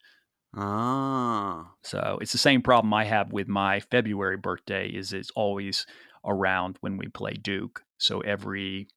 Ah. 0.56 1.72
So 1.84 2.18
it's 2.22 2.32
the 2.32 2.38
same 2.38 2.62
problem 2.62 2.94
I 2.94 3.06
have 3.06 3.32
with 3.32 3.48
my 3.48 3.80
February 3.80 4.38
birthday 4.38 4.88
is 4.88 5.14
it's 5.14 5.32
always 5.36 5.86
around 6.26 6.78
when 6.82 6.98
we 6.98 7.08
play 7.08 7.34
Duke. 7.34 7.84
So 7.98 8.22
every 8.22 8.88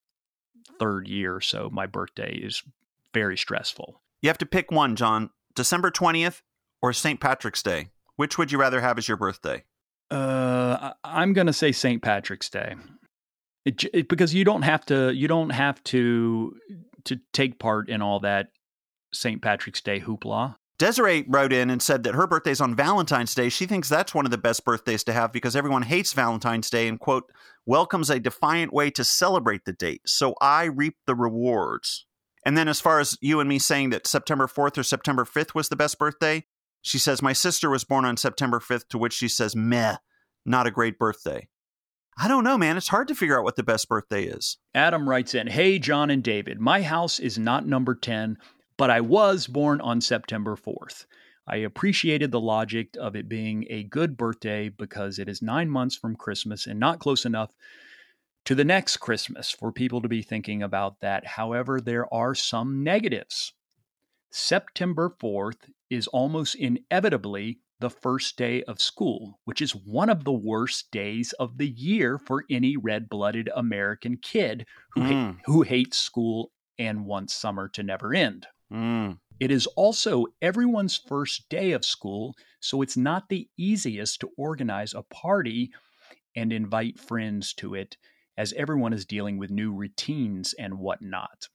third 0.78 1.08
year 1.08 1.36
or 1.36 1.40
so 1.40 1.68
my 1.70 1.86
birthday 1.86 2.34
is 2.34 2.62
very 3.12 3.36
stressful. 3.36 4.00
You 4.22 4.28
have 4.28 4.38
to 4.38 4.46
pick 4.46 4.70
one, 4.70 4.96
John. 4.96 5.30
December 5.54 5.90
20th 5.90 6.42
or 6.80 6.92
St. 6.92 7.20
Patrick's 7.20 7.62
Day. 7.62 7.88
Which 8.16 8.38
would 8.38 8.52
you 8.52 8.58
rather 8.58 8.80
have 8.80 8.98
as 8.98 9.08
your 9.08 9.16
birthday? 9.16 9.64
Uh 10.10 10.92
I'm 11.04 11.32
going 11.32 11.46
to 11.46 11.52
say 11.52 11.72
St. 11.72 12.02
Patrick's 12.02 12.48
Day. 12.48 12.74
It, 13.64 13.84
it, 13.92 14.08
because 14.08 14.34
you 14.34 14.44
don't 14.44 14.62
have 14.62 14.86
to 14.86 15.12
you 15.12 15.28
don't 15.28 15.50
have 15.50 15.82
to 15.84 16.56
to 17.04 17.20
take 17.32 17.58
part 17.58 17.88
in 17.88 18.02
all 18.02 18.20
that 18.20 18.48
St. 19.12 19.42
Patrick's 19.42 19.80
Day 19.80 20.00
hoopla. 20.00 20.56
Desiree 20.80 21.26
wrote 21.28 21.52
in 21.52 21.68
and 21.68 21.82
said 21.82 22.04
that 22.04 22.14
her 22.14 22.26
birthday's 22.26 22.60
on 22.60 22.74
Valentine's 22.74 23.34
Day. 23.34 23.50
She 23.50 23.66
thinks 23.66 23.90
that's 23.90 24.14
one 24.14 24.24
of 24.24 24.30
the 24.30 24.38
best 24.38 24.64
birthdays 24.64 25.04
to 25.04 25.12
have 25.12 25.30
because 25.30 25.54
everyone 25.54 25.82
hates 25.82 26.14
Valentine's 26.14 26.70
Day 26.70 26.88
and, 26.88 26.98
quote, 26.98 27.30
welcomes 27.66 28.08
a 28.08 28.18
defiant 28.18 28.72
way 28.72 28.90
to 28.92 29.04
celebrate 29.04 29.66
the 29.66 29.74
date. 29.74 30.00
So 30.06 30.34
I 30.40 30.64
reap 30.64 30.96
the 31.06 31.14
rewards. 31.14 32.06
And 32.46 32.56
then, 32.56 32.66
as 32.66 32.80
far 32.80 32.98
as 32.98 33.18
you 33.20 33.40
and 33.40 33.48
me 33.48 33.58
saying 33.58 33.90
that 33.90 34.06
September 34.06 34.46
4th 34.46 34.78
or 34.78 34.82
September 34.82 35.26
5th 35.26 35.54
was 35.54 35.68
the 35.68 35.76
best 35.76 35.98
birthday, 35.98 36.46
She 36.80 36.98
says, 36.98 37.20
My 37.20 37.34
sister 37.34 37.68
was 37.68 37.84
born 37.84 38.06
on 38.06 38.16
September 38.16 38.58
5th, 38.58 38.88
to 38.88 38.96
which 38.96 39.12
she 39.12 39.28
says, 39.28 39.54
Meh, 39.54 39.96
not 40.46 40.66
a 40.66 40.70
great 40.70 40.98
birthday. 40.98 41.46
I 42.18 42.26
don't 42.26 42.44
know, 42.44 42.56
man. 42.56 42.78
It's 42.78 42.88
hard 42.88 43.08
to 43.08 43.14
figure 43.14 43.38
out 43.38 43.44
what 43.44 43.56
the 43.56 43.62
best 43.62 43.86
birthday 43.86 44.24
is. 44.24 44.56
Adam 44.74 45.08
writes 45.08 45.34
in 45.34 45.46
Hey, 45.46 45.78
John 45.78 46.08
and 46.08 46.22
David, 46.22 46.58
my 46.58 46.80
house 46.80 47.20
is 47.20 47.38
not 47.38 47.66
number 47.66 47.94
10, 47.94 48.38
but 48.80 48.88
I 48.88 49.02
was 49.02 49.46
born 49.46 49.82
on 49.82 50.00
September 50.00 50.56
4th. 50.56 51.04
I 51.46 51.56
appreciated 51.56 52.30
the 52.30 52.40
logic 52.40 52.96
of 52.98 53.14
it 53.14 53.28
being 53.28 53.66
a 53.68 53.82
good 53.82 54.16
birthday 54.16 54.70
because 54.70 55.18
it 55.18 55.28
is 55.28 55.42
nine 55.42 55.68
months 55.68 55.96
from 55.96 56.16
Christmas 56.16 56.66
and 56.66 56.80
not 56.80 56.98
close 56.98 57.26
enough 57.26 57.50
to 58.46 58.54
the 58.54 58.64
next 58.64 58.96
Christmas 58.96 59.50
for 59.50 59.70
people 59.70 60.00
to 60.00 60.08
be 60.08 60.22
thinking 60.22 60.62
about 60.62 60.98
that. 61.00 61.26
However, 61.26 61.78
there 61.78 62.06
are 62.10 62.34
some 62.34 62.82
negatives. 62.82 63.52
September 64.30 65.14
4th 65.22 65.68
is 65.90 66.06
almost 66.06 66.54
inevitably 66.54 67.58
the 67.80 67.90
first 67.90 68.38
day 68.38 68.62
of 68.62 68.80
school, 68.80 69.40
which 69.44 69.60
is 69.60 69.76
one 69.76 70.08
of 70.08 70.24
the 70.24 70.32
worst 70.32 70.90
days 70.90 71.34
of 71.38 71.58
the 71.58 71.68
year 71.68 72.16
for 72.16 72.46
any 72.48 72.78
red 72.78 73.10
blooded 73.10 73.50
American 73.54 74.16
kid 74.16 74.64
who, 74.92 75.02
ha- 75.02 75.32
hmm. 75.32 75.38
who 75.44 75.60
hates 75.60 75.98
school 75.98 76.50
and 76.78 77.04
wants 77.04 77.34
summer 77.34 77.68
to 77.68 77.82
never 77.82 78.14
end. 78.14 78.46
Mm. 78.72 79.18
It 79.40 79.50
is 79.50 79.66
also 79.68 80.26
everyone's 80.42 80.96
first 80.96 81.48
day 81.48 81.72
of 81.72 81.84
school, 81.84 82.34
so 82.60 82.82
it's 82.82 82.96
not 82.96 83.28
the 83.28 83.48
easiest 83.56 84.20
to 84.20 84.30
organize 84.36 84.94
a 84.94 85.02
party 85.02 85.72
and 86.36 86.52
invite 86.52 86.98
friends 86.98 87.52
to 87.54 87.74
it, 87.74 87.96
as 88.36 88.52
everyone 88.52 88.92
is 88.92 89.04
dealing 89.04 89.38
with 89.38 89.50
new 89.50 89.72
routines 89.72 90.54
and 90.58 90.78
whatnot. 90.78 91.48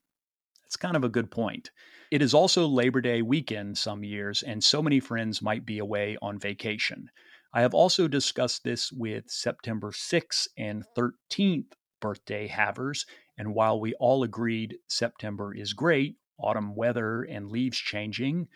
That's 0.63 0.75
kind 0.75 0.97
of 0.97 1.03
a 1.03 1.09
good 1.09 1.31
point. 1.31 1.69
It 2.11 2.21
is 2.21 2.33
also 2.33 2.67
Labor 2.67 3.01
Day 3.01 3.21
weekend 3.21 3.77
some 3.77 4.03
years, 4.03 4.41
and 4.43 4.63
so 4.63 4.81
many 4.81 4.99
friends 4.99 5.41
might 5.41 5.65
be 5.65 5.79
away 5.79 6.17
on 6.21 6.39
vacation. 6.39 7.09
I 7.53 7.61
have 7.61 7.73
also 7.73 8.07
discussed 8.07 8.63
this 8.63 8.91
with 8.91 9.29
September 9.29 9.91
6th 9.91 10.47
and 10.57 10.83
13th 10.97 11.71
birthday 12.01 12.47
havers, 12.47 13.05
and 13.37 13.53
while 13.53 13.79
we 13.79 13.93
all 13.93 14.23
agreed 14.23 14.77
September 14.87 15.55
is 15.55 15.73
great, 15.73 16.17
autumn 16.37 16.75
weather 16.75 17.23
and 17.23 17.51
leaves 17.51 17.77
changing, 17.77 18.47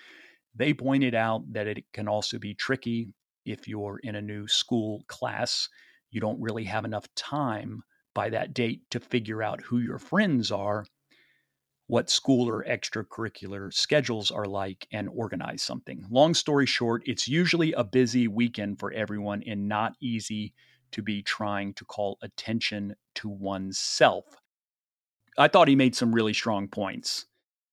they 0.55 0.73
pointed 0.73 1.15
out 1.15 1.43
that 1.53 1.67
it 1.67 1.85
can 1.93 2.07
also 2.07 2.39
be 2.39 2.53
tricky 2.53 3.13
if 3.45 3.67
you're 3.67 3.99
in 4.03 4.15
a 4.15 4.21
new 4.21 4.47
school 4.47 5.03
class. 5.07 5.69
You 6.11 6.21
don't 6.21 6.41
really 6.41 6.65
have 6.65 6.85
enough 6.85 7.07
time 7.15 7.83
by 8.13 8.29
that 8.29 8.53
date 8.53 8.81
to 8.91 8.99
figure 8.99 9.43
out 9.43 9.61
who 9.61 9.79
your 9.79 9.99
friends 9.99 10.51
are, 10.51 10.85
what 11.87 12.09
school 12.09 12.49
or 12.49 12.63
extracurricular 12.65 13.73
schedules 13.73 14.31
are 14.31 14.45
like, 14.45 14.87
and 14.91 15.09
organize 15.09 15.61
something. 15.61 16.05
Long 16.09 16.33
story 16.33 16.65
short, 16.65 17.01
it's 17.05 17.27
usually 17.27 17.73
a 17.73 17.83
busy 17.83 18.27
weekend 18.27 18.79
for 18.79 18.91
everyone 18.91 19.43
and 19.47 19.67
not 19.67 19.93
easy 20.01 20.53
to 20.91 21.01
be 21.01 21.21
trying 21.21 21.73
to 21.75 21.85
call 21.85 22.17
attention 22.21 22.95
to 23.15 23.29
oneself. 23.29 24.25
I 25.37 25.47
thought 25.47 25.67
he 25.67 25.75
made 25.75 25.95
some 25.95 26.13
really 26.13 26.33
strong 26.33 26.67
points. 26.67 27.25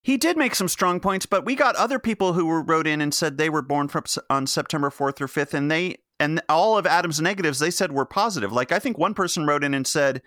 He 0.07 0.16
did 0.16 0.36
make 0.36 0.54
some 0.54 0.68
strong 0.68 1.00
points, 1.00 1.26
but 1.26 1.44
we 1.44 1.57
got 1.57 1.74
other 1.74 1.98
people 1.98 2.32
who 2.34 2.46
were 2.46 2.62
wrote 2.62 2.86
in 2.86 3.00
and 3.00 3.12
said 3.12 3.38
they 3.38 3.50
were 3.50 3.61
born 3.61 3.88
from, 3.88 4.04
on 4.30 4.46
September 4.46 4.88
4th 4.88 5.20
or 5.20 5.26
5th, 5.26 5.52
and 5.52 5.68
they 5.68 5.96
and 6.20 6.40
all 6.48 6.78
of 6.78 6.86
Adam's 6.86 7.20
negatives 7.20 7.59
they 7.59 7.72
said 7.72 7.90
were 7.90 8.07
positive. 8.07 8.52
Like 8.52 8.70
I 8.70 8.78
think 8.78 8.98
one 8.98 9.14
person 9.14 9.46
wrote 9.46 9.64
in 9.64 9.74
and 9.74 9.84
said 9.84 10.22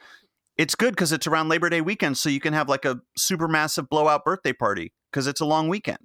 it's 0.57 0.75
good 0.75 0.97
because 0.97 1.13
it's 1.13 1.27
around 1.27 1.47
Labor 1.47 1.69
Day 1.69 1.79
weekend, 1.79 2.17
so 2.17 2.27
you 2.27 2.41
can 2.41 2.51
have 2.51 2.67
like 2.67 2.83
a 2.83 2.99
super 3.15 3.47
massive 3.47 3.87
blowout 3.87 4.25
birthday 4.25 4.51
party 4.51 4.91
because 5.13 5.27
it's 5.27 5.39
a 5.39 5.45
long 5.45 5.69
weekend. 5.69 5.99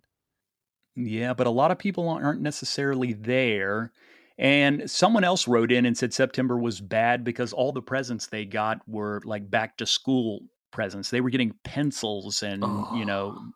Yeah, 0.95 1.35
but 1.35 1.49
a 1.49 1.51
lot 1.51 1.73
of 1.73 1.79
people 1.81 2.09
aren't 2.09 2.43
necessarily 2.43 3.13
there. 3.13 3.91
And 4.39 4.89
someone 4.89 5.25
else 5.25 5.49
wrote 5.49 5.73
in 5.73 5.85
and 5.85 5.99
said 5.99 6.15
September 6.15 6.57
was 6.57 6.81
bad 6.81 7.25
because 7.25 7.53
all 7.53 7.73
the 7.73 7.83
presents 7.83 8.29
they 8.29 8.45
got 8.45 8.89
were 8.89 9.21
like 9.25 9.51
back 9.51 9.79
to 9.79 9.87
school 9.87 10.43
presents. 10.71 11.11
They 11.11 11.21
were 11.21 11.31
getting 11.31 11.55
pencils 11.65 12.45
and, 12.45 12.63
oh. 12.65 12.95
you 12.95 13.05
know, 13.05 13.35
oh. 13.37 13.53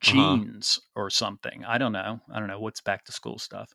Jeans 0.00 0.78
uh-huh. 0.78 1.02
or 1.02 1.10
something. 1.10 1.64
I 1.64 1.78
don't 1.78 1.92
know. 1.92 2.20
I 2.32 2.38
don't 2.38 2.48
know 2.48 2.60
what's 2.60 2.80
back 2.80 3.04
to 3.06 3.12
school 3.12 3.38
stuff. 3.38 3.72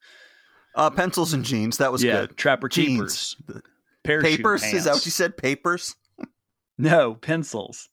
Uh, 0.75 0.89
pencils 0.89 1.33
and 1.33 1.43
jeans. 1.43 1.77
That 1.77 1.91
was 1.91 2.03
yeah, 2.03 2.21
good. 2.21 2.37
Trapper 2.37 2.69
jeans. 2.69 3.35
keepers. 3.47 3.63
Papers. 4.03 4.61
Pants. 4.61 4.77
Is 4.77 4.83
that 4.85 4.93
what 4.93 5.05
you 5.05 5.11
said? 5.11 5.35
Papers. 5.37 5.95
no, 6.77 7.15
pencils. 7.15 7.89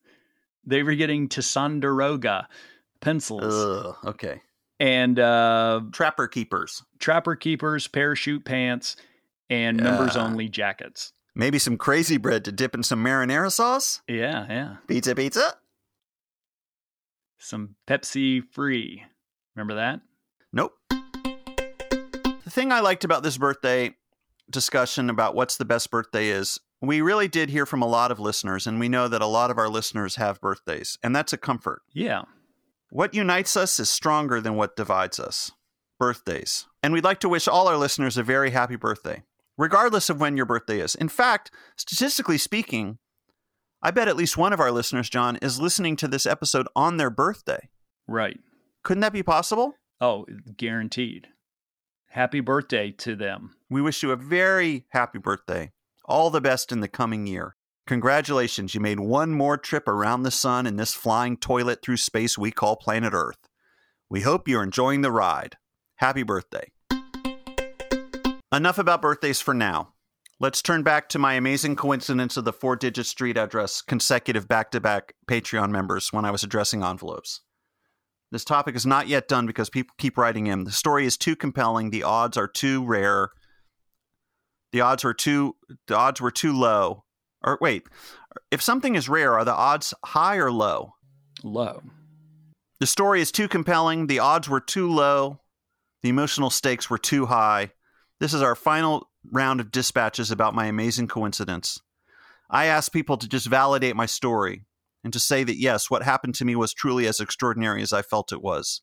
They 0.66 0.83
were 0.83 0.95
getting 0.95 1.29
Ticonderoga 1.29 2.49
pencils. 3.01 3.43
Ugh, 3.43 3.97
okay. 4.05 4.41
And 4.81 5.18
uh, 5.18 5.83
trapper 5.93 6.29
keepers. 6.29 6.83
Trapper 6.99 7.37
keepers, 7.37 7.87
parachute 7.89 8.45
pants, 8.45 8.97
and 9.49 9.79
yeah. 9.79 9.85
members 9.85 10.16
only 10.16 10.49
jackets. 10.49 11.12
Maybe 11.35 11.59
some 11.59 11.77
crazy 11.77 12.16
bread 12.16 12.45
to 12.45 12.53
dip 12.53 12.75
in 12.75 12.83
some 12.83 13.05
marinara 13.05 13.51
sauce. 13.51 14.03
Yeah, 14.09 14.47
yeah. 14.49 14.77
Pizza, 14.87 15.14
pizza 15.14 15.55
some 17.45 17.77
Pepsi 17.87 18.43
free. 18.53 19.05
Remember 19.55 19.75
that? 19.75 20.01
Nope. 20.53 20.73
The 20.91 22.51
thing 22.51 22.73
I 22.73 22.81
liked 22.81 23.05
about 23.05 23.23
this 23.23 23.39
birthday 23.39 23.95
discussion 24.51 25.09
about 25.11 25.35
what's 25.35 25.57
the 25.57 25.65
best 25.65 25.91
birthday 25.91 26.29
is, 26.29 26.61
we 26.83 27.01
really 27.01 27.29
did 27.29 27.49
hear 27.49 27.65
from 27.65 27.83
a 27.83 27.89
lot 27.89 28.11
of 28.11 28.21
listeners, 28.21 28.67
and 28.67 28.79
we 28.79 28.91
know 28.91 29.09
that 29.09 29.23
a 29.23 29.27
lot 29.27 29.51
of 29.51 29.59
our 29.59 29.69
listeners 29.69 30.17
have 30.17 30.41
birthdays, 30.41 30.99
and 31.03 31.17
that's 31.17 31.33
a 31.33 31.39
comfort. 31.39 31.83
Yeah. 31.93 32.23
What 32.91 33.15
unites 33.15 33.57
us 33.57 33.81
is 33.81 33.89
stronger 33.89 34.41
than 34.41 34.55
what 34.55 34.77
divides 34.77 35.19
us 35.19 35.53
birthdays. 35.99 36.67
And 36.83 36.93
we'd 36.93 37.05
like 37.05 37.21
to 37.21 37.29
wish 37.29 37.49
all 37.49 37.69
our 37.69 37.77
listeners 37.77 38.19
a 38.19 38.23
very 38.23 38.51
happy 38.51 38.77
birthday, 38.77 39.23
regardless 39.57 40.11
of 40.11 40.21
when 40.21 40.37
your 40.37 40.45
birthday 40.47 40.81
is. 40.81 40.95
In 40.95 41.09
fact, 41.09 41.51
statistically 41.77 42.37
speaking, 42.37 42.99
I 43.87 43.91
bet 43.91 44.09
at 44.09 44.16
least 44.16 44.39
one 44.39 44.55
of 44.55 44.61
our 44.61 44.72
listeners, 44.72 45.11
John, 45.11 45.37
is 45.43 45.61
listening 45.61 45.97
to 45.97 46.09
this 46.09 46.24
episode 46.24 46.66
on 46.74 46.97
their 46.97 47.11
birthday. 47.11 47.68
Right. 48.09 48.41
Couldn't 48.82 49.03
that 49.03 49.12
be 49.12 49.22
possible? 49.22 49.74
Oh, 50.01 50.24
guaranteed. 50.57 51.28
Happy 52.09 52.41
birthday 52.41 52.93
to 52.93 53.14
them. 53.14 53.55
We 53.68 53.82
wish 53.82 54.03
you 54.03 54.11
a 54.11 54.16
very 54.16 54.87
happy 54.93 55.18
birthday. 55.18 55.72
All 56.07 56.30
the 56.30 56.41
best 56.41 56.72
in 56.72 56.80
the 56.80 56.89
coming 56.89 57.26
year. 57.26 57.57
Congratulations, 57.87 58.74
you 58.74 58.80
made 58.80 59.01
one 59.01 59.32
more 59.32 59.59
trip 59.59 59.87
around 59.87 60.22
the 60.22 60.30
sun 60.30 60.66
in 60.66 60.76
this 60.76 60.95
flying 60.95 61.37
toilet 61.37 61.80
through 61.82 61.99
space 61.99 62.39
we 62.39 62.51
call 62.51 62.76
planet 62.76 63.12
Earth. 63.12 63.51
We 64.09 64.22
hope 64.22 64.49
you're 64.49 64.62
enjoying 64.62 65.03
the 65.03 65.12
ride. 65.12 65.59
Happy 65.97 66.22
birthday. 66.22 66.72
Enough 68.51 68.78
about 68.78 69.03
birthdays 69.03 69.43
for 69.43 69.53
now. 69.53 69.94
Let's 70.41 70.62
turn 70.62 70.82
back 70.82 71.09
to 71.11 71.18
my 71.18 71.35
amazing 71.35 71.76
coincidence 71.76 72.37
of 72.37 72.45
the 72.45 72.53
four 72.53 72.74
digit 72.74 73.07
street 73.07 73.39
address 73.39 73.80
consecutive 73.80 74.49
back 74.49 74.72
to 74.72 74.80
back 74.80 75.14
Patreon 75.28 75.70
members 75.70 76.12
when 76.12 76.24
I 76.24 76.32
was 76.32 76.43
addressing 76.43 76.82
envelopes. 76.82 77.41
This 78.32 78.45
topic 78.45 78.74
is 78.74 78.85
not 78.85 79.07
yet 79.07 79.28
done 79.28 79.47
because 79.47 79.70
people 79.70 79.95
keep 79.97 80.18
writing 80.18 80.49
in. 80.49 80.64
The 80.64 80.72
story 80.72 81.07
is 81.07 81.16
too 81.16 81.37
compelling. 81.37 81.91
The 81.91 82.03
odds 82.03 82.37
are 82.37 82.49
too 82.49 82.85
rare. 82.85 83.30
The 84.72 84.80
odds 84.80 85.05
were 85.05 85.14
too 85.14 85.55
the 85.87 85.97
odds 85.97 86.20
were 86.20 86.32
too 86.32 86.53
low. 86.53 87.05
Or 87.45 87.57
wait, 87.61 87.85
if 88.51 88.61
something 88.61 88.97
is 88.97 89.09
rare, 89.09 89.35
are 89.35 89.45
the 89.45 89.55
odds 89.55 89.95
high 90.05 90.37
or 90.37 90.51
low? 90.51 90.95
Low. 91.45 91.80
The 92.80 92.87
story 92.87 93.20
is 93.20 93.30
too 93.30 93.47
compelling. 93.47 94.09
The 94.09 94.18
odds 94.18 94.49
were 94.49 94.61
too 94.61 94.91
low. 94.91 95.39
The 96.03 96.09
emotional 96.09 96.51
stakes 96.51 96.91
were 96.91 96.99
too 96.99 97.26
high. 97.26 97.70
This 98.18 98.35
is 98.35 98.43
our 98.43 98.57
final 98.57 99.09
round 99.31 99.61
of 99.61 99.70
dispatches 99.70 100.31
about 100.31 100.55
my 100.55 100.66
amazing 100.66 101.09
coincidence. 101.09 101.81
I 102.51 102.66
asked 102.66 102.93
people 102.93 103.16
to 103.16 103.29
just 103.29 103.47
validate 103.47 103.97
my 103.97 104.07
story 104.07 104.64
and 105.03 105.12
to 105.12 105.20
say 105.20 105.45
that 105.45 105.59
yes, 105.59 105.91
what 105.91 106.03
happened 106.03 106.35
to 106.37 106.45
me 106.45 106.57
was 106.57 106.72
truly 106.72 107.07
as 107.07 107.20
extraordinary 107.20 107.83
as 107.83 107.93
I 107.93 108.03
felt 108.03 108.33
it 108.33 108.43
was. 108.43 108.81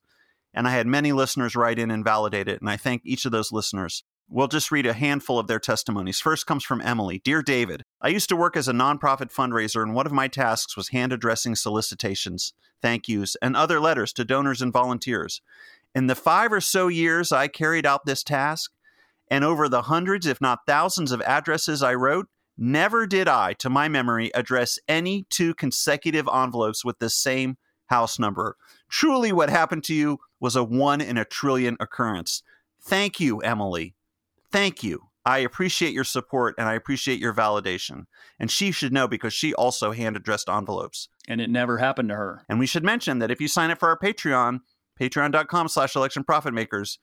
And 0.54 0.68
I 0.68 0.72
had 0.72 0.88
many 0.88 1.12
listeners 1.12 1.56
write 1.56 1.80
in 1.80 1.90
and 1.90 2.04
validate 2.04 2.48
it, 2.48 2.60
and 2.62 2.70
I 2.70 2.78
thank 2.78 3.02
each 3.06 3.26
of 3.26 3.32
those 3.32 3.52
listeners. 3.52 4.04
We'll 4.28 4.48
just 4.48 4.72
read 4.72 4.86
a 4.86 4.94
handful 4.94 5.40
of 5.40 5.48
their 5.48 5.60
testimonies. 5.60 6.20
First 6.20 6.46
comes 6.46 6.64
from 6.64 6.82
Emily. 6.82 7.20
Dear 7.24 7.42
David, 7.42 7.84
I 8.02 8.10
used 8.10 8.30
to 8.30 8.36
work 8.36 8.56
as 8.56 8.68
a 8.68 8.74
nonprofit 8.74 9.34
fundraiser, 9.34 9.82
and 9.82 9.94
one 9.94 10.06
of 10.06 10.12
my 10.12 10.28
tasks 10.28 10.78
was 10.78 10.90
hand 10.90 11.12
addressing 11.12 11.56
solicitations, 11.56 12.54
thank 12.82 13.08
yous, 13.08 13.36
and 13.42 13.56
other 13.56 13.80
letters 13.80 14.14
to 14.14 14.26
donors 14.26 14.62
and 14.62 14.72
volunteers. 14.72 15.42
In 15.94 16.08
the 16.08 16.16
five 16.16 16.54
or 16.54 16.62
so 16.62 16.88
years 16.88 17.32
I 17.32 17.48
carried 17.48 17.86
out 17.86 18.06
this 18.06 18.24
task, 18.24 18.72
and 19.32 19.46
over 19.46 19.70
the 19.70 19.84
hundreds, 19.84 20.28
if 20.28 20.42
not 20.42 20.68
thousands, 20.68 21.14
of 21.14 21.22
addresses 21.22 21.82
I 21.82 21.94
wrote, 21.94 22.28
never 22.58 23.08
did 23.08 23.30
I, 23.30 23.54
to 23.54 23.70
my 23.70 23.88
memory, 23.88 24.30
address 24.36 24.78
any 24.90 25.26
two 25.30 25.56
consecutive 25.56 26.28
envelopes 26.32 26.84
with 26.84 27.00
the 27.00 27.10
same 27.10 27.58
house 27.86 28.20
number. 28.20 28.58
Truly, 28.90 29.32
what 29.32 29.50
happened 29.50 29.86
to 29.86 29.94
you 29.94 30.20
was 30.42 30.58
a 30.58 30.66
one 30.66 31.00
in 31.00 31.18
a 31.18 31.24
trillion 31.24 31.78
occurrence. 31.80 32.44
Thank 32.84 33.22
you, 33.22 33.40
Emily. 33.40 33.96
Thank 34.52 34.84
you. 34.84 35.04
I 35.26 35.40
appreciate 35.40 35.94
your 35.94 36.04
support 36.04 36.56
and 36.58 36.68
I 36.68 36.74
appreciate 36.74 37.20
your 37.20 37.34
validation. 37.34 38.08
And 38.38 38.52
she 38.52 38.72
should 38.72 38.92
know 38.92 39.08
because 39.08 39.34
she 39.34 39.54
also 39.54 39.92
hand 39.92 40.18
addressed 40.18 40.50
envelopes. 40.50 41.08
And 41.28 41.40
it 41.40 41.50
never 41.50 41.78
happened 41.78 42.10
to 42.10 42.16
her. 42.16 42.44
And 42.50 42.60
we 42.60 42.66
should 42.66 42.84
mention 42.84 43.20
that 43.20 43.32
if 43.32 43.40
you 43.40 43.48
sign 43.48 43.72
up 43.72 43.80
for 43.80 43.88
our 43.90 44.00
Patreon, 44.00 44.60
patreon.com 45.00 45.68
slash 45.68 45.96
election 45.96 46.24
profit 46.24 46.54
makers, 46.54 47.00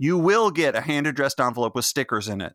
you 0.00 0.16
will 0.16 0.50
get 0.50 0.74
a 0.74 0.80
hand 0.80 1.06
addressed 1.06 1.38
envelope 1.38 1.74
with 1.74 1.84
stickers 1.84 2.26
in 2.26 2.40
it. 2.40 2.54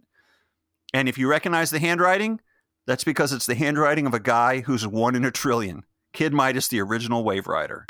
And 0.96 1.08
if 1.08 1.16
you 1.16 1.28
recognize 1.28 1.70
the 1.70 1.78
handwriting, 1.78 2.40
that's 2.88 3.04
because 3.04 3.32
it's 3.32 3.46
the 3.46 3.54
handwriting 3.54 4.08
of 4.08 4.16
a 4.16 4.20
guy 4.20 4.62
who's 4.62 4.88
one 4.88 5.16
in 5.16 5.24
a 5.24 5.30
trillion. 5.30 5.84
Kid 6.12 6.34
Midas, 6.34 6.70
the 6.70 6.82
original 6.82 7.24
wave 7.24 7.46
rider. 7.46 7.86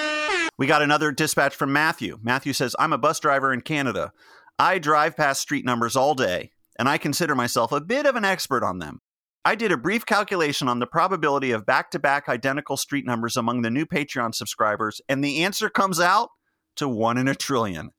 We 0.57 0.67
got 0.67 0.81
another 0.81 1.13
dispatch 1.13 1.55
from 1.55 1.71
Matthew. 1.71 2.19
Matthew 2.21 2.51
says, 2.51 2.75
I'm 2.77 2.91
a 2.91 2.97
bus 2.97 3.21
driver 3.21 3.53
in 3.53 3.61
Canada. 3.61 4.11
I 4.59 4.77
drive 4.77 5.15
past 5.15 5.39
street 5.39 5.63
numbers 5.63 5.95
all 5.95 6.15
day, 6.15 6.51
and 6.77 6.89
I 6.89 6.97
consider 6.97 7.33
myself 7.33 7.71
a 7.71 7.79
bit 7.79 8.05
of 8.05 8.17
an 8.17 8.25
expert 8.25 8.61
on 8.61 8.79
them. 8.79 8.99
I 9.45 9.55
did 9.55 9.71
a 9.71 9.77
brief 9.77 10.05
calculation 10.05 10.67
on 10.67 10.79
the 10.79 10.87
probability 10.87 11.51
of 11.51 11.65
back 11.65 11.91
to 11.91 11.99
back 11.99 12.27
identical 12.27 12.75
street 12.75 13.05
numbers 13.05 13.37
among 13.37 13.61
the 13.61 13.71
new 13.71 13.85
Patreon 13.85 14.35
subscribers, 14.35 14.99
and 15.07 15.23
the 15.23 15.45
answer 15.45 15.69
comes 15.69 16.01
out 16.01 16.31
to 16.75 16.89
one 16.89 17.17
in 17.17 17.29
a 17.29 17.35
trillion. 17.35 17.91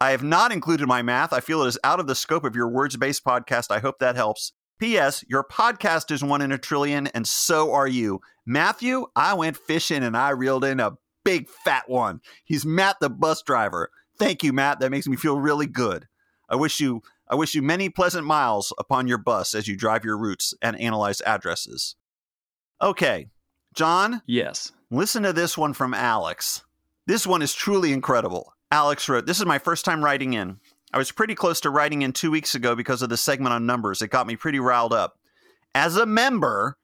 I 0.00 0.10
have 0.10 0.22
not 0.22 0.52
included 0.52 0.86
my 0.86 1.02
math. 1.02 1.32
I 1.32 1.40
feel 1.40 1.62
it 1.62 1.68
is 1.68 1.78
out 1.82 2.00
of 2.00 2.06
the 2.06 2.14
scope 2.14 2.44
of 2.44 2.54
your 2.54 2.68
words 2.68 2.96
based 2.96 3.24
podcast. 3.24 3.70
I 3.70 3.78
hope 3.80 3.98
that 3.98 4.16
helps. 4.16 4.52
P.S. 4.78 5.24
Your 5.26 5.42
podcast 5.42 6.10
is 6.10 6.22
one 6.22 6.42
in 6.42 6.52
a 6.52 6.58
trillion, 6.58 7.06
and 7.08 7.26
so 7.26 7.72
are 7.72 7.88
you. 7.88 8.20
Matthew, 8.44 9.06
I 9.16 9.32
went 9.32 9.56
fishing 9.56 10.02
and 10.02 10.14
I 10.14 10.30
reeled 10.30 10.64
in 10.64 10.80
a 10.80 10.98
big 11.24 11.48
fat 11.48 11.88
one. 11.88 12.20
He's 12.44 12.66
Matt 12.66 12.96
the 13.00 13.08
bus 13.08 13.42
driver. 13.42 13.90
Thank 14.18 14.42
you, 14.42 14.52
Matt. 14.52 14.80
That 14.80 14.90
makes 14.90 15.06
me 15.08 15.16
feel 15.16 15.40
really 15.40 15.66
good. 15.66 16.06
I 16.48 16.56
wish 16.56 16.78
you 16.78 17.02
I 17.28 17.34
wish 17.34 17.54
you 17.54 17.62
many 17.62 17.88
pleasant 17.88 18.26
miles 18.26 18.72
upon 18.78 19.08
your 19.08 19.18
bus 19.18 19.54
as 19.54 19.66
you 19.66 19.76
drive 19.76 20.04
your 20.04 20.16
routes 20.18 20.54
and 20.62 20.78
analyze 20.78 21.20
addresses. 21.22 21.96
Okay, 22.80 23.28
John, 23.74 24.22
Yes. 24.26 24.72
listen 24.90 25.22
to 25.24 25.32
this 25.32 25.56
one 25.58 25.72
from 25.72 25.92
Alex. 25.94 26.62
This 27.06 27.26
one 27.26 27.42
is 27.42 27.54
truly 27.54 27.92
incredible. 27.92 28.52
Alex 28.70 29.08
wrote, 29.08 29.26
This 29.26 29.38
is 29.38 29.46
my 29.46 29.58
first 29.58 29.84
time 29.84 30.04
writing 30.04 30.34
in. 30.34 30.58
I 30.92 30.98
was 30.98 31.12
pretty 31.12 31.34
close 31.34 31.60
to 31.60 31.70
writing 31.70 32.02
in 32.02 32.12
two 32.12 32.30
weeks 32.30 32.54
ago 32.54 32.74
because 32.74 33.02
of 33.02 33.08
the 33.08 33.16
segment 33.16 33.52
on 33.52 33.66
numbers. 33.66 34.02
It 34.02 34.08
got 34.08 34.26
me 34.26 34.36
pretty 34.36 34.60
riled 34.60 34.92
up. 34.92 35.18
As 35.74 35.96
a 35.96 36.06
member 36.06 36.78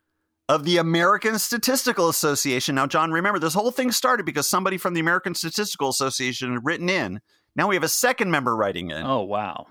of 0.49 0.65
the 0.65 0.77
American 0.77 1.39
Statistical 1.39 2.09
Association, 2.09 2.75
now, 2.75 2.87
John, 2.87 3.11
remember, 3.11 3.39
this 3.39 3.55
whole 3.55 3.71
thing 3.71 3.91
started 3.91 4.27
because 4.27 4.47
somebody 4.47 4.77
from 4.77 4.95
the 4.95 5.01
American 5.01 5.35
Statistical 5.35 5.89
Association 5.89 6.53
had 6.53 6.65
written 6.65 6.89
in. 6.89 7.21
Now 7.57 7.69
we 7.69 7.77
have 7.77 7.85
a 7.85 7.89
second 7.89 8.31
member 8.31 8.55
writing 8.57 8.91
in. 8.91 9.05
Oh, 9.05 9.23
wow. 9.23 9.67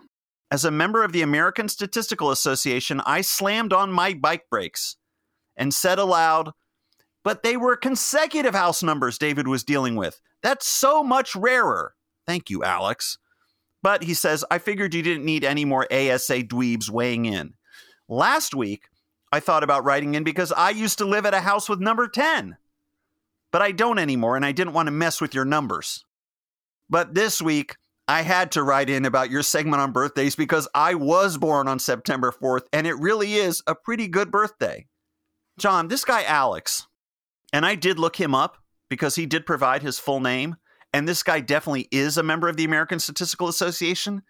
As 0.50 0.66
a 0.66 0.72
member 0.72 1.04
of 1.04 1.12
the 1.12 1.22
American 1.22 1.70
Statistical 1.70 2.32
Association, 2.32 3.02
I 3.06 3.22
slammed 3.22 3.74
on 3.74 3.92
my 3.92 4.14
bike 4.14 4.50
brakes 4.50 4.98
and 5.56 5.74
said 5.74 6.00
aloud, 6.00 6.52
but 7.24 7.44
they 7.44 7.58
were 7.58 7.76
consecutive 7.76 8.56
house 8.56 8.82
numbers 8.84 9.18
David 9.18 9.48
was 9.48 9.64
dealing 9.64 9.96
with. 9.96 10.20
That's 10.42 10.68
so 10.68 11.04
much 11.04 11.36
rarer. 11.36 11.94
Thank 12.26 12.50
you, 12.50 12.64
Alex. 12.64 13.18
But 13.84 14.04
he 14.04 14.14
says, 14.14 14.46
I 14.52 14.60
figured 14.60 14.94
you 14.94 15.02
didn't 15.02 15.26
need 15.26 15.44
any 15.44 15.66
more 15.66 15.92
ASA 15.92 16.44
dweebs 16.44 16.90
weighing 16.90 17.26
in. 17.26 17.54
Last 18.08 18.54
week, 18.54 18.84
I 19.32 19.40
thought 19.40 19.64
about 19.64 19.84
writing 19.84 20.16
in 20.16 20.24
because 20.24 20.52
I 20.52 20.70
used 20.70 20.98
to 21.00 21.06
live 21.06 21.26
at 21.26 21.34
a 21.34 21.42
house 21.42 21.68
with 21.68 21.80
number 21.80 22.08
10. 22.08 22.58
But 23.52 23.62
I 23.62 23.72
don't 23.72 24.00
anymore, 24.00 24.36
and 24.36 24.46
I 24.46 24.52
didn't 24.52 24.74
want 24.74 24.88
to 24.88 24.92
mess 24.92 25.20
with 25.20 25.34
your 25.34 25.46
numbers. 25.46 26.06
But 26.90 27.16
this 27.16 27.42
week, 27.42 27.76
I 28.08 28.22
had 28.24 28.52
to 28.52 28.64
write 28.64 28.90
in 28.90 29.06
about 29.06 29.30
your 29.30 29.44
segment 29.44 29.82
on 29.82 29.94
birthdays 29.94 30.36
because 30.36 30.68
I 30.76 30.96
was 30.96 31.38
born 31.38 31.68
on 31.68 31.80
September 31.80 32.32
4th, 32.32 32.64
and 32.74 32.86
it 32.86 33.00
really 33.00 33.36
is 33.36 33.64
a 33.66 33.76
pretty 33.76 34.08
good 34.08 34.32
birthday. 34.32 34.86
John, 35.58 35.88
this 35.88 36.04
guy 36.04 36.24
Alex, 36.24 36.88
and 37.54 37.66
I 37.66 37.76
did 37.76 38.00
look 38.00 38.18
him 38.18 38.36
up 38.36 38.58
because 38.90 39.16
he 39.16 39.26
did 39.26 39.46
provide 39.46 39.82
his 39.82 40.00
full 40.00 40.20
name, 40.20 40.58
and 40.94 41.08
this 41.08 41.24
guy 41.24 41.40
definitely 41.40 41.88
is 41.92 42.18
a 42.18 42.24
member 42.24 42.48
of 42.48 42.58
the 42.58 42.66
American 42.66 43.00
Statistical 43.00 43.48
Association 43.48 44.22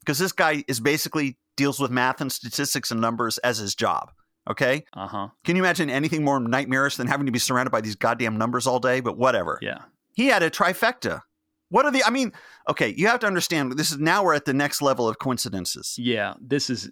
because 0.00 0.18
this 0.18 0.32
guy 0.32 0.64
is 0.66 0.80
basically 0.80 1.36
deals 1.56 1.78
with 1.78 1.90
math 1.90 2.20
and 2.20 2.32
statistics 2.32 2.90
and 2.90 3.00
numbers 3.00 3.38
as 3.38 3.58
his 3.58 3.74
job. 3.74 4.10
Okay? 4.48 4.84
Uh 4.94 5.06
huh. 5.06 5.28
Can 5.44 5.56
you 5.56 5.62
imagine 5.62 5.90
anything 5.90 6.24
more 6.24 6.40
nightmarish 6.40 6.96
than 6.96 7.06
having 7.06 7.26
to 7.26 7.32
be 7.32 7.38
surrounded 7.38 7.70
by 7.70 7.80
these 7.80 7.96
goddamn 7.96 8.38
numbers 8.38 8.66
all 8.66 8.80
day? 8.80 9.00
But 9.00 9.16
whatever. 9.18 9.58
Yeah. 9.62 9.82
He 10.14 10.26
had 10.26 10.42
a 10.42 10.50
trifecta. 10.50 11.20
What 11.68 11.84
are 11.84 11.92
the? 11.92 12.02
I 12.02 12.10
mean, 12.10 12.32
okay, 12.68 12.88
you 12.96 13.06
have 13.06 13.20
to 13.20 13.26
understand. 13.26 13.72
This 13.72 13.92
is 13.92 13.98
now 13.98 14.24
we're 14.24 14.34
at 14.34 14.44
the 14.44 14.54
next 14.54 14.82
level 14.82 15.08
of 15.08 15.18
coincidences. 15.18 15.94
Yeah. 15.98 16.34
This 16.40 16.68
is 16.68 16.90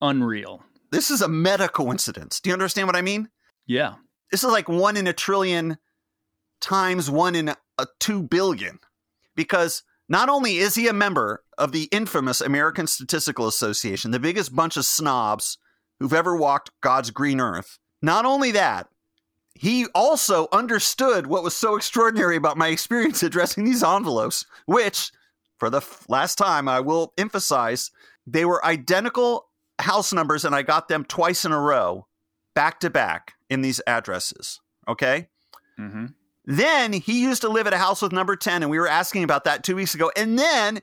unreal. 0.00 0.62
This 0.90 1.10
is 1.10 1.20
a 1.20 1.28
meta 1.28 1.68
coincidence. 1.68 2.40
Do 2.40 2.50
you 2.50 2.54
understand 2.54 2.88
what 2.88 2.96
I 2.96 3.02
mean? 3.02 3.28
Yeah. 3.66 3.94
This 4.30 4.42
is 4.44 4.50
like 4.50 4.68
one 4.68 4.96
in 4.96 5.06
a 5.06 5.12
trillion 5.12 5.76
times 6.60 7.10
one 7.10 7.34
in 7.34 7.48
a 7.48 7.86
two 7.98 8.22
billion, 8.22 8.78
because 9.34 9.82
not 10.08 10.28
only 10.28 10.58
is 10.58 10.74
he 10.74 10.88
a 10.88 10.92
member 10.92 11.42
of 11.56 11.72
the 11.72 11.84
infamous 11.92 12.40
American 12.40 12.86
Statistical 12.86 13.46
Association, 13.46 14.10
the 14.10 14.18
biggest 14.18 14.54
bunch 14.54 14.76
of 14.76 14.84
snobs 14.84 15.58
who've 15.98 16.12
ever 16.12 16.36
walked 16.36 16.70
God's 16.80 17.10
green 17.10 17.40
earth. 17.40 17.78
Not 18.02 18.24
only 18.24 18.50
that, 18.52 18.88
he 19.54 19.86
also 19.94 20.48
understood 20.52 21.26
what 21.26 21.42
was 21.42 21.54
so 21.54 21.76
extraordinary 21.76 22.36
about 22.36 22.56
my 22.56 22.68
experience 22.68 23.22
addressing 23.22 23.64
these 23.64 23.82
envelopes, 23.82 24.46
which, 24.66 25.12
for 25.58 25.68
the 25.68 25.78
f- 25.78 26.06
last 26.08 26.38
time, 26.38 26.68
I 26.68 26.80
will 26.80 27.12
emphasize, 27.18 27.90
they 28.26 28.44
were 28.44 28.64
identical 28.64 29.48
house 29.78 30.12
numbers, 30.12 30.44
and 30.44 30.54
I 30.54 30.62
got 30.62 30.88
them 30.88 31.04
twice 31.04 31.44
in 31.44 31.52
a 31.52 31.60
row, 31.60 32.06
back 32.54 32.80
to 32.80 32.90
back 32.90 33.34
in 33.50 33.60
these 33.60 33.80
addresses. 33.86 34.60
Okay? 34.88 35.28
Mm-hmm. 35.78 36.06
Then 36.50 36.92
he 36.92 37.22
used 37.22 37.42
to 37.42 37.48
live 37.48 37.68
at 37.68 37.72
a 37.72 37.78
house 37.78 38.02
with 38.02 38.10
number 38.10 38.34
10, 38.34 38.64
and 38.64 38.70
we 38.72 38.80
were 38.80 38.88
asking 38.88 39.22
about 39.22 39.44
that 39.44 39.62
two 39.62 39.76
weeks 39.76 39.94
ago. 39.94 40.10
And 40.16 40.36
then 40.36 40.80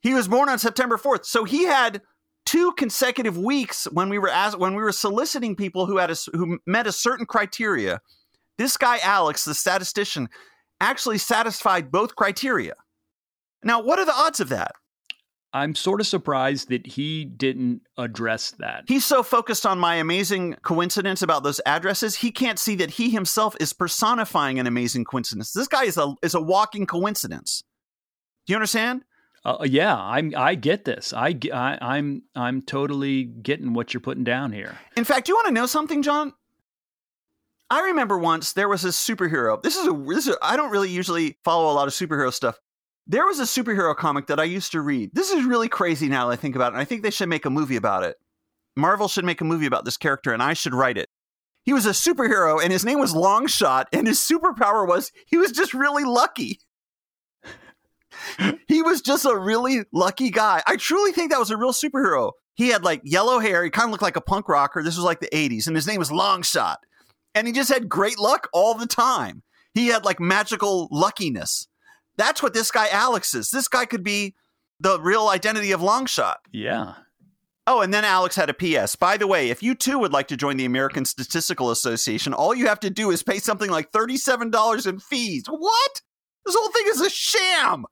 he 0.00 0.14
was 0.14 0.26
born 0.26 0.48
on 0.48 0.58
September 0.58 0.96
4th. 0.96 1.26
So 1.26 1.44
he 1.44 1.64
had 1.64 2.00
two 2.46 2.72
consecutive 2.78 3.36
weeks 3.36 3.84
when 3.92 4.08
we 4.08 4.18
were 4.18 4.30
as 4.30 4.56
when 4.56 4.74
we 4.74 4.82
were 4.82 4.92
soliciting 4.92 5.54
people 5.54 5.84
who 5.84 5.98
had 5.98 6.10
a, 6.10 6.16
who 6.32 6.58
met 6.66 6.86
a 6.86 6.92
certain 6.92 7.26
criteria. 7.26 8.00
This 8.56 8.78
guy 8.78 8.98
Alex, 9.02 9.44
the 9.44 9.54
statistician, 9.54 10.30
actually 10.80 11.18
satisfied 11.18 11.92
both 11.92 12.16
criteria. 12.16 12.72
Now, 13.62 13.82
what 13.82 13.98
are 13.98 14.06
the 14.06 14.14
odds 14.14 14.40
of 14.40 14.48
that? 14.48 14.72
I'm 15.56 15.74
sort 15.74 16.02
of 16.02 16.06
surprised 16.06 16.68
that 16.68 16.86
he 16.86 17.24
didn't 17.24 17.80
address 17.96 18.50
that. 18.58 18.84
He's 18.86 19.06
so 19.06 19.22
focused 19.22 19.64
on 19.64 19.78
my 19.78 19.94
amazing 19.94 20.56
coincidence 20.62 21.22
about 21.22 21.44
those 21.44 21.62
addresses, 21.64 22.16
he 22.16 22.30
can't 22.30 22.58
see 22.58 22.74
that 22.76 22.90
he 22.90 23.08
himself 23.08 23.56
is 23.58 23.72
personifying 23.72 24.58
an 24.58 24.66
amazing 24.66 25.04
coincidence. 25.04 25.52
This 25.52 25.66
guy 25.66 25.84
is 25.84 25.96
a 25.96 26.14
is 26.22 26.34
a 26.34 26.42
walking 26.42 26.84
coincidence. 26.84 27.62
Do 28.46 28.52
you 28.52 28.56
understand? 28.56 29.04
Uh, 29.46 29.64
yeah, 29.64 29.96
I'm. 29.96 30.34
I 30.36 30.56
get 30.56 30.84
this. 30.84 31.14
I, 31.14 31.38
I, 31.50 31.78
I'm. 31.80 32.24
I'm 32.34 32.60
totally 32.60 33.24
getting 33.24 33.72
what 33.72 33.94
you're 33.94 34.02
putting 34.02 34.24
down 34.24 34.52
here. 34.52 34.76
In 34.94 35.04
fact, 35.04 35.26
do 35.26 35.32
you 35.32 35.36
want 35.36 35.46
to 35.46 35.54
know 35.54 35.66
something, 35.66 36.02
John? 36.02 36.34
I 37.70 37.80
remember 37.80 38.18
once 38.18 38.52
there 38.52 38.68
was 38.68 38.84
a 38.84 38.88
superhero. 38.88 39.62
This 39.62 39.76
is 39.76 39.86
a 39.86 39.92
this 39.92 40.26
is 40.26 40.36
I 40.42 40.56
don't 40.56 40.70
really 40.70 40.90
usually 40.90 41.38
follow 41.44 41.72
a 41.72 41.74
lot 41.74 41.88
of 41.88 41.94
superhero 41.94 42.30
stuff. 42.32 42.58
There 43.06 43.24
was 43.24 43.38
a 43.38 43.44
superhero 43.44 43.94
comic 43.94 44.26
that 44.26 44.40
I 44.40 44.44
used 44.44 44.72
to 44.72 44.80
read. 44.80 45.10
This 45.12 45.30
is 45.30 45.44
really 45.44 45.68
crazy 45.68 46.08
now 46.08 46.26
that 46.26 46.32
I 46.32 46.36
think 46.36 46.56
about 46.56 46.72
it. 46.72 46.74
And 46.74 46.80
I 46.80 46.84
think 46.84 47.02
they 47.02 47.10
should 47.10 47.28
make 47.28 47.44
a 47.44 47.50
movie 47.50 47.76
about 47.76 48.02
it. 48.02 48.16
Marvel 48.76 49.08
should 49.08 49.24
make 49.24 49.40
a 49.40 49.44
movie 49.44 49.66
about 49.66 49.84
this 49.84 49.96
character, 49.96 50.32
and 50.32 50.42
I 50.42 50.52
should 50.52 50.74
write 50.74 50.98
it. 50.98 51.08
He 51.64 51.72
was 51.72 51.86
a 51.86 51.90
superhero, 51.90 52.62
and 52.62 52.72
his 52.72 52.84
name 52.84 53.00
was 53.00 53.14
Longshot, 53.14 53.86
and 53.92 54.06
his 54.06 54.20
superpower 54.20 54.86
was 54.86 55.10
he 55.26 55.36
was 55.36 55.52
just 55.52 55.72
really 55.72 56.04
lucky. 56.04 56.60
he 58.68 58.82
was 58.82 59.00
just 59.00 59.24
a 59.24 59.36
really 59.36 59.84
lucky 59.92 60.30
guy. 60.30 60.62
I 60.66 60.76
truly 60.76 61.12
think 61.12 61.30
that 61.30 61.40
was 61.40 61.50
a 61.50 61.56
real 61.56 61.72
superhero. 61.72 62.32
He 62.54 62.68
had 62.68 62.84
like 62.84 63.00
yellow 63.04 63.38
hair. 63.38 63.64
He 63.64 63.70
kind 63.70 63.86
of 63.86 63.90
looked 63.90 64.02
like 64.02 64.16
a 64.16 64.20
punk 64.20 64.48
rocker. 64.48 64.82
This 64.82 64.96
was 64.96 65.04
like 65.04 65.20
the 65.20 65.28
80s, 65.28 65.66
and 65.66 65.76
his 65.76 65.86
name 65.86 65.98
was 65.98 66.10
Longshot. 66.10 66.76
And 67.34 67.46
he 67.46 67.52
just 67.52 67.72
had 67.72 67.88
great 67.88 68.18
luck 68.18 68.48
all 68.52 68.74
the 68.74 68.86
time. 68.86 69.42
He 69.74 69.88
had 69.88 70.04
like 70.04 70.20
magical 70.20 70.88
luckiness. 70.90 71.68
That's 72.16 72.42
what 72.42 72.54
this 72.54 72.70
guy 72.70 72.88
Alex 72.88 73.34
is. 73.34 73.50
This 73.50 73.68
guy 73.68 73.84
could 73.84 74.02
be 74.02 74.34
the 74.80 75.00
real 75.00 75.28
identity 75.28 75.72
of 75.72 75.80
Longshot. 75.80 76.36
Yeah. 76.52 76.94
Oh, 77.66 77.80
and 77.80 77.92
then 77.92 78.04
Alex 78.04 78.36
had 78.36 78.48
a 78.48 78.54
PS. 78.54 78.94
By 78.94 79.16
the 79.16 79.26
way, 79.26 79.50
if 79.50 79.62
you 79.62 79.74
too 79.74 79.98
would 79.98 80.12
like 80.12 80.28
to 80.28 80.36
join 80.36 80.56
the 80.56 80.64
American 80.64 81.04
Statistical 81.04 81.70
Association, 81.70 82.32
all 82.32 82.54
you 82.54 82.68
have 82.68 82.80
to 82.80 82.90
do 82.90 83.10
is 83.10 83.24
pay 83.24 83.38
something 83.38 83.70
like 83.70 83.90
$37 83.90 84.86
in 84.86 85.00
fees. 85.00 85.44
What? 85.48 86.02
This 86.44 86.54
whole 86.56 86.70
thing 86.70 86.84
is 86.88 87.00
a 87.00 87.10
sham. 87.10 87.84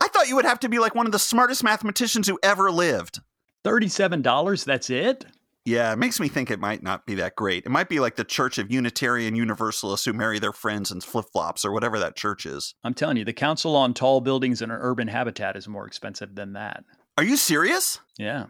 I 0.00 0.08
thought 0.08 0.28
you 0.28 0.34
would 0.34 0.46
have 0.46 0.60
to 0.60 0.68
be 0.68 0.78
like 0.78 0.94
one 0.94 1.06
of 1.06 1.12
the 1.12 1.18
smartest 1.18 1.62
mathematicians 1.62 2.26
who 2.26 2.38
ever 2.42 2.72
lived. 2.72 3.20
Thirty-seven 3.64 4.22
dollars. 4.22 4.64
That's 4.64 4.90
it. 4.90 5.24
Yeah, 5.64 5.92
it 5.92 5.98
makes 5.98 6.18
me 6.18 6.26
think 6.28 6.50
it 6.50 6.58
might 6.58 6.82
not 6.82 7.06
be 7.06 7.14
that 7.16 7.36
great. 7.36 7.64
It 7.64 7.70
might 7.70 7.88
be 7.88 8.00
like 8.00 8.16
the 8.16 8.24
Church 8.24 8.58
of 8.58 8.72
Unitarian 8.72 9.36
Universalists 9.36 10.04
who 10.04 10.12
marry 10.12 10.40
their 10.40 10.52
friends 10.52 10.90
in 10.90 11.00
flip 11.00 11.26
flops 11.32 11.64
or 11.64 11.70
whatever 11.70 12.00
that 12.00 12.16
church 12.16 12.46
is. 12.46 12.74
I'm 12.82 12.94
telling 12.94 13.16
you, 13.16 13.24
the 13.24 13.32
Council 13.32 13.76
on 13.76 13.94
Tall 13.94 14.20
Buildings 14.20 14.60
and 14.60 14.72
Urban 14.72 15.06
Habitat 15.06 15.56
is 15.56 15.68
more 15.68 15.86
expensive 15.86 16.34
than 16.34 16.54
that. 16.54 16.84
Are 17.16 17.22
you 17.22 17.36
serious? 17.36 18.00
Yeah. 18.18 18.46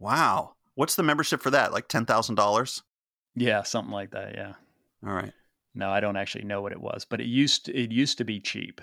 Wow. 0.00 0.54
What's 0.74 0.96
the 0.96 1.02
membership 1.04 1.42
for 1.42 1.50
that? 1.50 1.72
Like 1.72 1.86
$10,000? 1.88 2.82
Yeah, 3.36 3.62
something 3.62 3.92
like 3.92 4.10
that. 4.10 4.34
Yeah. 4.34 4.54
All 5.06 5.12
right. 5.14 5.32
No, 5.74 5.90
I 5.90 6.00
don't 6.00 6.16
actually 6.16 6.44
know 6.44 6.60
what 6.60 6.72
it 6.72 6.80
was, 6.80 7.04
but 7.04 7.20
it 7.20 7.26
used 7.26 7.66
to, 7.66 7.76
it 7.76 7.92
used 7.92 8.18
to 8.18 8.24
be 8.24 8.40
cheap. 8.40 8.80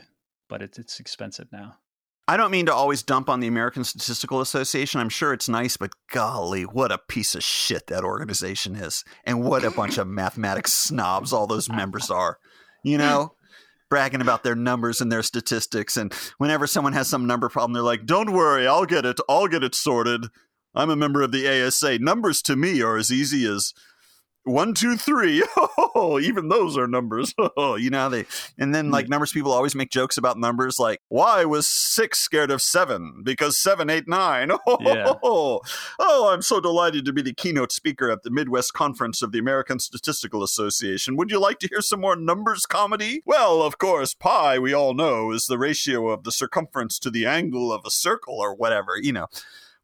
but 0.48 0.62
it's 0.62 0.80
it's 0.80 1.00
expensive 1.00 1.48
now. 1.52 1.76
I 2.30 2.38
don't 2.38 2.52
mean 2.52 2.68
to 2.68 2.74
always 2.76 3.02
dump 3.02 3.28
on 3.28 3.40
the 3.40 3.48
American 3.48 3.84
Statistical 3.84 4.40
Association. 4.40 5.02
I'm 5.02 5.10
sure 5.10 5.34
it's 5.34 5.50
nice, 5.50 5.78
but 5.78 5.94
golly, 6.12 6.62
what 6.62 6.92
a 6.92 7.00
piece 7.00 7.34
of 7.34 7.44
shit 7.44 7.88
that 7.88 8.04
organization 8.04 8.76
is. 8.76 9.04
And 9.24 9.44
what 9.44 9.64
a 9.64 9.72
bunch 9.72 9.98
of 9.98 10.08
mathematics 10.08 10.72
snobs 10.72 11.34
all 11.34 11.48
those 11.48 11.70
members 11.70 12.12
are. 12.12 12.38
You 12.84 13.00
know, 13.00 13.34
bragging 13.90 14.22
about 14.22 14.44
their 14.44 14.54
numbers 14.54 15.02
and 15.02 15.12
their 15.12 15.24
statistics. 15.24 15.98
And 15.98 16.14
whenever 16.38 16.68
someone 16.68 16.94
has 16.94 17.08
some 17.08 17.26
number 17.26 17.50
problem, 17.50 17.74
they're 17.74 17.82
like, 17.82 18.06
don't 18.06 18.32
worry, 18.32 18.68
I'll 18.68 18.86
get 18.86 19.06
it. 19.06 19.20
I'll 19.28 19.48
get 19.48 19.64
it 19.64 19.74
sorted. 19.74 20.28
I'm 20.76 20.92
a 20.92 20.96
member 20.96 21.24
of 21.24 21.32
the 21.32 21.50
ASA. 21.66 21.98
Numbers 21.98 22.44
to 22.44 22.56
me 22.56 22.80
are 22.84 22.98
as 22.98 23.12
easy 23.12 23.44
as 23.48 23.74
one, 24.44 24.74
two, 24.74 24.96
three. 24.96 25.44
Oh, 25.96 26.20
even 26.20 26.50
those 26.50 26.78
are 26.78 26.88
numbers. 26.88 27.34
Oh, 27.58 27.76
you 27.76 27.90
know 27.90 28.10
they. 28.10 28.26
And 28.58 28.74
then 28.74 28.92
like 28.92 29.06
hmm. 29.06 29.12
numbers 29.12 29.32
people 29.32 29.52
always 29.52 29.76
make 29.76 29.90
jokes 29.90 30.18
about 30.18 30.38
numbers. 30.38 30.78
Like 30.80 31.02
why 31.10 31.44
was 31.46 31.68
six 31.68 32.20
scared 32.20 32.52
of 32.52 32.62
seven? 32.62 33.22
Because 33.24 33.58
seven, 33.58 33.90
eight, 33.90 34.08
nine. 34.08 34.52
Oh, 34.68 34.78
Yeah. 34.82 35.14
oh, 35.24 36.30
I'm 36.32 36.42
so 36.42 36.62
delighted 36.62 37.06
to 37.06 37.14
be 37.14 37.22
the 37.22 37.34
keynote 37.34 37.72
speaker 37.72 38.12
at 38.12 38.24
the 38.24 38.30
Midwest 38.30 38.74
Conference 38.74 39.22
of 39.22 39.32
the 39.32 39.40
American 39.40 39.80
Statistical 39.80 40.44
Association. 40.44 41.16
Would 41.16 41.32
you 41.32 41.40
like 41.40 41.60
to 41.60 41.68
hear 41.68 41.82
some 41.82 42.02
more 42.02 42.16
numbers 42.16 42.66
comedy? 42.66 43.22
Well, 43.26 43.62
of 43.62 43.78
course, 43.78 44.14
pi 44.14 44.60
we 44.60 44.74
all 44.74 44.94
know 44.94 45.32
is 45.32 45.48
the 45.48 45.58
ratio 45.58 46.10
of 46.10 46.24
the 46.24 46.32
circumference 46.32 47.00
to 47.00 47.10
the 47.10 47.26
angle 47.26 47.74
of 47.74 47.82
a 47.86 47.92
circle 47.92 48.36
or 48.40 48.54
whatever. 48.54 48.94
You 49.02 49.14
know. 49.14 49.28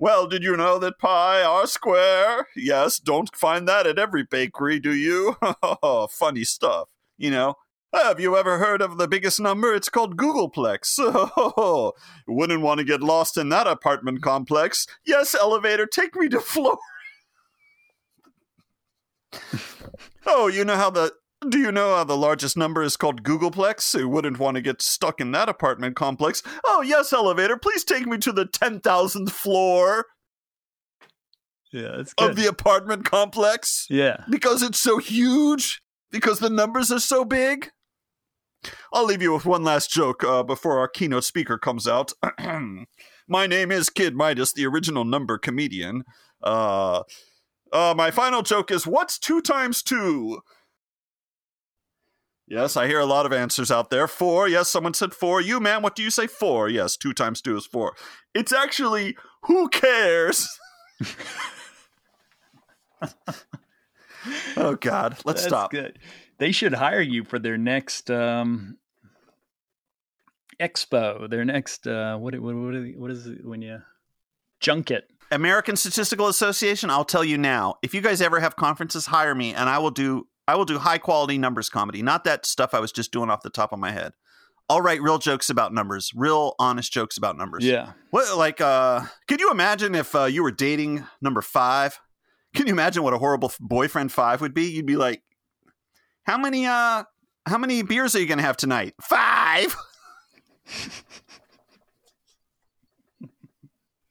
Well, 0.06 0.28
did 0.28 0.44
you 0.44 0.56
know 0.56 0.78
that 0.78 1.00
pi 1.00 1.42
r 1.42 1.66
square? 1.66 2.46
Yes, 2.56 3.00
don't 3.00 3.36
find 3.36 3.68
that 3.68 3.88
at 3.88 3.98
every 3.98 4.22
bakery, 4.22 4.80
do 4.80 4.94
you? 4.94 5.36
Funny 6.12 6.44
stuff, 6.44 6.90
you 7.18 7.32
know. 7.32 7.56
Have 7.92 8.20
you 8.20 8.38
ever 8.38 8.60
heard 8.60 8.84
of 8.84 9.00
the 9.00 9.08
biggest 9.08 9.40
number? 9.40 9.74
It's 9.74 9.90
called 9.90 10.16
Googolplex. 10.16 11.92
Wouldn't 12.28 12.62
want 12.62 12.78
to 12.82 12.84
get 12.84 13.02
lost 13.02 13.36
in 13.36 13.50
that 13.50 13.66
apartment 13.66 14.22
complex. 14.22 14.86
Yes, 15.08 15.34
elevator, 15.34 15.88
take 15.88 16.16
me 16.16 16.30
to 16.30 16.40
floor. 16.40 16.78
oh, 20.28 20.46
you 20.46 20.66
know 20.66 20.76
how 20.76 20.92
the 20.92 21.14
do 21.50 21.60
you 21.60 21.72
know 21.72 21.96
how 21.96 22.04
the 22.04 22.18
largest 22.18 22.58
number 22.58 22.82
is 22.82 22.98
called 22.98 23.24
Googolplex? 23.24 23.98
Who 23.98 24.08
wouldn't 24.10 24.40
want 24.40 24.56
to 24.56 24.62
get 24.62 24.82
stuck 24.82 25.20
in 25.20 25.32
that 25.32 25.50
apartment 25.50 25.96
complex? 25.96 26.44
Oh, 26.66 26.82
yes, 26.82 27.14
elevator, 27.14 27.58
please 27.58 27.84
take 27.84 28.06
me 28.06 28.18
to 28.20 28.32
the 28.32 28.46
10,000th 28.46 29.30
floor 29.32 30.06
Yeah, 31.72 31.98
that's 31.98 32.14
of 32.18 32.36
the 32.36 32.48
apartment 32.48 33.06
complex 33.06 33.88
yeah. 33.90 34.24
because 34.30 34.62
it's 34.62 34.80
so 34.80 34.98
huge, 34.98 35.82
because 36.12 36.40
the 36.40 36.50
numbers 36.50 36.92
are 36.92 37.00
so 37.00 37.26
big. 37.26 37.70
I'll 38.92 39.06
leave 39.06 39.22
you 39.22 39.34
with 39.34 39.46
one 39.46 39.64
last 39.64 39.92
joke 39.92 40.24
uh, 40.24 40.44
before 40.44 40.80
our 40.80 40.88
keynote 40.88 41.24
speaker 41.24 41.58
comes 41.58 41.88
out. 41.88 42.14
my 43.28 43.48
name 43.48 43.72
is 43.72 43.90
Kid 43.90 44.16
Midas, 44.16 44.54
the 44.54 44.66
original 44.66 45.06
number 45.06 45.38
comedian. 45.38 46.04
Uh, 46.44 47.04
uh, 47.72 47.94
my 47.96 48.12
final 48.12 48.42
joke 48.42 48.72
is 48.72 48.88
what's 48.88 49.20
two 49.20 49.42
times 49.42 49.84
two? 49.84 50.40
Yes, 52.48 52.78
I 52.78 52.86
hear 52.88 53.00
a 53.00 53.06
lot 53.06 53.26
of 53.26 53.34
answers 53.34 53.72
out 53.72 53.90
there. 53.90 54.08
Four. 54.08 54.48
Yes, 54.48 54.70
someone 54.70 54.94
said 54.94 55.14
four. 55.16 55.42
You, 55.42 55.60
man, 55.60 55.82
what 55.82 55.96
do 55.96 56.04
you 56.04 56.12
say? 56.12 56.28
Four. 56.28 56.70
Yes, 56.70 56.96
two 56.96 57.12
times 57.14 57.42
two 57.42 57.58
is 57.58 57.66
four. 57.66 57.96
It's 58.36 58.54
actually 58.54 59.18
who 59.44 59.68
cares? 59.70 60.48
oh 64.58 64.76
God, 64.76 65.18
let's 65.26 65.42
That's 65.42 65.48
stop. 65.48 65.72
good. 65.72 65.98
They 66.38 66.52
should 66.52 66.74
hire 66.74 67.02
you 67.02 67.24
for 67.24 67.40
their 67.40 67.58
next 67.58 68.12
um, 68.12 68.78
expo. 70.60 71.28
Their 71.30 71.46
next 71.46 71.88
uh, 71.88 72.18
what 72.18 72.40
what 72.40 72.56
what, 72.56 72.76
what 72.98 73.12
is 73.12 73.26
it 73.26 73.44
when 73.44 73.64
you 73.64 73.82
junket? 74.60 75.04
American 75.32 75.76
Statistical 75.76 76.28
Association, 76.28 76.92
I'll 76.92 77.06
tell 77.06 77.24
you 77.24 77.38
now. 77.40 77.76
If 77.82 77.96
you 77.96 78.02
guys 78.02 78.22
ever 78.22 78.40
have 78.40 78.56
conferences, 78.56 79.08
hire 79.08 79.34
me 79.34 79.56
and 79.56 79.68
I 79.68 79.80
will 79.80 79.90
do 79.90 80.28
I 80.48 80.56
will 80.56 80.66
do 80.66 80.78
high 80.80 80.98
quality 80.98 81.38
numbers 81.38 81.70
comedy, 81.70 82.02
not 82.02 82.24
that 82.26 82.46
stuff 82.46 82.74
I 82.74 82.80
was 82.80 82.92
just 82.92 83.12
doing 83.12 83.30
off 83.30 83.42
the 83.42 83.50
top 83.50 83.72
of 83.74 83.80
my 83.80 83.92
head. 83.92 84.14
I'll 84.70 84.82
write 84.82 85.02
real 85.02 85.20
jokes 85.20 85.50
about 85.50 85.74
numbers, 85.74 86.12
real 86.16 86.56
honest 86.60 86.92
jokes 86.92 87.18
about 87.18 87.38
numbers. 87.38 87.64
Yeah. 87.64 87.92
What 88.10 88.36
like 88.38 88.62
uh 88.62 89.02
could 89.28 89.40
you 89.40 89.52
imagine 89.52 89.94
if 89.96 90.16
uh, 90.16 90.26
you 90.26 90.42
were 90.44 90.52
dating 90.52 91.04
number 91.22 91.42
5? 91.42 92.00
Can 92.56 92.68
you 92.68 92.74
imagine 92.74 93.04
what 93.04 93.14
a 93.14 93.18
horrible 93.18 93.50
f- 93.50 93.58
boyfriend 93.60 94.12
5 94.12 94.42
would 94.42 94.54
be? 94.54 94.64
You'd 94.72 94.86
be 94.88 94.96
like 94.96 95.22
how 96.24 96.38
many 96.38 96.66
uh 96.66 97.04
how 97.46 97.58
many 97.60 97.84
beers 97.84 98.16
are 98.16 98.20
you 98.20 98.26
going 98.26 98.40
to 98.40 98.44
have 98.44 98.58
tonight? 98.58 98.96
5. 99.02 99.76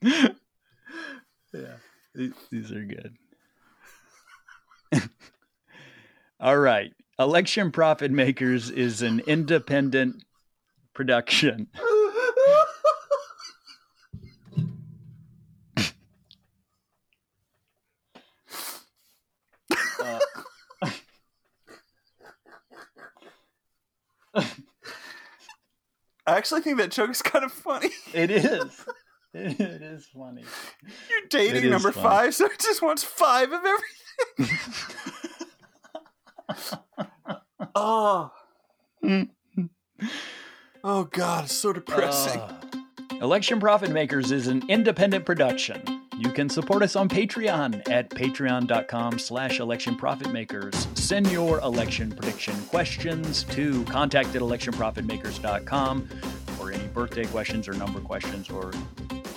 Yeah. 1.55 1.77
These 2.51 2.73
are 2.73 2.83
good. 2.85 3.17
All 6.41 6.59
right. 6.59 6.93
Election 7.19 7.71
Profit 7.71 8.11
Makers 8.11 8.71
is 8.71 9.03
an 9.03 9.21
independent 9.21 10.25
production. 10.93 11.69
Uh, 20.01 20.19
I 26.27 26.37
actually 26.37 26.63
think 26.63 26.79
that 26.79 26.91
joke 26.91 27.11
is 27.11 27.23
kind 27.23 27.45
of 27.45 27.53
funny. 27.53 27.91
it 28.13 28.31
is. 28.31 28.85
It 29.35 29.61
is 29.83 30.07
funny. 30.07 30.45
You're 31.11 31.29
dating 31.29 31.69
number 31.71 31.93
funny. 31.93 32.05
five, 32.05 32.35
so 32.35 32.47
it 32.47 32.59
just 32.61 32.83
wants 32.83 33.03
five 33.05 33.53
of 33.53 33.61
everything. 33.65 34.59
oh. 37.75 38.31
oh 40.85 41.05
God, 41.05 41.45
it's 41.45 41.57
so 41.57 41.73
depressing. 41.73 42.41
Uh, 42.41 42.61
Election 43.21 43.61
Profit 43.61 43.91
Makers 43.91 44.33
is 44.33 44.49
an 44.49 44.63
independent 44.69 45.25
production. 45.25 46.03
You 46.19 46.31
can 46.31 46.49
support 46.49 46.83
us 46.83 46.95
on 46.95 47.09
Patreon 47.09 47.89
at 47.91 48.09
patreon.com 48.11 49.19
slash 49.19 49.59
election 49.59 49.97
profit 49.97 50.33
makers. 50.33 50.87
Send 50.95 51.31
your 51.31 51.59
election 51.61 52.13
prediction 52.13 52.55
questions 52.67 53.43
to 53.45 53.83
contact 53.85 54.35
at 54.37 54.43
electionprofitmakers.com 54.43 56.07
for 56.57 56.71
any 56.71 56.87
birthday 56.89 57.25
questions 57.27 57.67
or 57.67 57.73
number 57.75 58.01
questions 58.01 58.49
or 58.49 58.71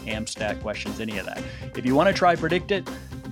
Amstat 0.06 0.62
questions, 0.62 1.00
any 1.00 1.18
of 1.18 1.26
that. 1.26 1.44
If 1.76 1.86
you 1.86 1.96
want 1.96 2.08
to 2.08 2.14
try 2.14 2.36
PredictIt, 2.36 2.88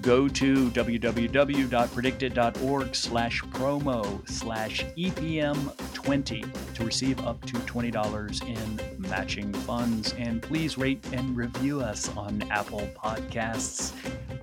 go 0.05 0.27
to 0.27 0.69
www.predictit.org 0.69 2.95
slash 2.95 3.41
promo 3.41 4.29
slash 4.29 4.85
EPM20 4.95 6.73
to 6.75 6.85
receive 6.85 7.19
up 7.25 7.43
to 7.45 7.53
$20 7.53 8.47
in 8.47 8.79
matching 9.01 9.51
funds. 9.51 10.13
And 10.13 10.43
please 10.43 10.77
rate 10.77 11.03
and 11.11 11.35
review 11.35 11.81
us 11.81 12.15
on 12.15 12.43
Apple 12.51 12.87
Podcasts 12.95 13.91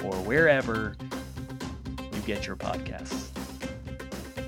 or 0.03 0.13
wherever 0.25 0.97
you 1.99 2.21
get 2.27 2.45
your 2.47 2.57
podcasts. 2.57 3.29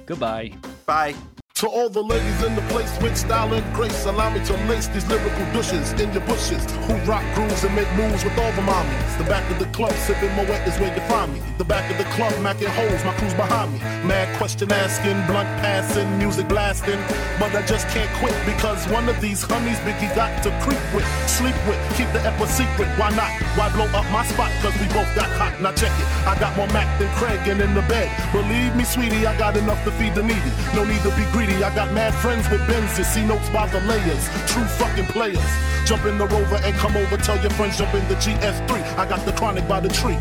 Goodbye. 0.06 0.52
Bye. 0.84 1.14
To 1.58 1.68
all 1.68 1.88
the 1.88 2.02
ladies 2.02 2.42
in 2.42 2.56
the 2.56 2.62
place 2.62 2.90
with 3.00 3.16
style 3.16 3.54
and 3.54 3.62
grace, 3.72 4.06
allow 4.06 4.28
me 4.28 4.44
to 4.44 4.54
lace 4.66 4.88
these 4.88 5.06
lyrical 5.06 5.46
douches 5.54 5.92
in 5.92 6.10
your 6.10 6.26
bushes. 6.26 6.66
Who 6.90 6.94
rock 7.06 7.22
grooves 7.36 7.62
and 7.62 7.72
make 7.76 7.86
moves 7.94 8.24
with 8.24 8.36
all 8.36 8.50
the 8.58 8.62
mommies. 8.66 9.18
The 9.18 9.24
back 9.30 9.48
of 9.52 9.60
the 9.60 9.66
club 9.66 9.92
sipping 10.02 10.34
Moet 10.34 10.50
is 10.66 10.76
where 10.80 10.92
you 10.92 11.00
find 11.02 11.32
me. 11.32 11.40
The 11.58 11.64
back 11.64 11.88
of 11.92 11.96
the 11.96 12.10
club 12.18 12.32
macking 12.42 12.74
holes, 12.74 13.04
my 13.04 13.14
crew's 13.14 13.34
behind 13.34 13.72
me. 13.72 13.78
Mad 14.02 14.36
question 14.36 14.72
asking, 14.72 15.14
blunt 15.30 15.46
passing, 15.62 16.18
music 16.18 16.48
blasting. 16.48 16.98
But 17.38 17.54
I 17.54 17.62
just 17.62 17.86
can't 17.94 18.10
quit 18.18 18.34
because 18.44 18.88
one 18.88 19.08
of 19.08 19.20
these 19.20 19.42
honeys 19.42 19.78
Biggie 19.86 20.12
got 20.16 20.42
to 20.42 20.50
creep 20.66 20.82
with, 20.90 21.06
sleep 21.30 21.54
with, 21.70 21.78
keep 21.94 22.10
the 22.10 22.18
ep 22.26 22.34
a 22.40 22.48
secret. 22.48 22.90
Why 22.98 23.14
not? 23.14 23.30
Why 23.54 23.70
blow 23.70 23.86
up 23.94 24.10
my 24.10 24.26
spot? 24.26 24.50
Cause 24.58 24.74
we 24.82 24.90
both 24.90 25.06
got 25.14 25.30
hot. 25.38 25.54
Now 25.62 25.70
check 25.70 25.94
it. 26.02 26.08
I 26.26 26.34
got 26.40 26.56
more 26.56 26.66
Mac 26.74 26.98
than 26.98 27.14
Craig 27.14 27.46
and 27.46 27.60
in 27.60 27.74
the 27.74 27.86
bed. 27.86 28.10
Believe 28.32 28.74
me, 28.74 28.82
sweetie, 28.82 29.24
I 29.24 29.38
got 29.38 29.56
enough 29.56 29.78
to 29.84 29.92
feed 29.92 30.16
the 30.16 30.24
needy. 30.24 30.50
No 30.74 30.82
need 30.82 30.98
to 31.06 31.14
be 31.14 31.22
greedy. 31.30 31.43
I 31.52 31.74
got 31.74 31.92
mad 31.92 32.14
friends 32.14 32.48
with 32.48 32.60
Benzes. 32.62 33.04
See 33.04 33.24
notes 33.24 33.48
by 33.50 33.66
the 33.68 33.80
layers. 33.80 34.28
True 34.46 34.64
fucking 34.64 35.06
players. 35.06 35.50
Jump 35.84 36.04
in 36.06 36.16
the 36.16 36.26
rover 36.26 36.56
and 36.56 36.74
come 36.76 36.96
over. 36.96 37.16
Tell 37.18 37.38
your 37.40 37.50
friends 37.50 37.76
jump 37.76 37.94
in 37.94 38.06
the 38.08 38.14
GS3. 38.14 38.70
I 38.96 39.06
got 39.06 39.24
the 39.26 39.32
chronic 39.32 39.68
by 39.68 39.80
the 39.80 39.90
tree. 39.90 40.18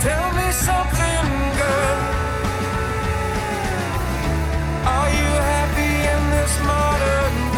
Tell 0.00 0.32
me 0.34 0.52
something, 0.52 1.24
girl. 1.58 1.98
Are 4.86 5.10
you 5.10 5.30
happy 5.50 5.92
in 6.14 6.22
this 6.30 6.54
modern 6.60 7.48